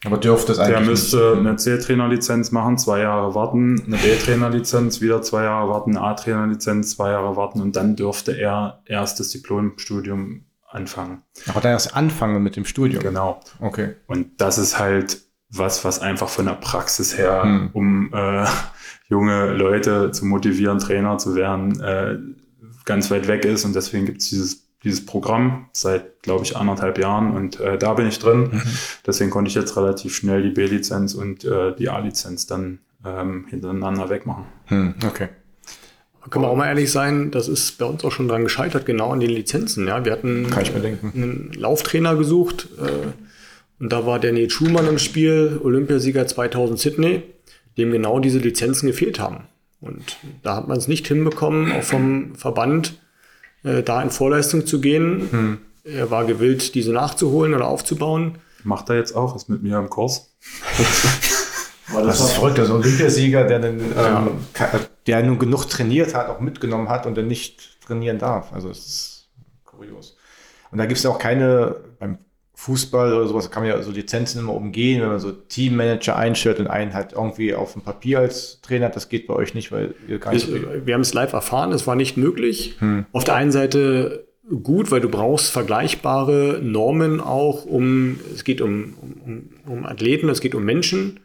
Aber 0.04 0.18
dürfte 0.18 0.52
es 0.52 0.60
eigentlich 0.60 0.78
Der 0.78 0.86
müsste 0.86 1.18
nicht. 1.38 1.48
eine 1.48 1.56
C-Trainer-Lizenz 1.56 2.52
machen, 2.52 2.78
zwei 2.78 3.00
Jahre 3.00 3.34
warten, 3.34 3.82
eine 3.88 3.98
B-Trainer-Lizenz, 3.98 5.00
wieder 5.02 5.22
zwei 5.22 5.44
Jahre 5.44 5.70
warten, 5.70 5.92
eine 5.96 6.06
A-Trainer-Lizenz, 6.06 6.96
zwei 6.96 7.12
Jahre 7.12 7.38
warten 7.38 7.62
und 7.62 7.76
dann 7.76 7.96
dürfte 7.96 8.38
er 8.38 8.82
erst 8.86 9.20
das 9.20 9.30
Diplomstudium 9.30 10.46
anfangen. 10.68 11.24
Aber 11.48 11.62
dann 11.62 11.72
erst 11.72 11.96
anfangen 11.96 12.44
mit 12.44 12.56
dem 12.56 12.66
Studium? 12.66 13.02
Genau. 13.02 13.40
Okay. 13.62 13.96
Und 14.08 14.42
das 14.42 14.58
ist 14.58 14.78
halt 14.78 15.22
was, 15.58 15.86
was 15.86 16.00
einfach 16.00 16.30
von 16.30 16.46
der 16.46 16.54
Praxis 16.54 17.18
her, 17.18 17.44
hm. 17.44 17.70
um 17.74 18.14
äh, 18.14 18.46
junge 19.08 19.54
Leute 19.54 20.12
zu 20.12 20.26
motivieren, 20.26 20.80
Trainer 20.80 21.18
zu 21.18 21.36
werden, 21.36 21.80
äh, 21.80 22.18
ganz 22.86 23.12
weit 23.12 23.28
weg 23.28 23.46
ist. 23.46 23.66
Und 23.66 23.76
deswegen 23.76 24.06
gibt 24.06 24.22
es 24.22 24.30
dieses, 24.30 24.68
dieses 24.84 25.06
Programm 25.06 25.68
seit, 25.72 26.22
glaube 26.22 26.44
ich, 26.44 26.58
anderthalb 26.58 26.98
Jahren. 26.98 27.36
Und 27.36 27.60
äh, 27.60 27.78
da 27.78 27.94
bin 27.94 28.08
ich 28.08 28.20
drin. 28.20 28.50
Mhm. 28.52 28.62
Deswegen 29.06 29.30
konnte 29.30 29.50
ich 29.50 29.56
jetzt 29.56 29.76
relativ 29.78 30.16
schnell 30.16 30.44
die 30.44 30.52
B-Lizenz 30.52 31.14
und 31.14 31.44
äh, 31.44 31.76
die 31.76 31.90
A-Lizenz 31.90 32.48
dann 32.48 32.80
ähm, 33.06 33.46
hintereinander 33.50 34.10
wegmachen. 34.10 34.46
Hm, 34.66 34.96
okay. 35.06 35.30
Können 36.30 36.44
wir 36.44 36.50
auch 36.50 36.56
mal 36.56 36.68
ehrlich 36.68 36.92
sein, 36.92 37.30
das 37.30 37.48
ist 37.48 37.78
bei 37.78 37.86
uns 37.86 38.04
auch 38.04 38.12
schon 38.12 38.28
dran 38.28 38.44
gescheitert, 38.44 38.88
genau 38.88 39.12
an 39.12 39.20
den 39.20 39.30
Lizenzen. 39.30 39.88
Ja, 39.88 40.04
wir 40.06 40.12
hatten 40.12 40.50
Kann 40.50 40.64
ich 40.64 40.74
mir 40.74 40.80
denken. 40.80 41.12
einen 41.14 41.52
Lauftrainer 41.54 42.16
gesucht 42.16 42.68
äh, 42.80 43.12
und 43.80 43.92
da 43.92 44.06
war 44.06 44.20
der 44.20 44.32
Nate 44.34 44.50
Schumann 44.50 44.88
im 44.88 45.00
Spiel, 45.00 45.60
Olympiasieger 45.64 46.26
2000 46.28 46.80
Sydney, 46.80 47.24
dem 47.78 47.92
genau 47.92 48.20
diese 48.20 48.40
Lizenzen 48.40 48.88
gefehlt 48.88 49.20
haben. 49.20 49.48
Und 49.82 50.18
da 50.44 50.56
hat 50.56 50.68
man 50.68 50.78
es 50.78 50.88
nicht 50.88 51.08
hinbekommen, 51.08 51.72
auch 51.74 51.84
vom 51.84 52.36
Verband 52.36 53.00
äh, 53.64 53.84
da 53.84 54.02
in 54.02 54.10
Vorleistung 54.10 54.66
zu 54.66 54.80
gehen. 54.82 55.60
Er 55.84 56.10
war 56.10 56.26
gewillt, 56.26 56.74
diese 56.76 56.92
nachzuholen 56.94 57.54
oder 57.54 57.68
aufzubauen. 57.68 58.38
Macht 58.64 58.90
er 58.90 58.96
jetzt 58.96 59.16
auch, 59.16 59.36
ist 59.36 59.50
mit 59.50 59.62
mir 59.62 59.78
im 59.78 59.90
Kurs. 59.90 60.36
Das 61.94 62.20
ist 62.20 62.32
verrückt, 62.32 62.58
also 62.60 62.74
ein 62.76 62.82
Olympiasieger, 62.82 63.44
der 63.44 63.60
dann, 63.60 63.80
ähm, 63.80 64.30
ka- 64.54 64.80
der 65.06 65.22
nun 65.24 65.38
genug 65.38 65.66
trainiert 65.70 66.16
hat, 66.16 66.30
auch 66.30 66.40
mitgenommen 66.40 66.90
hat 66.90 67.06
und 67.06 67.16
dann 67.16 67.28
nicht 67.28 67.80
trainieren 67.86 68.18
darf. 68.18 68.52
Also 68.54 68.70
es 68.72 68.80
ist 68.80 69.30
kurios. 69.66 70.18
Und 70.72 70.80
da 70.80 70.88
gibt 70.88 70.98
es 70.98 71.04
ja 71.04 71.12
auch 71.12 71.20
keine, 71.20 71.76
beim 72.00 72.18
Fußball 72.56 73.14
oder 73.14 73.28
sowas 73.28 73.52
kann 73.52 73.64
man 73.64 73.72
ja 73.72 73.82
so 73.82 73.92
Lizenzen 73.92 74.40
immer 74.40 74.54
umgehen, 74.54 75.02
wenn 75.02 75.10
man 75.10 75.20
so 75.20 75.32
Teammanager 75.32 76.16
einstellt 76.16 76.60
und 76.60 76.68
einen 76.68 76.94
halt 76.94 77.12
irgendwie 77.14 77.54
auf 77.54 77.74
dem 77.74 77.82
Papier 77.82 78.20
als 78.20 78.62
Trainer 78.62 78.88
hat. 78.88 78.96
Das 78.96 79.10
geht 79.10 79.28
bei 79.28 79.34
euch 79.34 79.54
nicht, 79.54 79.72
weil 79.72 79.94
ihr 80.08 80.20
gar 80.20 80.34
nicht. 80.34 80.52
Wir, 80.52 80.86
wir 80.86 80.94
haben 80.94 81.02
es 81.02 81.14
live 81.14 81.34
erfahren, 81.34 81.74
es 81.74 81.86
war 81.86 81.96
nicht 81.96 82.16
möglich. 82.16 82.78
Auf 83.12 83.26
der 83.26 83.36
einen 83.36 83.52
Seite 83.52 84.26
gut, 84.64 84.92
weil 84.92 85.02
du 85.02 85.10
brauchst 85.10 85.52
vergleichbare 85.52 86.60
Normen 86.62 87.20
auch, 87.20 87.66
um 87.66 88.20
es 88.34 88.44
geht 88.44 88.62
um, 88.62 88.94
um, 89.26 89.50
um 89.66 89.86
Athleten, 89.86 90.30
es 90.30 90.40
geht 90.40 90.56
um 90.56 90.64
Menschen, 90.64 91.20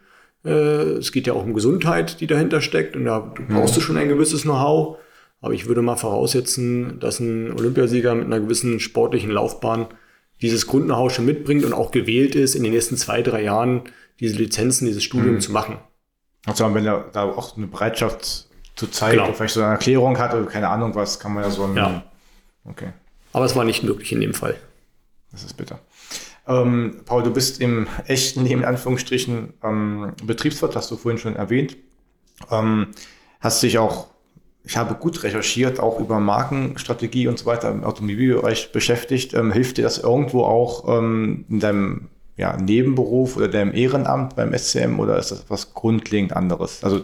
äh, 0.45 0.51
es 0.51 1.13
geht 1.13 1.27
ja 1.27 1.35
auch 1.35 1.45
um 1.45 1.55
Gesundheit, 1.55 2.21
die 2.21 2.27
dahinter 2.27 2.61
steckt 2.61 2.97
und 2.97 3.05
da 3.05 3.33
du 3.35 3.43
brauchst 3.49 3.77
du 3.77 3.81
schon 3.81 3.97
ein 3.97 4.09
gewisses 4.09 4.43
Know-how. 4.43 4.97
Aber 5.43 5.55
ich 5.55 5.67
würde 5.67 5.81
mal 5.81 5.97
voraussetzen, 5.97 6.99
dass 7.01 7.19
ein 7.19 7.53
Olympiasieger 7.53 8.15
mit 8.15 8.27
einer 8.27 8.41
gewissen 8.41 8.79
sportlichen 8.79 9.31
Laufbahn 9.31 9.87
dieses 10.43 10.67
Grundknow-how 10.67 11.13
schon 11.13 11.27
mitbringt 11.27 11.65
und 11.65 11.73
auch 11.73 11.91
gewählt 11.91 12.35
ist, 12.35 12.55
in 12.55 12.63
den 12.63 12.73
nächsten 12.73 12.97
zwei, 12.97 13.23
drei 13.23 13.43
Jahren 13.43 13.83
diese 14.21 14.37
Lizenzen, 14.37 14.87
dieses 14.87 15.03
Studium 15.03 15.41
zu 15.41 15.53
machen. 15.53 15.79
Also 16.47 16.73
wenn 16.75 16.87
er 16.87 17.07
da 17.13 17.25
auch 17.25 17.57
eine 17.57 17.67
Bereitschaft 17.67 18.47
zu 18.77 18.87
zeigen, 18.87 19.19
Genau. 19.23 19.33
vielleicht 19.35 19.55
so 19.55 19.61
eine 19.63 19.73
Erklärung 19.73 20.19
hat 20.19 20.35
oder 20.35 20.47
keine 20.47 20.69
Ahnung 20.69 20.95
was, 20.95 21.19
kann 21.21 21.35
man 21.35 21.45
ja 21.45 21.51
so 21.51 21.65
ein. 21.65 21.77
Ja. 21.77 22.05
Okay. 22.65 22.93
Aber 23.33 23.45
es 23.45 23.55
war 23.57 23.65
nicht 23.65 23.83
möglich 23.83 24.13
in 24.13 24.21
dem 24.21 24.35
Fall. 24.35 24.57
Das 25.33 25.45
ist 25.45 25.57
bitter. 25.57 25.79
Ähm, 26.49 27.03
Paul, 27.05 27.23
du 27.23 27.31
bist 27.33 27.61
im 27.61 27.87
echten 28.07 28.45
Leben, 28.45 28.63
in 28.63 28.67
Anführungsstrichen, 28.67 29.53
ähm, 29.63 30.13
Betriebswirt, 30.25 30.75
hast 30.75 30.91
du 30.91 30.97
vorhin 30.97 31.19
schon 31.19 31.37
erwähnt. 31.37 31.77
Ähm, 32.51 32.89
hast 33.41 33.63
dich 33.63 33.79
auch, 33.79 34.09
ich 34.65 34.77
habe 34.77 34.95
gut 34.95 35.23
recherchiert, 35.23 35.81
auch 35.81 36.01
über 36.01 36.21
Markenstrategie 36.21 37.29
und 37.29 37.39
so 37.39 37.47
weiter 37.47 37.71
im 37.71 37.85
Automobilbereich 37.85 38.73
beschäftigt. 38.73 39.35
Ähm, 39.35 39.53
hilft 39.53 39.79
dir 39.79 39.83
das 39.83 39.99
irgendwo 39.99 40.43
auch 40.43 40.99
ähm, 40.99 41.45
in 41.49 41.61
deinem 41.61 42.09
ja, 42.37 42.57
Nebenberuf 42.57 43.37
oder 43.37 43.49
deinem 43.49 43.75
Ehrenamt 43.75 44.37
beim 44.37 44.57
SCM 44.57 44.99
oder 44.99 45.19
ist 45.19 45.31
das 45.31 45.45
was 45.49 45.75
grundlegend 45.75 46.35
anderes? 46.35 46.83
Also 46.85 47.03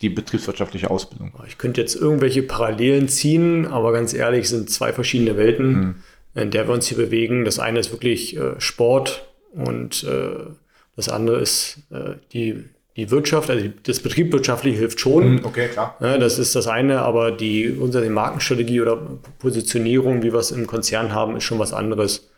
die 0.00 0.08
betriebswirtschaftliche 0.08 0.90
Ausbildung. 0.90 1.32
Ich 1.46 1.58
könnte 1.58 1.80
jetzt 1.80 1.94
irgendwelche 1.94 2.42
Parallelen 2.42 3.08
ziehen, 3.08 3.66
aber 3.66 3.92
ganz 3.92 4.14
ehrlich, 4.14 4.48
sind 4.48 4.70
zwei 4.70 4.92
verschiedene 4.92 5.36
Welten, 5.36 6.02
in 6.34 6.50
der 6.50 6.66
wir 6.66 6.74
uns 6.74 6.86
hier 6.86 6.96
bewegen. 6.96 7.44
Das 7.44 7.58
eine 7.58 7.80
ist 7.80 7.92
wirklich 7.92 8.36
äh, 8.36 8.58
Sport 8.58 9.28
und 9.52 10.04
äh, 10.04 10.46
das 10.96 11.08
andere 11.08 11.40
ist 11.40 11.82
äh, 11.90 12.14
die, 12.32 12.64
die 13.00 13.10
Wirtschaft. 13.10 13.50
Also 13.50 13.68
das 13.82 14.00
Betriebswirtschaftliche 14.00 14.78
hilft 14.78 15.00
schon. 15.00 15.44
Okay, 15.44 15.68
klar. 15.68 15.96
Ja, 16.00 16.18
das 16.18 16.38
ist 16.38 16.54
das 16.54 16.66
eine, 16.66 17.00
aber 17.00 17.32
die 17.32 17.70
unsere 17.70 18.08
Markenstrategie 18.10 18.80
oder 18.80 18.98
Positionierung, 19.38 20.22
wie 20.22 20.32
wir 20.32 20.38
es 20.38 20.50
im 20.50 20.66
Konzern 20.66 21.12
haben, 21.12 21.36
ist 21.36 21.44
schon 21.44 21.58
was 21.58 21.72
anderes 21.72 22.30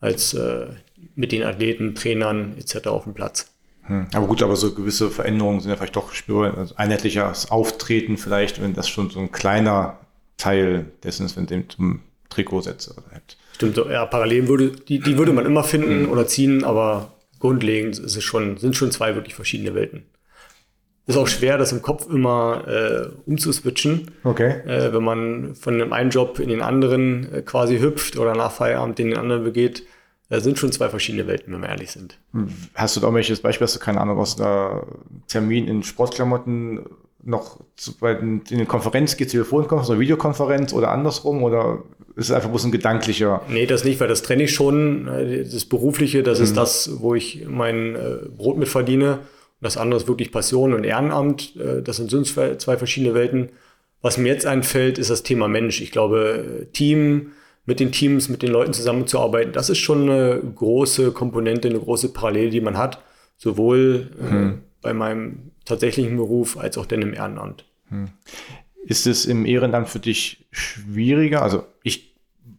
als 0.00 0.34
äh, 0.34 0.66
mit 1.14 1.32
den 1.32 1.42
Athleten, 1.42 1.94
Trainern 1.94 2.54
etc. 2.58 2.88
auf 2.88 3.04
dem 3.04 3.14
Platz. 3.14 3.50
Hm. 3.82 4.06
Aber 4.12 4.26
gut, 4.26 4.42
aber 4.42 4.56
so 4.56 4.74
gewisse 4.74 5.10
Veränderungen 5.10 5.60
sind 5.60 5.70
ja 5.70 5.76
vielleicht 5.76 5.96
doch 5.96 6.12
spürbar. 6.12 6.56
Also 6.58 6.74
einheitliches 6.76 7.50
Auftreten 7.50 8.16
vielleicht, 8.16 8.60
wenn 8.60 8.74
das 8.74 8.88
schon 8.88 9.10
so 9.10 9.20
ein 9.20 9.32
kleiner 9.32 9.98
Teil 10.36 10.86
dessen 11.02 11.26
ist, 11.26 11.36
wenn 11.36 11.46
den 11.46 11.68
zum 11.68 12.00
Trikot 12.28 12.62
setze. 12.62 12.94
Halt. 13.12 13.36
Stimmt, 13.54 13.76
ja, 13.76 14.06
Parallelen 14.06 14.48
würde, 14.48 14.70
die, 14.70 15.00
die 15.00 15.18
würde 15.18 15.32
man 15.32 15.46
immer 15.46 15.64
finden 15.64 16.06
oder 16.06 16.26
ziehen, 16.26 16.64
aber 16.64 17.12
grundlegend 17.38 17.98
ist 17.98 18.16
es 18.16 18.24
schon, 18.24 18.56
sind 18.56 18.76
schon 18.76 18.90
zwei 18.90 19.14
wirklich 19.14 19.34
verschiedene 19.34 19.74
Welten. 19.74 20.04
Ist 21.06 21.16
auch 21.16 21.26
schwer, 21.28 21.56
das 21.56 21.72
im 21.72 21.80
Kopf 21.80 22.06
immer 22.06 22.64
äh, 22.68 23.08
umzuswitchen, 23.24 24.10
Okay. 24.24 24.60
äh, 24.66 24.92
wenn 24.92 25.02
man 25.02 25.54
von 25.54 25.78
dem 25.78 25.92
einen 25.94 26.10
Job 26.10 26.38
in 26.38 26.50
den 26.50 26.60
anderen 26.60 27.32
äh, 27.32 27.42
quasi 27.42 27.78
hüpft 27.78 28.18
oder 28.18 28.34
nach 28.34 28.52
Feierabend 28.52 29.00
in 29.00 29.08
den 29.08 29.16
anderen 29.18 29.42
begeht. 29.42 29.84
Das 30.28 30.44
sind 30.44 30.58
schon 30.58 30.70
zwei 30.72 30.90
verschiedene 30.90 31.26
Welten, 31.26 31.54
wenn 31.54 31.62
wir 31.62 31.70
ehrlich 31.70 31.90
sind. 31.90 32.18
Hast 32.74 32.94
du 32.94 33.00
da 33.00 33.06
irgendwelches 33.06 33.40
Beispiel, 33.40 33.64
hast 33.66 33.76
du 33.76 33.80
keine 33.80 33.98
Ahnung, 34.02 34.18
aus 34.18 34.38
einer 34.38 34.86
Termin 35.28 35.66
in 35.66 35.82
Sportklamotten 35.82 36.84
noch 37.28 37.60
zu, 37.76 37.96
bei 37.98 38.14
den, 38.14 38.42
in 38.50 38.58
den 38.58 38.68
Konferenz 38.68 39.16
geht, 39.16 39.30
Telefonkonferenz 39.30 39.90
oder 39.90 40.00
Videokonferenz 40.00 40.72
oder 40.72 40.90
andersrum? 40.90 41.42
Oder 41.42 41.82
ist 42.16 42.26
es 42.26 42.32
einfach 42.32 42.48
bloß 42.48 42.64
ein 42.64 42.72
gedanklicher? 42.72 43.42
Nee, 43.48 43.66
das 43.66 43.84
nicht, 43.84 44.00
weil 44.00 44.08
das 44.08 44.22
trenne 44.22 44.44
ich 44.44 44.52
schon. 44.54 45.06
Äh, 45.08 45.44
Das 45.44 45.64
Berufliche, 45.64 46.22
das 46.22 46.40
ist 46.40 46.56
das, 46.56 47.00
wo 47.00 47.14
ich 47.14 47.46
mein 47.46 47.94
äh, 47.94 48.28
Brot 48.36 48.56
mit 48.58 48.68
verdiene. 48.68 49.14
Und 49.14 49.64
das 49.64 49.76
andere 49.76 50.00
ist 50.00 50.08
wirklich 50.08 50.32
Passion 50.32 50.72
und 50.72 50.84
Ehrenamt. 50.84 51.54
Äh, 51.56 51.82
Das 51.82 51.96
sind 51.98 52.10
zwei 52.26 52.76
verschiedene 52.76 53.14
Welten. 53.14 53.50
Was 54.00 54.16
mir 54.16 54.28
jetzt 54.32 54.46
einfällt, 54.46 54.98
ist 54.98 55.10
das 55.10 55.22
Thema 55.22 55.48
Mensch. 55.48 55.80
Ich 55.80 55.90
glaube, 55.90 56.68
Team, 56.72 57.32
mit 57.66 57.80
den 57.80 57.92
Teams, 57.92 58.28
mit 58.28 58.42
den 58.42 58.50
Leuten 58.50 58.72
zusammenzuarbeiten, 58.72 59.52
das 59.52 59.68
ist 59.68 59.78
schon 59.78 60.02
eine 60.08 60.40
große 60.54 61.10
Komponente, 61.12 61.68
eine 61.68 61.80
große 61.80 62.12
Parallele, 62.12 62.50
die 62.50 62.60
man 62.60 62.78
hat. 62.78 63.02
Sowohl 63.36 64.10
äh, 64.20 64.58
bei 64.80 64.94
meinem 64.94 65.50
tatsächlichen 65.68 66.16
Beruf 66.16 66.58
als 66.58 66.78
auch 66.78 66.86
dann 66.86 67.02
im 67.02 67.14
Ehrenamt. 67.14 67.64
Ist 68.84 69.06
es 69.06 69.26
im 69.26 69.44
Ehrenamt 69.44 69.88
für 69.88 69.98
dich 69.98 70.46
schwieriger? 70.50 71.42
Also 71.42 71.64
ich 71.82 72.08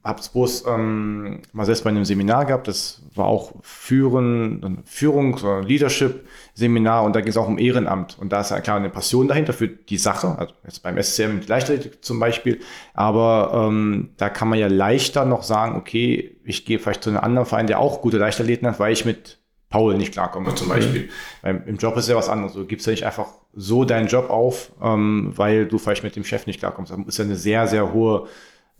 habe 0.04 0.20
es 0.20 0.30
bloß 0.30 0.66
ähm, 0.68 1.42
mal 1.52 1.66
selbst 1.66 1.84
bei 1.84 1.90
einem 1.90 2.06
Seminar 2.06 2.46
gehabt, 2.46 2.68
das 2.68 3.02
war 3.14 3.26
auch 3.26 3.54
Führen, 3.62 4.64
ein 4.64 4.84
Führungs- 4.86 5.44
oder 5.44 5.62
Leadership-Seminar 5.62 7.04
und 7.04 7.16
da 7.16 7.22
ging 7.22 7.30
es 7.30 7.38
auch 7.38 7.48
um 7.48 7.58
Ehrenamt. 7.58 8.18
Und 8.20 8.32
da 8.32 8.42
ist 8.42 8.52
ja 8.52 8.62
klar 8.62 8.78
eine 8.78 8.90
Passion 8.90 9.28
dahinter 9.28 9.52
für 9.52 9.68
die 9.68 9.98
Sache, 9.98 10.38
also 10.38 10.54
jetzt 10.64 10.84
beim 10.84 11.02
SCM 11.02 11.42
Leichtathletik 11.48 12.04
zum 12.04 12.20
Beispiel, 12.20 12.60
aber 12.94 13.68
ähm, 13.68 14.12
da 14.18 14.30
kann 14.30 14.48
man 14.48 14.60
ja 14.60 14.68
leichter 14.68 15.26
noch 15.26 15.44
sagen, 15.44 15.76
okay, 15.76 16.38
ich 16.46 16.66
gehe 16.66 16.80
vielleicht 16.80 17.04
zu 17.04 17.10
einem 17.10 17.20
anderen 17.20 17.46
Verein, 17.46 17.68
der 17.68 17.80
auch 17.80 18.02
gute 18.02 18.18
Leichtathleten 18.18 18.68
hat, 18.68 18.80
weil 18.80 18.94
ich 18.94 19.06
mit 19.06 19.39
Paul 19.70 19.98
nicht 19.98 20.14
klarkomme 20.14 20.56
zum 20.56 20.68
Beispiel. 20.70 21.10
Weil 21.42 21.64
Im 21.68 21.78
Job 21.78 21.96
ist 21.98 22.10
ja 22.10 22.16
was 22.16 22.30
anderes. 22.30 22.54
Du 22.54 22.66
gibst 22.66 22.88
ja 22.88 22.92
nicht 22.92 23.06
einfach 23.06 23.28
so 23.54 23.86
deinen 23.86 24.08
Job 24.08 24.30
auf, 24.30 24.72
ähm, 24.82 25.32
weil 25.36 25.68
du 25.68 25.78
vielleicht 25.78 26.04
mit 26.04 26.16
dem 26.16 26.24
Chef 26.24 26.48
nicht 26.48 26.60
klarkommst. 26.60 26.92
Das 26.92 27.00
ist 27.06 27.18
ja 27.18 27.26
eine 27.26 27.36
sehr, 27.36 27.68
sehr 27.68 27.94
hohe 27.94 28.28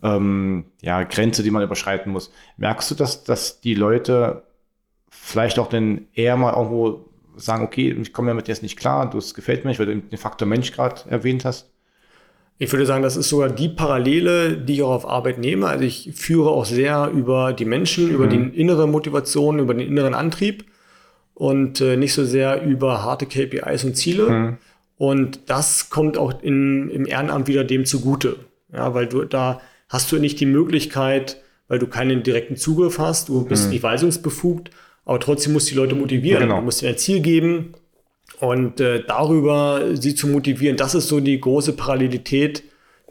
ähm, 0.02 0.64
ja, 0.82 1.04
Grenze, 1.04 1.42
die 1.42 1.50
man 1.50 1.62
überschreiten 1.62 2.12
muss. 2.12 2.32
Merkst 2.56 2.90
du, 2.90 2.94
dass, 2.94 3.22
dass 3.24 3.60
die 3.60 3.74
Leute 3.74 4.42
vielleicht 5.10 5.58
auch 5.58 5.68
dann 5.68 6.06
eher 6.12 6.36
mal 6.36 6.54
irgendwo 6.54 7.06
sagen, 7.36 7.64
okay, 7.64 7.96
ich 8.00 8.12
komme 8.12 8.28
damit 8.28 8.48
jetzt 8.48 8.62
nicht 8.62 8.78
klar, 8.78 9.08
das 9.08 9.34
gefällt 9.34 9.64
mir 9.64 9.70
nicht, 9.70 9.78
weil 9.78 9.86
du 9.86 9.96
den 9.96 10.18
Faktor 10.18 10.48
Mensch 10.48 10.72
gerade 10.72 11.08
erwähnt 11.08 11.44
hast? 11.44 11.70
Ich 12.58 12.70
würde 12.72 12.84
sagen, 12.84 13.02
das 13.02 13.16
ist 13.16 13.30
sogar 13.30 13.48
die 13.48 13.70
Parallele, 13.70 14.58
die 14.58 14.74
ich 14.74 14.82
auch 14.82 14.90
auf 14.90 15.08
Arbeit 15.08 15.38
nehme. 15.38 15.66
Also 15.66 15.84
ich 15.84 16.10
führe 16.14 16.50
auch 16.50 16.66
sehr 16.66 17.08
über 17.08 17.54
die 17.54 17.64
Menschen, 17.64 18.10
über 18.10 18.26
die 18.26 18.36
innere 18.36 18.86
Motivation, 18.86 19.60
über 19.60 19.72
den 19.72 19.88
inneren 19.88 20.12
Antrieb 20.12 20.66
und 21.40 21.80
äh, 21.80 21.96
nicht 21.96 22.12
so 22.12 22.22
sehr 22.26 22.62
über 22.62 23.02
harte 23.02 23.24
KPIs 23.24 23.84
und 23.84 23.96
Ziele. 23.96 24.58
Und 24.98 25.40
das 25.46 25.88
kommt 25.88 26.18
auch 26.18 26.42
in, 26.42 26.90
im 26.90 27.06
Ehrenamt 27.06 27.48
wieder 27.48 27.64
dem 27.64 27.86
zugute. 27.86 28.36
Ja, 28.70 28.92
weil 28.92 29.06
du 29.06 29.24
da 29.24 29.62
hast 29.88 30.12
du 30.12 30.18
nicht 30.18 30.38
die 30.38 30.46
Möglichkeit, 30.46 31.38
weil 31.66 31.78
du 31.78 31.86
keinen 31.86 32.22
direkten 32.22 32.56
Zugriff 32.56 32.98
hast, 32.98 33.30
du 33.30 33.46
bist 33.46 33.70
nicht 33.70 33.82
weisungsbefugt, 33.82 34.70
aber 35.06 35.18
trotzdem 35.18 35.54
musst 35.54 35.68
du 35.68 35.72
die 35.72 35.78
Leute 35.78 35.94
motivieren. 35.94 36.42
Genau. 36.42 36.56
Du 36.58 36.62
musst 36.62 36.82
ihnen 36.82 36.92
ein 36.92 36.98
Ziel 36.98 37.20
geben, 37.20 37.74
und 38.38 38.80
äh, 38.80 39.02
darüber 39.06 39.96
sie 39.96 40.14
zu 40.14 40.26
motivieren, 40.28 40.76
das 40.76 40.94
ist 40.94 41.08
so 41.08 41.20
die 41.20 41.40
große 41.40 41.74
Parallelität, 41.74 42.64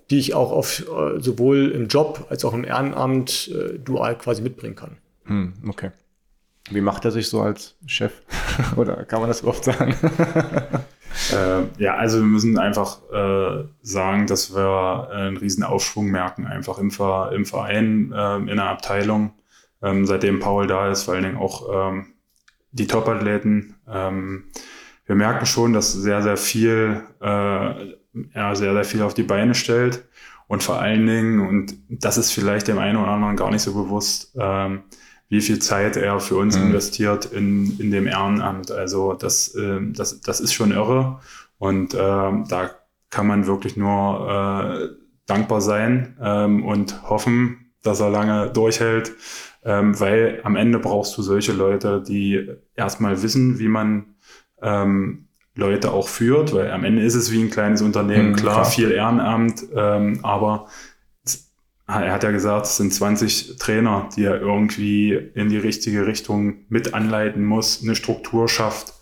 die 0.09 0.17
ich 0.17 0.33
auch 0.33 0.51
auf, 0.51 0.81
äh, 0.81 1.19
sowohl 1.19 1.71
im 1.71 1.87
Job 1.87 2.27
als 2.29 2.45
auch 2.45 2.53
im 2.53 2.63
Ehrenamt 2.63 3.51
äh, 3.53 3.77
dual 3.77 4.17
quasi 4.17 4.41
mitbringen 4.41 4.75
kann. 4.75 4.97
Hm, 5.25 5.53
okay. 5.67 5.91
Wie 6.69 6.81
macht 6.81 7.05
er 7.05 7.11
sich 7.11 7.29
so 7.29 7.41
als 7.41 7.75
Chef? 7.85 8.13
Oder 8.75 9.05
kann 9.05 9.21
man 9.21 9.29
das 9.29 9.41
überhaupt 9.41 9.63
sagen? 9.63 9.95
Äh, 11.33 11.81
ja, 11.83 11.95
also 11.95 12.19
wir 12.19 12.25
müssen 12.25 12.57
einfach 12.57 12.99
äh, 13.11 13.65
sagen, 13.81 14.27
dass 14.27 14.55
wir 14.55 15.09
einen 15.11 15.37
riesen 15.37 15.63
Aufschwung 15.63 16.07
merken, 16.11 16.45
einfach 16.45 16.77
im, 16.77 16.91
Ver 16.91 17.31
im 17.33 17.45
Verein, 17.45 18.13
äh, 18.15 18.37
in 18.37 18.55
der 18.55 18.69
Abteilung, 18.69 19.33
ähm, 19.81 20.05
seitdem 20.05 20.39
Paul 20.39 20.67
da 20.67 20.89
ist, 20.89 21.03
vor 21.03 21.15
allen 21.15 21.23
Dingen 21.23 21.37
auch 21.37 21.89
ähm, 21.91 22.13
die 22.71 22.87
Top-Athleten. 22.87 23.75
Ähm, 23.87 24.45
wir 25.05 25.15
merken 25.15 25.45
schon, 25.45 25.73
dass 25.73 25.91
sehr, 25.93 26.21
sehr 26.21 26.37
viel 26.37 27.01
äh, 27.21 27.95
er 28.33 28.55
sehr, 28.55 28.73
sehr 28.73 28.83
viel 28.83 29.01
auf 29.01 29.13
die 29.13 29.23
Beine 29.23 29.55
stellt. 29.55 30.05
Und 30.47 30.63
vor 30.63 30.79
allen 30.81 31.05
Dingen, 31.05 31.47
und 31.47 31.75
das 31.89 32.17
ist 32.17 32.31
vielleicht 32.31 32.67
dem 32.67 32.79
einen 32.79 32.97
oder 32.97 33.11
anderen 33.11 33.35
gar 33.35 33.51
nicht 33.51 33.61
so 33.61 33.73
bewusst, 33.73 34.35
wie 35.29 35.41
viel 35.41 35.59
Zeit 35.59 35.95
er 35.95 36.19
für 36.19 36.35
uns 36.35 36.57
mhm. 36.57 36.67
investiert 36.67 37.25
in, 37.25 37.79
in 37.79 37.91
dem 37.91 38.07
Ehrenamt. 38.07 38.71
Also 38.71 39.13
das, 39.13 39.53
äh, 39.55 39.79
das, 39.93 40.21
das 40.21 40.41
ist 40.41 40.53
schon 40.53 40.71
irre. 40.71 41.19
Und 41.59 41.93
äh, 41.93 41.97
da 41.97 42.71
kann 43.09 43.27
man 43.27 43.47
wirklich 43.47 43.77
nur 43.77 44.29
äh, 44.29 44.87
dankbar 45.25 45.61
sein 45.61 46.17
ähm, 46.21 46.65
und 46.65 47.03
hoffen, 47.09 47.71
dass 47.83 47.99
er 47.99 48.09
lange 48.09 48.49
durchhält, 48.49 49.13
ähm, 49.63 49.99
weil 49.99 50.41
am 50.43 50.55
Ende 50.55 50.79
brauchst 50.79 51.17
du 51.17 51.21
solche 51.21 51.53
Leute, 51.53 52.03
die 52.05 52.49
erstmal 52.75 53.21
wissen, 53.21 53.59
wie 53.59 53.67
man 53.67 54.15
ähm, 54.61 55.27
Leute 55.55 55.91
auch 55.91 56.07
führt, 56.07 56.53
weil 56.53 56.71
am 56.71 56.83
Ende 56.83 57.03
ist 57.03 57.15
es 57.15 57.31
wie 57.31 57.41
ein 57.41 57.49
kleines 57.49 57.81
Unternehmen, 57.81 58.31
mhm, 58.31 58.35
klar, 58.35 58.61
klar, 58.61 58.65
viel 58.65 58.91
Ehrenamt, 58.91 59.63
ähm, 59.75 60.19
aber 60.23 60.67
er 61.89 62.13
hat 62.13 62.23
ja 62.23 62.31
gesagt, 62.31 62.67
es 62.67 62.77
sind 62.77 62.93
20 62.93 63.57
Trainer, 63.57 64.09
die 64.15 64.23
er 64.23 64.39
irgendwie 64.39 65.13
in 65.13 65.49
die 65.49 65.57
richtige 65.57 66.05
Richtung 66.05 66.65
mit 66.69 66.93
anleiten 66.93 67.43
muss, 67.43 67.81
eine 67.81 67.95
Struktur 67.95 68.47
schafft. 68.47 68.93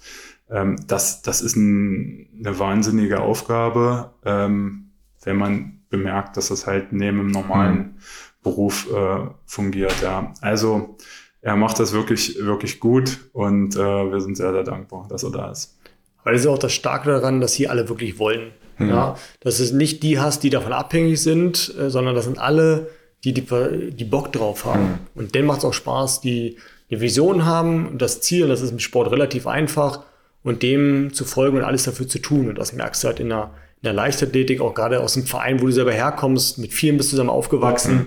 Ähm, 0.50 0.78
das, 0.88 1.22
das 1.22 1.42
ist 1.42 1.56
ein, 1.58 2.30
eine 2.40 2.58
wahnsinnige 2.60 3.20
Aufgabe, 3.20 4.12
ähm, 4.24 4.92
wenn 5.24 5.36
man 5.36 5.82
bemerkt, 5.90 6.38
dass 6.38 6.48
das 6.48 6.66
halt 6.66 6.94
neben 6.94 7.18
dem 7.18 7.32
normalen 7.32 7.78
mhm. 7.78 7.96
Beruf 8.44 8.88
äh, 8.94 9.28
fungiert. 9.46 10.02
Ja. 10.02 10.34
Also 10.42 10.98
er 11.42 11.56
macht 11.58 11.80
das 11.80 11.92
wirklich, 11.92 12.38
wirklich 12.40 12.80
gut 12.80 13.30
und 13.34 13.76
äh, 13.76 13.80
wir 13.80 14.22
sind 14.22 14.38
sehr, 14.38 14.54
sehr 14.54 14.64
dankbar, 14.64 15.08
dass 15.10 15.24
er 15.24 15.32
da 15.32 15.52
ist. 15.52 15.78
Weil 16.24 16.36
es 16.36 16.42
ist 16.42 16.48
auch 16.48 16.58
das 16.58 16.74
Starke 16.74 17.10
daran, 17.10 17.42
dass 17.42 17.54
sie 17.54 17.68
alle 17.68 17.90
wirklich 17.90 18.20
wollen. 18.20 18.52
Mhm. 18.78 18.90
Ja, 18.90 19.16
dass 19.40 19.60
es 19.60 19.72
nicht 19.72 20.04
die 20.04 20.20
hast, 20.20 20.44
die 20.44 20.50
davon 20.50 20.74
abhängig 20.74 21.22
sind, 21.22 21.74
äh, 21.80 21.90
sondern 21.90 22.16
das 22.16 22.26
sind 22.26 22.40
alle, 22.40 22.90
die, 23.24 23.34
die, 23.34 23.46
die 23.92 24.06
Bock 24.06 24.32
drauf 24.32 24.66
haben. 24.66 24.84
Mhm. 24.84 24.98
Und 25.16 25.36
denen 25.36 25.48
macht 25.48 25.60
es 25.60 25.66
auch 25.66 25.74
Spaß, 25.74 26.22
die 26.22 26.58
eine 26.90 27.02
Vision 27.02 27.46
haben 27.46 27.88
und 27.88 28.02
das 28.02 28.22
Ziel, 28.22 28.48
das 28.48 28.62
ist 28.62 28.72
im 28.72 28.80
Sport 28.80 29.12
relativ 29.12 29.48
einfach 29.48 30.04
und 30.44 30.64
dem 30.64 31.14
zu 31.14 31.26
folgen 31.26 31.58
und 31.58 31.64
alles 31.64 31.84
dafür 31.84 32.08
zu 32.08 32.20
tun. 32.20 32.50
Und 32.50 32.58
das 32.58 32.74
merkst 32.74 33.04
du 33.04 33.08
halt 33.08 33.20
in 33.20 33.30
der, 33.30 33.52
in 33.82 33.86
der 33.86 33.94
Leichtathletik, 33.94 34.62
auch 34.62 34.74
gerade 34.74 35.02
aus 35.02 35.14
dem 35.14 35.26
Verein, 35.26 35.62
wo 35.62 35.66
du 35.66 35.72
selber 35.72 35.92
herkommst, 35.92 36.58
mit 36.58 36.74
vielen 36.74 36.98
bist 36.98 37.10
du 37.10 37.12
zusammen 37.12 37.30
aufgewachsen. 37.30 37.96
Mhm. 37.96 38.06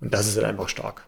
Und 0.00 0.14
das 0.14 0.28
ist 0.28 0.36
halt 0.36 0.46
einfach 0.46 0.68
stark. 0.68 1.02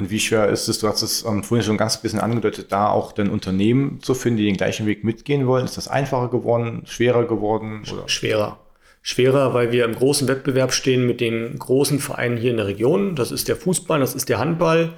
Und 0.00 0.10
wie 0.10 0.18
schwer 0.18 0.48
ist 0.48 0.66
es, 0.66 0.78
du 0.78 0.88
hast 0.88 1.02
es 1.02 1.26
ähm, 1.26 1.44
vorhin 1.44 1.64
schon 1.64 1.76
ganz 1.76 2.00
bisschen 2.00 2.20
angedeutet, 2.20 2.72
da 2.72 2.88
auch 2.88 3.12
dann 3.12 3.28
Unternehmen 3.28 4.00
zu 4.00 4.14
finden, 4.14 4.38
die 4.38 4.46
den 4.46 4.56
gleichen 4.56 4.86
Weg 4.86 5.04
mitgehen 5.04 5.46
wollen? 5.46 5.66
Ist 5.66 5.76
das 5.76 5.88
einfacher 5.88 6.30
geworden, 6.30 6.82
schwerer 6.86 7.26
geworden? 7.26 7.82
Oder? 7.92 8.08
Schwerer. 8.08 8.58
Schwerer, 9.02 9.52
weil 9.52 9.72
wir 9.72 9.84
im 9.84 9.94
großen 9.94 10.26
Wettbewerb 10.26 10.72
stehen 10.72 11.06
mit 11.06 11.20
den 11.20 11.58
großen 11.58 11.98
Vereinen 11.98 12.38
hier 12.38 12.50
in 12.50 12.56
der 12.56 12.66
Region. 12.66 13.14
Das 13.14 13.30
ist 13.30 13.48
der 13.48 13.56
Fußball, 13.56 14.00
das 14.00 14.14
ist 14.14 14.30
der 14.30 14.38
Handball. 14.38 14.94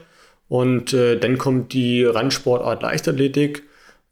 Und 0.48 0.92
äh, 0.92 1.18
dann 1.18 1.36
kommt 1.36 1.72
die 1.72 2.05
Randsportart 2.05 2.82
Leichtathletik. 2.82 3.64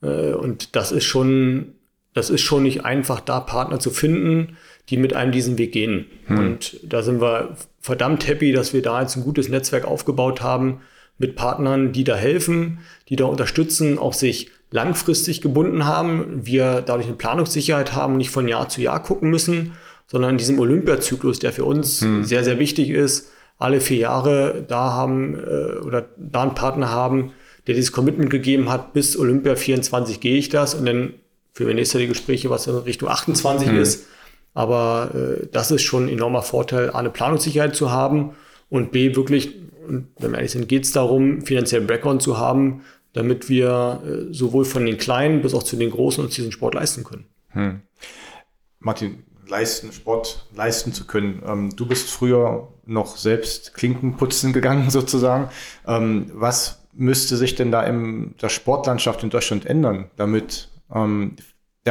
Äh, 0.03 0.33
und 0.33 0.75
das 0.75 0.91
ist 0.91 1.05
schon, 1.05 1.75
das 2.15 2.31
ist 2.31 2.41
schon 2.41 2.65
nicht 2.65 2.85
einfach, 2.85 3.21
da 3.21 3.39
Partner 3.39 3.79
zu 3.79 3.91
finden, 3.91 4.57
die 4.89 4.97
mit 4.97 5.15
einem 5.15 5.31
diesen 5.31 5.57
Weg 5.57 5.71
gehen. 5.71 6.07
Hm. 6.27 6.39
Und 6.39 6.81
da 6.83 7.03
sind 7.03 7.21
wir 7.21 7.57
verdammt 7.81 8.27
happy, 8.29 8.53
dass 8.53 8.73
wir 8.73 8.83
da 8.83 9.01
jetzt 9.01 9.17
ein 9.17 9.25
gutes 9.25 9.49
Netzwerk 9.49 9.85
aufgebaut 9.85 10.43
haben 10.43 10.81
mit 11.19 11.37
Partnern, 11.37 11.93
die 11.93 12.05
da 12.05 12.17
helfen, 12.17 12.79
die 13.09 13.17
da 13.17 13.25
unterstützen, 13.25 13.99
auch 13.99 14.13
sich 14.13 14.51
langfristig 14.71 15.41
gebunden 15.41 15.85
haben, 15.85 16.41
wir 16.45 16.83
dadurch 16.83 17.07
eine 17.07 17.17
Planungssicherheit 17.17 17.95
haben, 17.95 18.17
nicht 18.17 18.31
von 18.31 18.47
Jahr 18.47 18.69
zu 18.69 18.81
Jahr 18.81 19.03
gucken 19.03 19.31
müssen, 19.31 19.73
sondern 20.07 20.33
in 20.33 20.39
diesem 20.39 20.59
Olympiazyklus, 20.59 21.39
der 21.39 21.53
für 21.53 21.65
uns 21.65 22.03
hm. 22.03 22.25
sehr, 22.25 22.45
sehr 22.45 22.59
wichtig 22.59 22.91
ist, 22.91 23.31
alle 23.59 23.81
vier 23.81 23.99
Jahre 23.99 24.65
da 24.67 24.93
haben 24.93 25.35
äh, 25.35 25.79
oder 25.81 26.09
da 26.17 26.43
einen 26.43 26.55
Partner 26.55 26.91
haben, 26.91 27.33
der 27.67 27.75
dieses 27.75 27.93
Commitment 27.93 28.31
gegeben 28.31 28.71
hat, 28.71 28.93
bis 28.93 29.19
Olympia 29.19 29.57
24 29.57 30.21
gehe 30.21 30.39
ich 30.39 30.49
das 30.49 30.75
und 30.75 30.87
dann 30.87 31.15
für 31.53 31.67
wir 31.67 31.75
nächste 31.75 31.99
die 31.99 32.07
Gespräche, 32.07 32.49
was 32.49 32.67
in 32.67 32.75
Richtung 32.77 33.09
28 33.09 33.69
hm. 33.69 33.81
ist, 33.81 34.07
aber 34.55 35.11
äh, 35.15 35.47
das 35.51 35.71
ist 35.71 35.83
schon 35.83 36.07
ein 36.07 36.09
enormer 36.09 36.43
Vorteil, 36.43 36.91
A, 36.91 36.99
eine 36.99 37.11
Planungssicherheit 37.11 37.75
zu 37.77 37.91
haben 37.91 38.35
und 38.69 38.93
B, 38.93 39.15
wirklich, 39.17 39.55
wenn 39.87 40.09
wir 40.19 40.35
ehrlich 40.35 40.53
sind, 40.53 40.69
geht 40.69 40.85
es 40.85 40.93
darum, 40.93 41.43
finanziellen 41.43 41.87
Background 41.87 42.23
zu 42.23 42.39
haben, 42.39 42.83
damit 43.13 43.49
wir 43.49 44.03
äh, 44.05 44.33
sowohl 44.33 44.65
von 44.65 44.87
den 44.87 44.99
Kleinen 44.99 45.43
bis 45.43 45.55
auch 45.55 45.63
zu 45.63 45.77
den 45.77 45.91
Großen 45.91 46.25
uns 46.25 46.35
diesen 46.35 46.53
Sport 46.53 46.75
leisten 46.75 47.05
können. 47.05 47.27
Hm. 47.49 47.81
Martin, 48.79 49.25
leisten, 49.49 49.93
Sport 49.93 50.47
leisten 50.55 50.93
zu 50.93 51.07
können. 51.07 51.43
Ähm, 51.45 51.77
du 51.77 51.87
bist 51.87 52.11
früher 52.11 52.69
noch 52.87 53.17
selbst 53.17 53.75
Klinken 53.75 54.17
putzen 54.17 54.53
gegangen 54.53 54.91
sozusagen. 54.91 55.51
Ähm, 55.87 56.31
was 56.33 56.81
müsste 56.93 57.37
sich 57.37 57.55
denn 57.55 57.71
da 57.71 57.83
in 57.83 58.35
der 58.41 58.49
Sportlandschaft 58.49 59.23
in 59.23 59.31
Deutschland 59.31 59.67
ändern, 59.67 60.11
damit 60.17 60.69
ähm, 60.93 61.37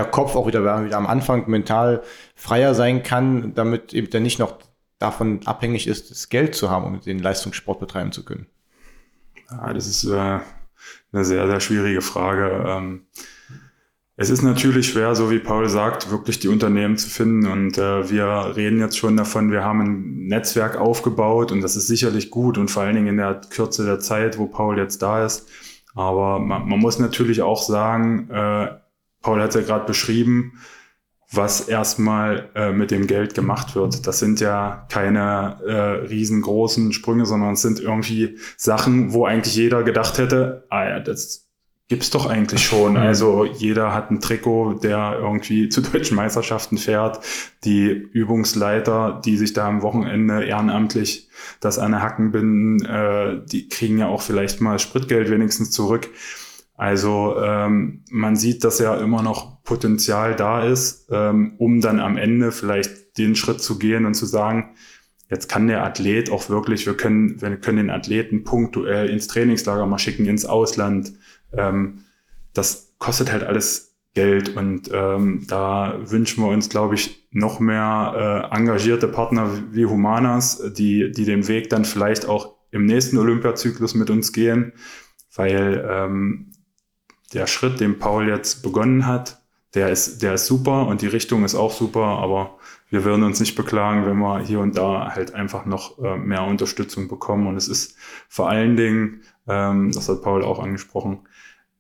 der 0.04 0.12
Kopf 0.12 0.36
auch 0.36 0.48
wieder, 0.48 0.86
wieder 0.86 0.98
am 0.98 1.08
Anfang 1.08 1.50
mental 1.50 2.02
freier 2.36 2.74
sein 2.74 3.04
kann, 3.04 3.54
damit 3.54 3.94
eben 3.94 4.10
dann 4.10 4.24
nicht 4.24 4.40
noch 4.40 4.58
davon 4.98 5.42
abhängig 5.46 5.88
ist, 5.88 6.12
das 6.12 6.30
Geld 6.30 6.56
zu 6.56 6.70
haben, 6.70 6.86
um 6.86 7.02
den 7.02 7.20
Leistungssport 7.20 7.80
betreiben 7.80 8.12
zu 8.12 8.24
können? 8.26 8.48
Ja, 9.50 9.74
das 9.74 9.88
ist 9.88 10.04
äh, 10.04 10.40
eine 11.12 11.26
sehr, 11.26 11.48
sehr 11.48 11.60
schwierige 11.60 12.02
Frage. 12.02 12.66
Ähm, 12.68 13.08
es 14.16 14.30
ist 14.30 14.42
natürlich 14.42 14.90
schwer, 14.90 15.16
so 15.16 15.32
wie 15.32 15.40
Paul 15.40 15.70
sagt, 15.70 16.12
wirklich 16.12 16.40
die 16.40 16.50
Unternehmen 16.50 16.98
zu 16.98 17.10
finden. 17.10 17.48
Und 17.48 17.78
äh, 17.78 18.10
wir 18.10 18.54
reden 18.56 18.80
jetzt 18.80 18.98
schon 18.98 19.16
davon, 19.16 19.52
wir 19.52 19.64
haben 19.64 19.82
ein 19.82 20.28
Netzwerk 20.28 20.78
aufgebaut 20.78 21.54
und 21.54 21.62
das 21.62 21.78
ist 21.78 21.88
sicherlich 21.88 22.30
gut 22.30 22.58
und 22.58 22.70
vor 22.70 22.84
allen 22.84 22.96
Dingen 22.96 23.08
in 23.08 23.18
der 23.18 23.40
Kürze 23.50 23.86
der 23.86 24.00
Zeit, 24.00 24.38
wo 24.38 24.48
Paul 24.48 24.78
jetzt 24.78 25.02
da 25.02 25.26
ist. 25.26 25.48
Aber 25.96 26.40
man, 26.40 26.68
man 26.68 26.80
muss 26.80 27.00
natürlich 27.00 27.42
auch 27.42 27.62
sagen, 27.62 28.30
äh, 28.30 28.68
Paul 29.22 29.42
hat 29.42 29.56
ja 29.56 29.62
gerade 29.62 29.86
beschrieben, 29.86 30.54
was 31.32 31.68
erstmal 31.68 32.50
äh, 32.56 32.72
mit 32.72 32.90
dem 32.92 33.06
Geld 33.06 33.36
gemacht 33.36 33.76
wird. 33.76 34.08
Das 34.08 34.20
sind 34.20 34.40
ja 34.40 34.88
keine 34.90 35.60
äh, 35.66 36.08
riesengroßen 36.08 36.92
Sprünge, 36.92 37.26
sondern 37.26 37.54
es 37.54 37.62
sind 37.62 37.80
irgendwie 37.80 38.38
Sachen, 38.58 39.14
wo 39.14 39.26
eigentlich 39.26 39.56
jeder 39.56 39.84
gedacht 39.84 40.18
hätte, 40.18 40.66
ah 40.70 40.86
ja, 40.86 41.00
das 41.00 41.50
gibt's 41.88 42.12
doch 42.12 42.28
eigentlich 42.28 42.64
schon. 42.64 42.98
Also 42.98 43.46
jeder 43.46 43.94
hat 43.94 44.12
ein 44.12 44.22
Trikot, 44.22 44.76
der 44.76 45.18
irgendwie 45.20 45.70
zu 45.70 45.82
deutschen 45.82 46.16
Meisterschaften 46.16 46.78
fährt. 46.78 47.20
Die 47.64 47.90
Übungsleiter, 47.90 49.22
die 49.24 49.38
sich 49.38 49.54
da 49.54 49.68
am 49.68 49.82
Wochenende 49.82 50.46
ehrenamtlich 50.46 51.30
das 51.60 51.78
an 51.78 51.92
der 51.92 52.02
Hacken 52.02 52.32
binden, 52.32 52.86
äh, 52.86 53.42
die 53.46 53.68
kriegen 53.70 53.98
ja 54.00 54.08
auch 54.08 54.22
vielleicht 54.22 54.62
mal 54.62 54.80
Spritgeld 54.80 55.30
wenigstens 55.30 55.72
zurück. 55.72 56.10
Also 56.80 57.36
ähm, 57.38 58.06
man 58.10 58.38
sieht, 58.38 58.64
dass 58.64 58.80
ja 58.80 58.96
immer 58.96 59.22
noch 59.22 59.62
Potenzial 59.64 60.34
da 60.34 60.64
ist, 60.64 61.10
ähm, 61.12 61.56
um 61.58 61.82
dann 61.82 62.00
am 62.00 62.16
Ende 62.16 62.54
vielleicht 62.54 63.18
den 63.18 63.36
Schritt 63.36 63.62
zu 63.62 63.78
gehen 63.78 64.06
und 64.06 64.14
zu 64.14 64.26
sagen, 64.26 64.76
jetzt 65.30 65.50
kann 65.50 65.68
der 65.68 65.84
Athlet 65.84 66.32
auch 66.32 66.48
wirklich, 66.48 66.86
wir 66.86 66.96
können, 66.96 67.42
wir 67.42 67.58
können 67.58 67.80
den 67.80 67.90
Athleten 67.90 68.46
punktuell 68.46 69.10
ins 69.10 69.28
Trainingslager 69.28 69.86
mal 69.88 69.98
schicken, 69.98 70.26
ins 70.26 70.46
Ausland. 70.46 71.12
Ähm, 71.52 72.06
das 72.54 72.96
kostet 72.98 73.30
halt 73.30 73.44
alles 73.44 73.98
Geld 74.14 74.56
und 74.56 74.90
ähm, 74.94 75.44
da 75.50 76.00
wünschen 76.06 76.46
wir 76.46 76.50
uns, 76.50 76.70
glaube 76.70 76.96
ich, 76.96 77.28
noch 77.30 77.60
mehr 77.60 78.50
äh, 78.54 78.56
engagierte 78.56 79.10
Partner 79.10 79.52
wie 79.74 79.86
Humanas, 79.86 80.64
die, 80.78 81.12
die 81.12 81.26
den 81.26 81.50
Weg 81.50 81.70
dann 81.70 81.84
vielleicht 81.84 82.26
auch 82.26 82.56
im 82.72 82.86
nächsten 82.86 83.18
Olympiazyklus 83.18 83.96
mit 83.96 84.10
uns 84.10 84.32
gehen, 84.32 84.72
weil 85.36 85.86
ähm, 85.90 86.54
der 87.34 87.48
Schritt, 87.48 87.80
den 87.80 88.00
Paul 88.00 88.28
jetzt 88.28 88.64
begonnen 88.64 89.06
hat, 89.06 89.42
der 89.76 89.90
ist, 89.90 90.24
der 90.24 90.34
ist 90.34 90.48
super 90.48 90.88
und 90.88 91.02
die 91.02 91.08
Richtung 91.08 91.44
ist 91.46 91.56
auch 91.56 91.72
super, 91.72 92.02
aber 92.04 92.58
wir 92.90 93.04
würden 93.04 93.24
uns 93.24 93.40
nicht 93.40 93.56
beklagen, 93.56 94.06
wenn 94.06 94.18
wir 94.18 94.40
hier 94.40 94.60
und 94.60 94.76
da 94.76 95.12
halt 95.14 95.36
einfach 95.36 95.66
noch 95.66 96.00
äh, 96.00 96.18
mehr 96.18 96.44
Unterstützung 96.44 97.08
bekommen. 97.08 97.46
Und 97.46 97.56
es 97.56 97.68
ist 97.68 97.96
vor 98.28 98.50
allen 98.50 98.76
Dingen, 98.76 99.22
ähm, 99.48 99.92
das 99.92 100.10
hat 100.10 100.24
Paul 100.24 100.44
auch 100.44 100.60
angesprochen, 100.60 101.20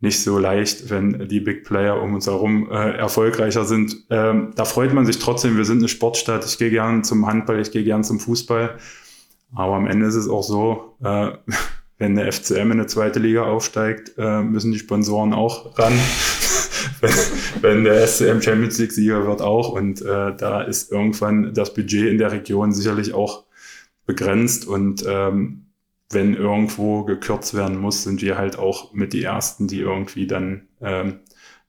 nicht 0.02 0.24
so 0.24 0.38
leicht, 0.38 0.89
wenn 0.89 1.28
die 1.28 1.39
Big 1.39 1.66
Player 1.66 2.02
um 2.02 2.14
uns 2.14 2.28
herum 2.28 2.70
äh, 2.72 2.91
erfolgreicher 2.91 3.66
sind. 3.66 4.06
Ähm, 4.10 4.52
da 4.56 4.66
freut 4.66 4.93
man 4.93 5.06
sich 5.06 5.20
trotzdem, 5.20 5.58
wir 5.58 5.66
sind 5.66 5.80
eine 5.80 5.89
Sportstadt, 5.89 6.45
ich 6.45 6.58
gehe 6.58 6.70
gern 6.70 7.04
zum 7.04 7.26
Handball, 7.26 7.60
ich 7.60 7.72
gehe 7.72 7.84
gern 7.84 8.04
zum 8.04 8.20
Fußball. 8.20 8.78
Aber 9.56 9.76
am 9.76 9.88
Ende 9.88 10.06
ist 10.06 10.16
es 10.16 10.30
auch 10.30 10.43
so, 10.43 10.95
äh, 11.04 11.32
wenn 12.00 12.16
der 12.16 12.32
FCM 12.32 12.54
in 12.54 12.72
eine 12.72 12.88
zweite 12.88 13.20
Liga 13.20 13.43
aufsteigt, 13.43 14.14
äh, 14.18 14.41
müssen 14.41 14.72
die 14.72 14.80
Sponsoren 14.80 15.34
auch 15.34 15.78
ran. 15.78 15.93
wenn, 17.02 17.14
wenn, 17.62 17.84
der 17.84 18.08
SCM 18.08 18.41
Champions 18.41 18.80
League 18.80 18.93
Sieger 18.93 19.28
wird 19.28 19.41
auch. 19.41 19.70
Und 19.70 20.02
äh, 20.02 20.36
da 20.36 20.62
ist 20.62 20.91
irgendwann 20.91 21.54
das 21.54 21.74
Budget 21.74 22.08
in 22.10 22.18
der 22.18 22.32
Region 22.32 22.72
sicherlich 22.72 23.14
auch 23.14 23.43
begrenzt. 24.06 24.66
Und 24.66 25.04
ähm, 25.08 25.66
wenn 26.10 26.36
irgendwo 26.36 27.04
gekürzt 27.04 27.54
werden 27.54 27.78
muss, 27.78 28.04
sind 28.04 28.22
wir 28.22 28.38
halt 28.38 28.58
auch 28.58 28.93
mit 28.93 29.12
die 29.12 29.24
Ersten, 29.24 29.68
die 29.68 29.82
irgendwie 29.82 30.26
dann 30.26 30.68
ähm, 30.82 31.20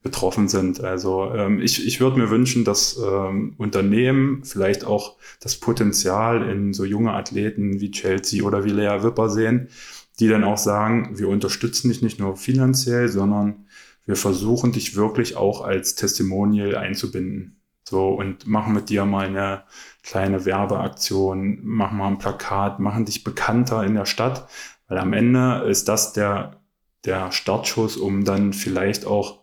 betroffen 0.02 0.48
sind. 0.48 0.82
Also 0.82 1.30
ähm, 1.34 1.60
ich, 1.60 1.86
ich 1.86 2.00
würde 2.00 2.18
mir 2.18 2.30
wünschen, 2.30 2.64
dass 2.64 2.98
ähm, 2.98 3.54
Unternehmen 3.58 4.44
vielleicht 4.44 4.84
auch 4.84 5.16
das 5.40 5.56
Potenzial 5.56 6.48
in 6.48 6.72
so 6.72 6.84
junge 6.84 7.12
Athleten 7.12 7.80
wie 7.80 7.90
Chelsea 7.90 8.42
oder 8.44 8.64
wie 8.64 8.70
Lea 8.70 9.02
Wipper 9.02 9.28
sehen, 9.28 9.68
die 10.20 10.28
dann 10.28 10.44
auch 10.44 10.58
sagen, 10.58 11.18
wir 11.18 11.28
unterstützen 11.28 11.88
dich 11.88 12.02
nicht 12.02 12.20
nur 12.20 12.36
finanziell, 12.36 13.08
sondern 13.08 13.66
wir 14.04 14.16
versuchen 14.16 14.72
dich 14.72 14.94
wirklich 14.94 15.36
auch 15.36 15.62
als 15.62 15.94
Testimonial 15.94 16.76
einzubinden. 16.76 17.60
So 17.84 18.08
und 18.10 18.46
machen 18.46 18.74
mit 18.74 18.88
dir 18.88 19.04
mal 19.04 19.26
eine 19.26 19.64
kleine 20.02 20.44
Werbeaktion, 20.44 21.64
machen 21.64 21.98
mal 21.98 22.08
ein 22.08 22.18
Plakat, 22.18 22.78
machen 22.78 23.04
dich 23.06 23.24
bekannter 23.24 23.82
in 23.84 23.94
der 23.94 24.06
Stadt, 24.06 24.48
weil 24.86 24.98
am 24.98 25.12
Ende 25.12 25.64
ist 25.68 25.88
das 25.88 26.12
der, 26.12 26.60
der 27.04 27.32
Startschuss, 27.32 27.96
um 27.96 28.24
dann 28.24 28.52
vielleicht 28.52 29.06
auch, 29.06 29.40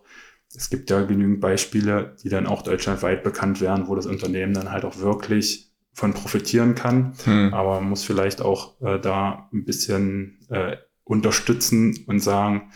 es 0.54 0.70
gibt 0.70 0.90
ja 0.90 1.02
genügend 1.02 1.40
Beispiele, 1.40 2.16
die 2.22 2.28
dann 2.28 2.46
auch 2.46 2.62
deutschlandweit 2.62 3.22
bekannt 3.22 3.60
werden, 3.60 3.88
wo 3.88 3.94
das 3.94 4.06
Unternehmen 4.06 4.54
dann 4.54 4.70
halt 4.70 4.84
auch 4.84 4.98
wirklich 4.98 5.67
von 5.98 6.14
profitieren 6.14 6.76
kann, 6.76 7.14
hm. 7.24 7.52
aber 7.52 7.80
man 7.80 7.90
muss 7.90 8.04
vielleicht 8.04 8.40
auch 8.40 8.80
äh, 8.80 9.00
da 9.00 9.48
ein 9.52 9.64
bisschen 9.64 10.38
äh, 10.48 10.76
unterstützen 11.02 12.04
und 12.06 12.20
sagen, 12.20 12.70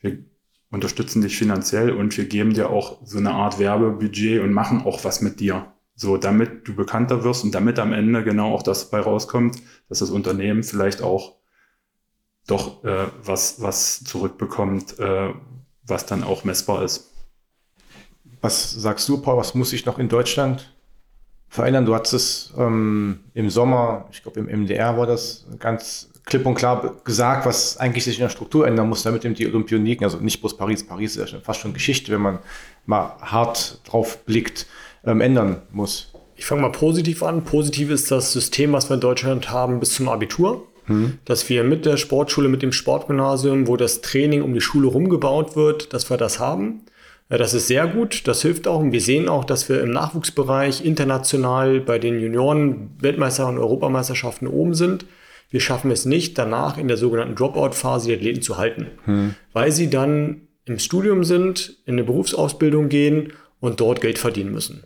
wir 0.00 0.24
unterstützen 0.70 1.20
dich 1.20 1.36
finanziell 1.36 1.90
und 1.90 2.16
wir 2.16 2.24
geben 2.24 2.54
dir 2.54 2.70
auch 2.70 3.00
so 3.04 3.18
eine 3.18 3.32
Art 3.32 3.58
Werbebudget 3.58 4.40
und 4.40 4.54
machen 4.54 4.86
auch 4.86 5.04
was 5.04 5.20
mit 5.20 5.38
dir. 5.38 5.70
So, 5.94 6.16
damit 6.16 6.66
du 6.66 6.74
bekannter 6.74 7.24
wirst 7.24 7.44
und 7.44 7.54
damit 7.54 7.78
am 7.78 7.92
Ende 7.92 8.24
genau 8.24 8.54
auch 8.54 8.62
das 8.62 8.88
bei 8.88 9.00
rauskommt, 9.00 9.58
dass 9.90 9.98
das 9.98 10.08
Unternehmen 10.08 10.62
vielleicht 10.62 11.02
auch 11.02 11.36
doch 12.46 12.82
äh, 12.84 13.08
was, 13.22 13.60
was 13.60 14.02
zurückbekommt, 14.02 14.98
äh, 14.98 15.28
was 15.84 16.06
dann 16.06 16.24
auch 16.24 16.44
messbar 16.44 16.82
ist. 16.84 17.12
Was 18.40 18.72
sagst 18.72 19.06
du, 19.10 19.20
Paul, 19.20 19.36
was 19.36 19.54
muss 19.54 19.70
sich 19.70 19.84
noch 19.84 19.98
in 19.98 20.08
Deutschland 20.08 20.71
verändern? 21.52 21.84
Du 21.84 21.94
hattest 21.94 22.14
es 22.14 22.54
ähm, 22.58 23.20
im 23.34 23.50
Sommer, 23.50 24.06
ich 24.10 24.22
glaube 24.22 24.40
im 24.40 24.46
MDR 24.46 24.96
war 24.96 25.06
das 25.06 25.46
ganz 25.58 26.10
klipp 26.24 26.46
und 26.46 26.54
klar 26.54 26.96
gesagt, 27.04 27.44
was 27.44 27.76
eigentlich 27.76 28.04
sich 28.04 28.16
in 28.16 28.22
der 28.22 28.30
Struktur 28.30 28.66
ändern 28.66 28.88
muss, 28.88 29.02
damit 29.02 29.24
eben 29.26 29.34
die 29.34 29.46
Olympioniken, 29.46 30.02
also 30.02 30.16
nicht 30.16 30.40
bloß 30.40 30.56
Paris, 30.56 30.86
Paris 30.86 31.16
ist 31.16 31.32
ja 31.32 31.40
fast 31.40 31.60
schon 31.60 31.74
Geschichte, 31.74 32.10
wenn 32.10 32.22
man 32.22 32.38
mal 32.86 33.16
hart 33.20 33.80
drauf 33.84 34.24
blickt, 34.24 34.66
ähm, 35.04 35.20
ändern 35.20 35.60
muss. 35.70 36.10
Ich 36.36 36.46
fange 36.46 36.62
mal 36.62 36.72
positiv 36.72 37.22
an. 37.22 37.44
Positiv 37.44 37.90
ist 37.90 38.10
das 38.10 38.32
System, 38.32 38.72
was 38.72 38.88
wir 38.88 38.94
in 38.94 39.00
Deutschland 39.00 39.50
haben 39.50 39.78
bis 39.78 39.92
zum 39.92 40.08
Abitur. 40.08 40.66
Hm. 40.86 41.18
Dass 41.26 41.48
wir 41.48 41.62
mit 41.64 41.84
der 41.84 41.98
Sportschule, 41.98 42.48
mit 42.48 42.62
dem 42.62 42.72
Sportgymnasium, 42.72 43.68
wo 43.68 43.76
das 43.76 44.00
Training 44.00 44.42
um 44.42 44.54
die 44.54 44.60
Schule 44.60 44.88
rumgebaut 44.88 45.54
wird, 45.54 45.92
dass 45.92 46.10
wir 46.10 46.16
das 46.16 46.40
haben. 46.40 46.80
Das 47.38 47.54
ist 47.54 47.66
sehr 47.66 47.86
gut, 47.86 48.28
das 48.28 48.42
hilft 48.42 48.68
auch. 48.68 48.80
Und 48.80 48.92
wir 48.92 49.00
sehen 49.00 49.28
auch, 49.28 49.44
dass 49.44 49.68
wir 49.68 49.80
im 49.80 49.90
Nachwuchsbereich 49.90 50.84
international 50.84 51.80
bei 51.80 51.98
den 51.98 52.20
Junioren, 52.20 52.90
Weltmeister 53.00 53.48
und 53.48 53.58
Europameisterschaften 53.58 54.46
oben 54.46 54.74
sind. 54.74 55.06
Wir 55.50 55.60
schaffen 55.60 55.90
es 55.90 56.04
nicht, 56.04 56.36
danach 56.36 56.76
in 56.76 56.88
der 56.88 56.96
sogenannten 56.96 57.34
Dropout-Phase 57.34 58.08
die 58.08 58.14
Athleten 58.14 58.42
zu 58.42 58.58
halten, 58.58 58.86
hm. 59.04 59.34
weil 59.52 59.72
sie 59.72 59.88
dann 59.88 60.42
im 60.64 60.78
Studium 60.78 61.24
sind, 61.24 61.78
in 61.86 61.94
eine 61.94 62.04
Berufsausbildung 62.04 62.88
gehen 62.88 63.32
und 63.60 63.80
dort 63.80 64.00
Geld 64.00 64.18
verdienen 64.18 64.52
müssen. 64.52 64.84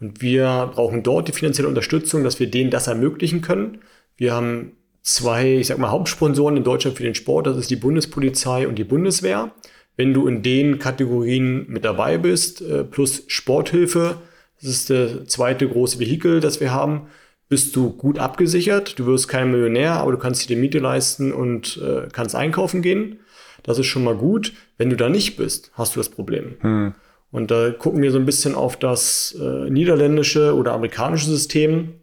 Und 0.00 0.22
wir 0.22 0.70
brauchen 0.72 1.02
dort 1.02 1.28
die 1.28 1.32
finanzielle 1.32 1.68
Unterstützung, 1.68 2.22
dass 2.22 2.38
wir 2.38 2.50
denen 2.50 2.70
das 2.70 2.86
ermöglichen 2.86 3.42
können. 3.42 3.78
Wir 4.16 4.34
haben 4.34 4.72
zwei, 5.02 5.56
ich 5.56 5.66
sag 5.66 5.78
mal, 5.78 5.90
Hauptsponsoren 5.90 6.56
in 6.56 6.64
Deutschland 6.64 6.96
für 6.96 7.02
den 7.02 7.14
Sport. 7.14 7.46
Das 7.46 7.56
ist 7.56 7.70
die 7.70 7.76
Bundespolizei 7.76 8.68
und 8.68 8.76
die 8.76 8.84
Bundeswehr. 8.84 9.52
Wenn 9.98 10.14
du 10.14 10.28
in 10.28 10.44
den 10.44 10.78
Kategorien 10.78 11.66
mit 11.68 11.84
dabei 11.84 12.18
bist, 12.18 12.62
äh, 12.62 12.84
plus 12.84 13.24
Sporthilfe, 13.26 14.18
das 14.60 14.70
ist 14.70 14.90
das 14.90 15.26
zweite 15.26 15.68
große 15.68 15.98
Vehikel, 15.98 16.38
das 16.38 16.60
wir 16.60 16.72
haben, 16.72 17.08
bist 17.48 17.74
du 17.74 17.90
gut 17.90 18.20
abgesichert. 18.20 18.96
Du 19.00 19.06
wirst 19.06 19.26
kein 19.26 19.50
Millionär, 19.50 19.94
aber 19.94 20.12
du 20.12 20.18
kannst 20.18 20.44
dir 20.44 20.54
die 20.54 20.60
Miete 20.60 20.78
leisten 20.78 21.32
und 21.32 21.80
äh, 21.82 22.06
kannst 22.12 22.36
einkaufen 22.36 22.80
gehen. 22.80 23.18
Das 23.64 23.80
ist 23.80 23.86
schon 23.86 24.04
mal 24.04 24.14
gut. 24.14 24.52
Wenn 24.76 24.88
du 24.88 24.96
da 24.96 25.08
nicht 25.08 25.36
bist, 25.36 25.72
hast 25.74 25.96
du 25.96 26.00
das 26.00 26.10
Problem. 26.10 26.54
Hm. 26.60 26.94
Und 27.32 27.50
da 27.50 27.70
gucken 27.72 28.00
wir 28.00 28.12
so 28.12 28.18
ein 28.18 28.26
bisschen 28.26 28.54
auf 28.54 28.76
das 28.76 29.36
äh, 29.40 29.68
niederländische 29.68 30.54
oder 30.54 30.74
amerikanische 30.74 31.28
System, 31.28 31.94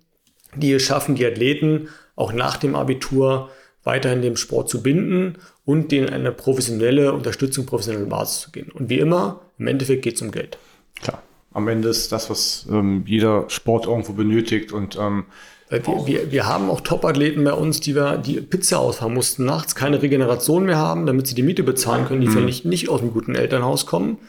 die 0.54 0.74
es 0.74 0.84
schaffen, 0.84 1.16
die 1.16 1.26
Athleten 1.26 1.88
auch 2.18 2.34
nach 2.34 2.58
dem 2.58 2.76
Abitur 2.76 3.50
weiterhin 3.86 4.22
dem 4.22 4.36
Sport 4.36 4.68
zu 4.68 4.84
binden 4.84 5.38
und 5.66 5.92
denen 5.92 6.10
eine 6.10 6.32
professionelle 6.32 7.14
Unterstützung, 7.14 7.66
professionelle 7.66 8.06
Basis 8.06 8.42
zu 8.42 8.52
geben. 8.52 8.72
Und 8.72 8.90
wie 8.90 9.00
immer, 9.00 9.42
im 9.58 9.68
Endeffekt 9.68 10.04
geht 10.04 10.16
es 10.16 10.22
um 10.22 10.32
Geld. 10.32 10.58
Klar 11.02 11.22
am 11.56 11.70
Ende 11.70 11.88
ist 11.88 12.12
das, 12.12 12.30
was 12.30 12.68
ähm, 12.70 13.04
jeder 13.08 13.46
Sport 13.48 13.86
irgendwo 13.86 14.14
benötigt 14.14 14.74
und 14.74 14.98
ähm, 15.00 15.26
wir, 15.70 15.82
wir, 16.06 16.32
wir, 16.32 16.46
haben 16.46 16.70
auch 16.70 16.82
Top-Athleten 16.82 17.44
bei 17.44 17.54
uns, 17.54 17.80
die 17.80 17.96
wir 17.96 18.18
die 18.18 18.40
Pizza 18.40 18.78
ausfahren 18.78 19.16
mussten, 19.16 19.46
nachts 19.46 19.74
keine 19.74 20.00
Regeneration 20.00 20.66
mehr 20.66 20.78
haben, 20.78 21.08
damit 21.08 21.26
sie 21.26 21.34
die 21.34 21.42
Miete 21.42 21.64
bezahlen 21.64 22.06
können, 22.06 22.22
die 22.22 22.28
mhm. 22.28 22.34
vielleicht 22.34 22.66
nicht 22.66 22.88
aus 22.88 23.02
einem 23.02 23.12
guten 23.12 23.34
Elternhaus 23.34 23.88
kommen, 23.88 24.20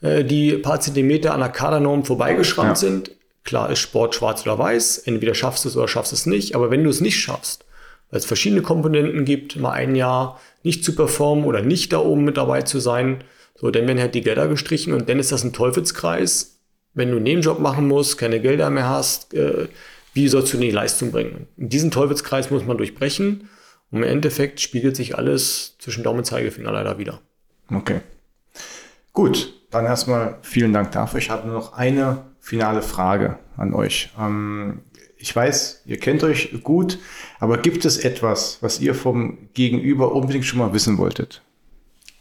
äh, 0.00 0.24
die 0.24 0.54
paar 0.54 0.80
Zentimeter 0.80 1.34
an 1.34 1.40
der 1.40 1.50
Kadernorm 1.50 2.04
vorbeigeschrammt 2.04 2.70
ja. 2.70 2.74
sind. 2.74 3.12
Klar 3.44 3.70
ist 3.70 3.78
Sport 3.78 4.14
schwarz 4.14 4.42
oder 4.42 4.58
weiß, 4.58 4.98
entweder 4.98 5.34
schaffst 5.34 5.64
du 5.64 5.68
es 5.68 5.76
oder 5.76 5.88
schaffst 5.88 6.12
es 6.12 6.26
nicht, 6.26 6.56
aber 6.56 6.70
wenn 6.70 6.82
du 6.82 6.90
es 6.90 7.02
nicht 7.02 7.20
schaffst, 7.20 7.64
weil 8.10 8.18
es 8.18 8.26
verschiedene 8.26 8.62
Komponenten 8.62 9.24
gibt, 9.24 9.56
mal 9.56 9.72
ein 9.72 9.94
Jahr 9.94 10.40
nicht 10.62 10.84
zu 10.84 10.94
performen 10.94 11.44
oder 11.44 11.62
nicht 11.62 11.92
da 11.92 11.98
oben 11.98 12.24
mit 12.24 12.36
dabei 12.36 12.62
zu 12.62 12.78
sein, 12.78 13.24
so, 13.54 13.70
dann 13.70 13.86
werden 13.86 14.00
halt 14.00 14.14
die 14.14 14.22
Gelder 14.22 14.48
gestrichen 14.48 14.92
und 14.92 15.08
dann 15.08 15.18
ist 15.18 15.32
das 15.32 15.44
ein 15.44 15.52
Teufelskreis, 15.52 16.58
wenn 16.94 17.10
du 17.10 17.16
einen 17.16 17.24
Nebenjob 17.24 17.58
machen 17.58 17.88
musst, 17.88 18.18
keine 18.18 18.40
Gelder 18.40 18.70
mehr 18.70 18.88
hast, 18.88 19.34
äh, 19.34 19.68
wie 20.14 20.28
sollst 20.28 20.52
du 20.52 20.58
die 20.58 20.70
Leistung 20.70 21.10
bringen? 21.10 21.46
diesen 21.56 21.90
Teufelskreis 21.90 22.50
muss 22.50 22.66
man 22.66 22.76
durchbrechen 22.76 23.48
und 23.90 23.98
im 23.98 24.04
Endeffekt 24.04 24.60
spiegelt 24.60 24.96
sich 24.96 25.16
alles 25.16 25.76
zwischen 25.78 26.02
Daumen 26.02 26.20
und 26.20 26.24
Zeigefinger 26.24 26.72
leider 26.72 26.98
wieder. 26.98 27.20
Okay. 27.70 28.00
Gut, 29.12 29.52
dann 29.70 29.84
erstmal 29.84 30.38
vielen 30.42 30.72
Dank 30.72 30.92
dafür. 30.92 31.18
Ich 31.18 31.30
habe 31.30 31.46
nur 31.46 31.56
noch 31.56 31.74
eine 31.74 32.24
finale 32.40 32.82
Frage 32.82 33.38
an 33.56 33.74
euch. 33.74 34.10
Ähm, 34.18 34.80
ich 35.22 35.34
weiß, 35.34 35.82
ihr 35.86 35.98
kennt 35.98 36.24
euch 36.24 36.62
gut, 36.64 36.98
aber 37.38 37.58
gibt 37.58 37.84
es 37.84 37.98
etwas, 37.98 38.58
was 38.60 38.80
ihr 38.80 38.94
vom 38.94 39.38
Gegenüber 39.54 40.12
unbedingt 40.12 40.44
schon 40.44 40.58
mal 40.58 40.72
wissen 40.72 40.98
wolltet? 40.98 41.42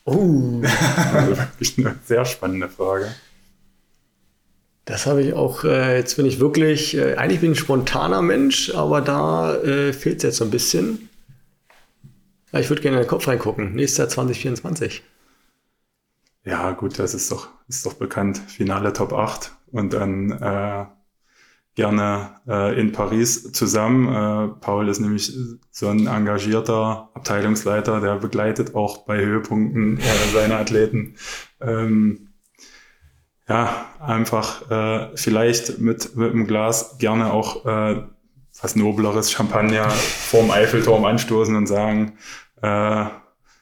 Oh, 0.06 0.62
wirklich 0.62 1.78
eine 1.80 1.96
sehr 2.06 2.26
spannende 2.26 2.70
Frage. 2.70 3.12
Das 4.86 5.08
habe 5.08 5.24
ich 5.24 5.34
auch, 5.34 5.64
äh, 5.64 5.98
jetzt 5.98 6.16
bin 6.16 6.28
ich 6.28 6.40
wirklich, 6.40 6.96
äh, 6.96 7.16
eigentlich 7.16 7.42
bin 7.42 7.54
ich 7.54 7.60
ein 7.60 7.64
spontaner 7.64 8.22
Mensch, 8.22 8.74
aber 8.76 9.02
da 9.02 9.56
äh, 9.56 9.94
fehlt 9.94 10.18
es 10.18 10.24
jetzt 10.24 10.38
so 10.38 10.46
ein 10.46 10.52
bisschen. 10.52 11.10
Ja, 12.52 12.60
ich 12.60 12.70
würde 12.70 12.84
gerne 12.84 12.98
in 12.98 13.04
den 13.04 13.10
Kopf 13.10 13.28
reingucken. 13.28 13.74
Nächstes 13.74 13.98
Jahr 13.98 14.10
2024. 14.10 15.02
Ja, 16.44 16.72
gut, 16.72 17.00
das 17.00 17.16
ist 17.16 17.32
doch, 17.32 17.50
ist 17.68 17.86
doch 17.86 17.94
bekannt. 17.94 18.40
Finale 18.48 18.94
Top 18.94 19.14
8 19.14 19.52
und 19.72 19.94
dann 19.94 20.32
äh, 20.32 20.86
gerne 21.82 22.36
äh, 22.48 22.80
in 22.80 22.92
Paris 22.92 23.52
zusammen. 23.54 24.08
Äh, 24.08 24.48
Paul 24.60 24.88
ist 24.88 25.00
nämlich 25.00 25.34
so 25.72 25.88
ein 25.88 26.06
engagierter 26.06 27.10
Abteilungsleiter, 27.16 28.00
der 28.00 28.18
begleitet 28.18 28.76
auch 28.76 29.00
bei 29.06 29.18
Höhepunkten 29.18 29.98
äh, 29.98 30.02
seine 30.32 30.58
Athleten. 30.58 31.16
Ähm, 31.60 32.28
ja, 33.50 33.88
einfach 34.00 34.70
äh, 34.70 35.10
vielleicht 35.16 35.80
mit, 35.80 36.16
mit 36.16 36.34
einem 36.34 36.46
Glas 36.46 37.00
gerne 37.00 37.34
auch 37.34 37.66
äh, 37.66 38.04
was 38.62 38.76
Nobleres 38.76 39.32
Champagner 39.32 39.90
vorm 39.90 40.52
Eiffelturm 40.52 41.04
anstoßen 41.06 41.56
und 41.56 41.66
sagen, 41.66 42.14
äh, 42.62 43.06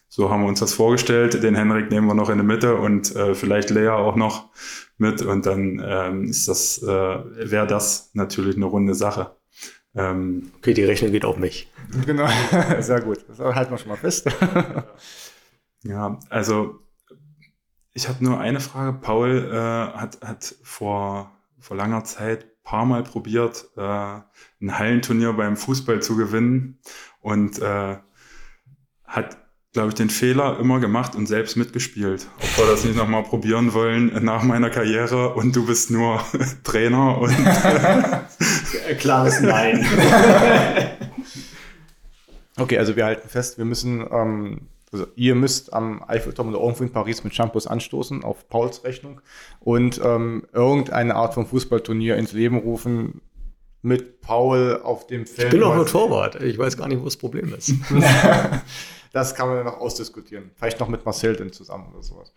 so 0.09 0.29
haben 0.29 0.41
wir 0.41 0.49
uns 0.49 0.59
das 0.59 0.73
vorgestellt. 0.73 1.41
Den 1.41 1.55
Henrik 1.55 1.89
nehmen 1.89 2.07
wir 2.07 2.15
noch 2.15 2.29
in 2.29 2.37
der 2.37 2.45
Mitte 2.45 2.75
und 2.75 3.15
äh, 3.15 3.33
vielleicht 3.33 3.69
Lea 3.69 3.87
auch 3.89 4.17
noch 4.17 4.49
mit 4.99 5.21
und 5.21 5.45
dann 5.45 5.81
ähm, 5.83 6.25
ist 6.25 6.47
das, 6.47 6.81
äh, 6.83 6.87
wäre 6.87 7.67
das 7.67 8.11
natürlich 8.13 8.55
eine 8.55 8.65
runde 8.65 8.95
Sache. 8.95 9.35
Ähm, 9.95 10.51
okay, 10.57 10.73
die 10.73 10.83
Rechnung 10.83 11.11
geht 11.11 11.25
auf 11.25 11.37
mich. 11.37 11.71
Genau, 12.05 12.27
sehr 12.79 13.01
gut. 13.01 13.25
Das 13.27 13.39
halten 13.39 13.71
wir 13.71 13.77
schon 13.77 13.89
mal 13.89 13.97
fest. 13.97 14.29
ja, 15.83 16.19
also 16.29 16.79
ich 17.93 18.07
habe 18.07 18.23
nur 18.23 18.39
eine 18.39 18.59
Frage. 18.59 18.97
Paul 18.99 19.49
äh, 19.51 19.97
hat, 19.97 20.19
hat 20.21 20.55
vor, 20.63 21.31
vor 21.59 21.75
langer 21.75 22.03
Zeit 22.03 22.43
ein 22.43 22.63
paar 22.63 22.85
Mal 22.85 23.03
probiert, 23.03 23.69
äh, 23.75 23.81
ein 23.81 24.77
Hallenturnier 24.77 25.33
beim 25.33 25.57
Fußball 25.57 26.01
zu 26.01 26.15
gewinnen 26.15 26.79
und 27.21 27.59
äh, 27.59 27.97
hat, 29.05 29.38
glaube 29.73 29.89
ich, 29.89 29.95
den 29.95 30.09
Fehler 30.09 30.59
immer 30.59 30.79
gemacht 30.79 31.15
und 31.15 31.27
selbst 31.27 31.55
mitgespielt. 31.55 32.27
Ob 32.37 32.57
wir 32.57 32.71
das 32.71 32.83
nicht 32.85 32.95
nochmal 32.95 33.23
probieren 33.23 33.73
wollen 33.73 34.11
nach 34.23 34.41
meiner 34.43 34.69
Karriere 34.69 35.35
und 35.35 35.55
du 35.55 35.65
bist 35.65 35.91
nur 35.91 36.21
Trainer 36.63 37.19
und 37.19 37.35
klares 38.99 39.41
Nein. 39.41 39.85
okay, 42.57 42.79
also 42.79 42.95
wir 42.95 43.05
halten 43.05 43.29
fest, 43.29 43.59
wir 43.59 43.65
müssen 43.65 44.05
ähm, 44.11 44.61
Also 44.91 45.05
ihr 45.15 45.35
müsst 45.35 45.71
am 45.71 46.03
Eiffelturm 46.07 46.49
oder 46.49 46.59
irgendwo 46.59 46.83
in 46.83 46.91
Paris 46.91 47.23
mit 47.23 47.35
Shampoos 47.35 47.67
anstoßen, 47.67 48.23
auf 48.23 48.49
Pauls 48.49 48.83
Rechnung, 48.83 49.21
und 49.59 50.01
ähm, 50.03 50.47
irgendeine 50.51 51.13
Art 51.13 51.35
von 51.35 51.45
Fußballturnier 51.45 52.17
ins 52.17 52.33
Leben 52.33 52.57
rufen 52.57 53.21
mit 53.81 54.21
Paul 54.21 54.81
auf 54.83 55.07
dem 55.07 55.25
Feld. 55.25 55.53
Ich 55.53 55.59
bin 55.59 55.63
auch 55.63 55.75
nur 55.75 55.85
Torwart. 55.85 56.41
Ich 56.41 56.57
weiß 56.57 56.77
gar 56.77 56.87
nicht, 56.87 56.99
wo 56.99 57.05
das 57.05 57.17
Problem 57.17 57.53
ist. 57.53 57.73
das 59.13 59.35
kann 59.35 59.47
man 59.47 59.57
ja 59.57 59.63
noch 59.63 59.79
ausdiskutieren. 59.79 60.51
Vielleicht 60.55 60.79
noch 60.79 60.89
mit 60.89 61.05
Marcel 61.05 61.35
denn 61.35 61.51
zusammen 61.51 61.89
oder 61.93 62.03
sowas. 62.03 62.33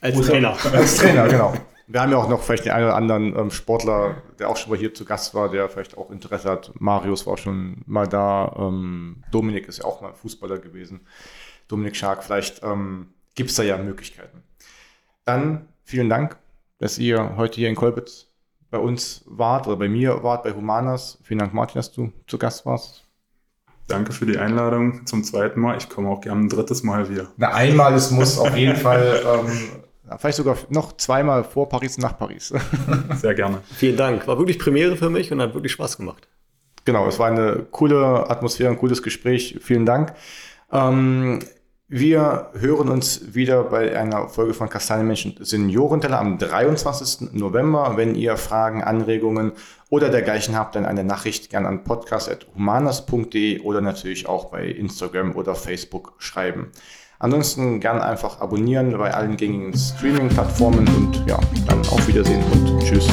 Als 0.00 0.20
Trainer. 0.20 0.56
Als 0.72 0.96
Trainer, 0.96 1.28
genau. 1.28 1.54
Wir 1.88 2.00
haben 2.00 2.10
ja 2.10 2.18
auch 2.18 2.28
noch 2.28 2.42
vielleicht 2.42 2.64
den 2.64 2.72
einen 2.72 2.86
oder 2.86 2.96
anderen 2.96 3.36
ähm, 3.36 3.50
Sportler, 3.50 4.22
der 4.38 4.48
auch 4.48 4.56
schon 4.56 4.70
mal 4.70 4.78
hier 4.78 4.92
zu 4.92 5.04
Gast 5.04 5.34
war, 5.34 5.50
der 5.50 5.68
vielleicht 5.68 5.96
auch 5.96 6.10
Interesse 6.10 6.50
hat. 6.50 6.72
Marius 6.80 7.26
war 7.26 7.34
auch 7.34 7.38
schon 7.38 7.82
mal 7.86 8.08
da. 8.08 8.54
Ähm, 8.58 9.22
Dominik 9.30 9.68
ist 9.68 9.78
ja 9.78 9.84
auch 9.84 10.00
mal 10.00 10.12
Fußballer 10.12 10.58
gewesen. 10.58 11.06
Dominik 11.68 11.96
Schark, 11.96 12.24
vielleicht 12.24 12.62
ähm, 12.62 13.14
gibt 13.34 13.50
es 13.50 13.56
da 13.56 13.62
ja 13.62 13.78
Möglichkeiten. 13.78 14.42
Dann 15.24 15.68
vielen 15.84 16.08
Dank, 16.08 16.38
dass 16.78 16.98
ihr 16.98 17.36
heute 17.36 17.56
hier 17.56 17.68
in 17.68 17.76
Kolbitz 17.76 18.25
bei 18.76 18.82
uns 18.82 19.22
wart 19.26 19.66
oder 19.66 19.76
bei 19.76 19.88
mir 19.88 20.22
wart, 20.22 20.44
bei 20.44 20.52
Humanas. 20.52 21.18
Vielen 21.22 21.38
Dank, 21.38 21.54
Martin, 21.54 21.78
dass 21.78 21.92
du 21.92 22.12
zu 22.26 22.36
Gast 22.36 22.66
warst. 22.66 23.04
Danke 23.88 24.12
für 24.12 24.26
die 24.26 24.36
Einladung 24.36 25.06
zum 25.06 25.24
zweiten 25.24 25.60
Mal. 25.60 25.78
Ich 25.78 25.88
komme 25.88 26.08
auch 26.10 26.20
gerne 26.20 26.42
ein 26.42 26.48
drittes 26.48 26.82
Mal 26.82 27.08
wieder. 27.08 27.28
Na, 27.36 27.54
einmal, 27.54 27.94
es 27.94 28.10
muss 28.10 28.38
auf 28.38 28.54
jeden 28.56 28.76
Fall, 28.76 29.22
ähm, 29.24 30.18
vielleicht 30.18 30.36
sogar 30.36 30.56
noch 30.68 30.96
zweimal 30.96 31.44
vor 31.44 31.68
Paris 31.68 31.96
und 31.96 32.02
nach 32.02 32.18
Paris. 32.18 32.52
Sehr 33.14 33.34
gerne. 33.34 33.62
Vielen 33.72 33.96
Dank. 33.96 34.26
War 34.26 34.38
wirklich 34.38 34.58
Premiere 34.58 34.96
für 34.96 35.08
mich 35.08 35.32
und 35.32 35.40
hat 35.40 35.54
wirklich 35.54 35.72
Spaß 35.72 35.96
gemacht. 35.96 36.28
Genau, 36.84 37.06
es 37.06 37.18
war 37.18 37.28
eine 37.28 37.66
coole 37.70 38.28
Atmosphäre, 38.28 38.70
ein 38.70 38.78
cooles 38.78 39.02
Gespräch. 39.02 39.58
Vielen 39.62 39.86
Dank. 39.86 40.12
Ähm, 40.70 41.38
wir 41.88 42.50
hören 42.58 42.88
uns 42.88 43.34
wieder 43.34 43.62
bei 43.62 43.96
einer 43.96 44.28
Folge 44.28 44.54
von 44.54 44.68
Kastanienmenschen 44.68 45.36
Seniorenteller 45.38 46.18
am 46.18 46.36
23. 46.36 47.32
November. 47.32 47.92
Wenn 47.96 48.16
ihr 48.16 48.36
Fragen, 48.36 48.82
Anregungen 48.82 49.52
oder 49.88 50.08
dergleichen 50.08 50.56
habt, 50.56 50.74
dann 50.74 50.84
eine 50.84 51.04
Nachricht 51.04 51.48
gerne 51.48 51.68
an 51.68 51.84
podcast.humanas.de 51.84 53.60
oder 53.60 53.80
natürlich 53.80 54.28
auch 54.28 54.46
bei 54.46 54.66
Instagram 54.66 55.36
oder 55.36 55.54
Facebook 55.54 56.14
schreiben. 56.18 56.72
Ansonsten 57.20 57.78
gerne 57.78 58.02
einfach 58.04 58.40
abonnieren 58.40 58.98
bei 58.98 59.14
allen 59.14 59.36
gängigen 59.36 59.72
Streaming-Plattformen 59.72 60.88
und 60.88 61.24
ja, 61.28 61.38
dann 61.68 61.78
auf 61.82 62.08
Wiedersehen 62.08 62.42
und 62.52 62.82
tschüss. 62.82 63.08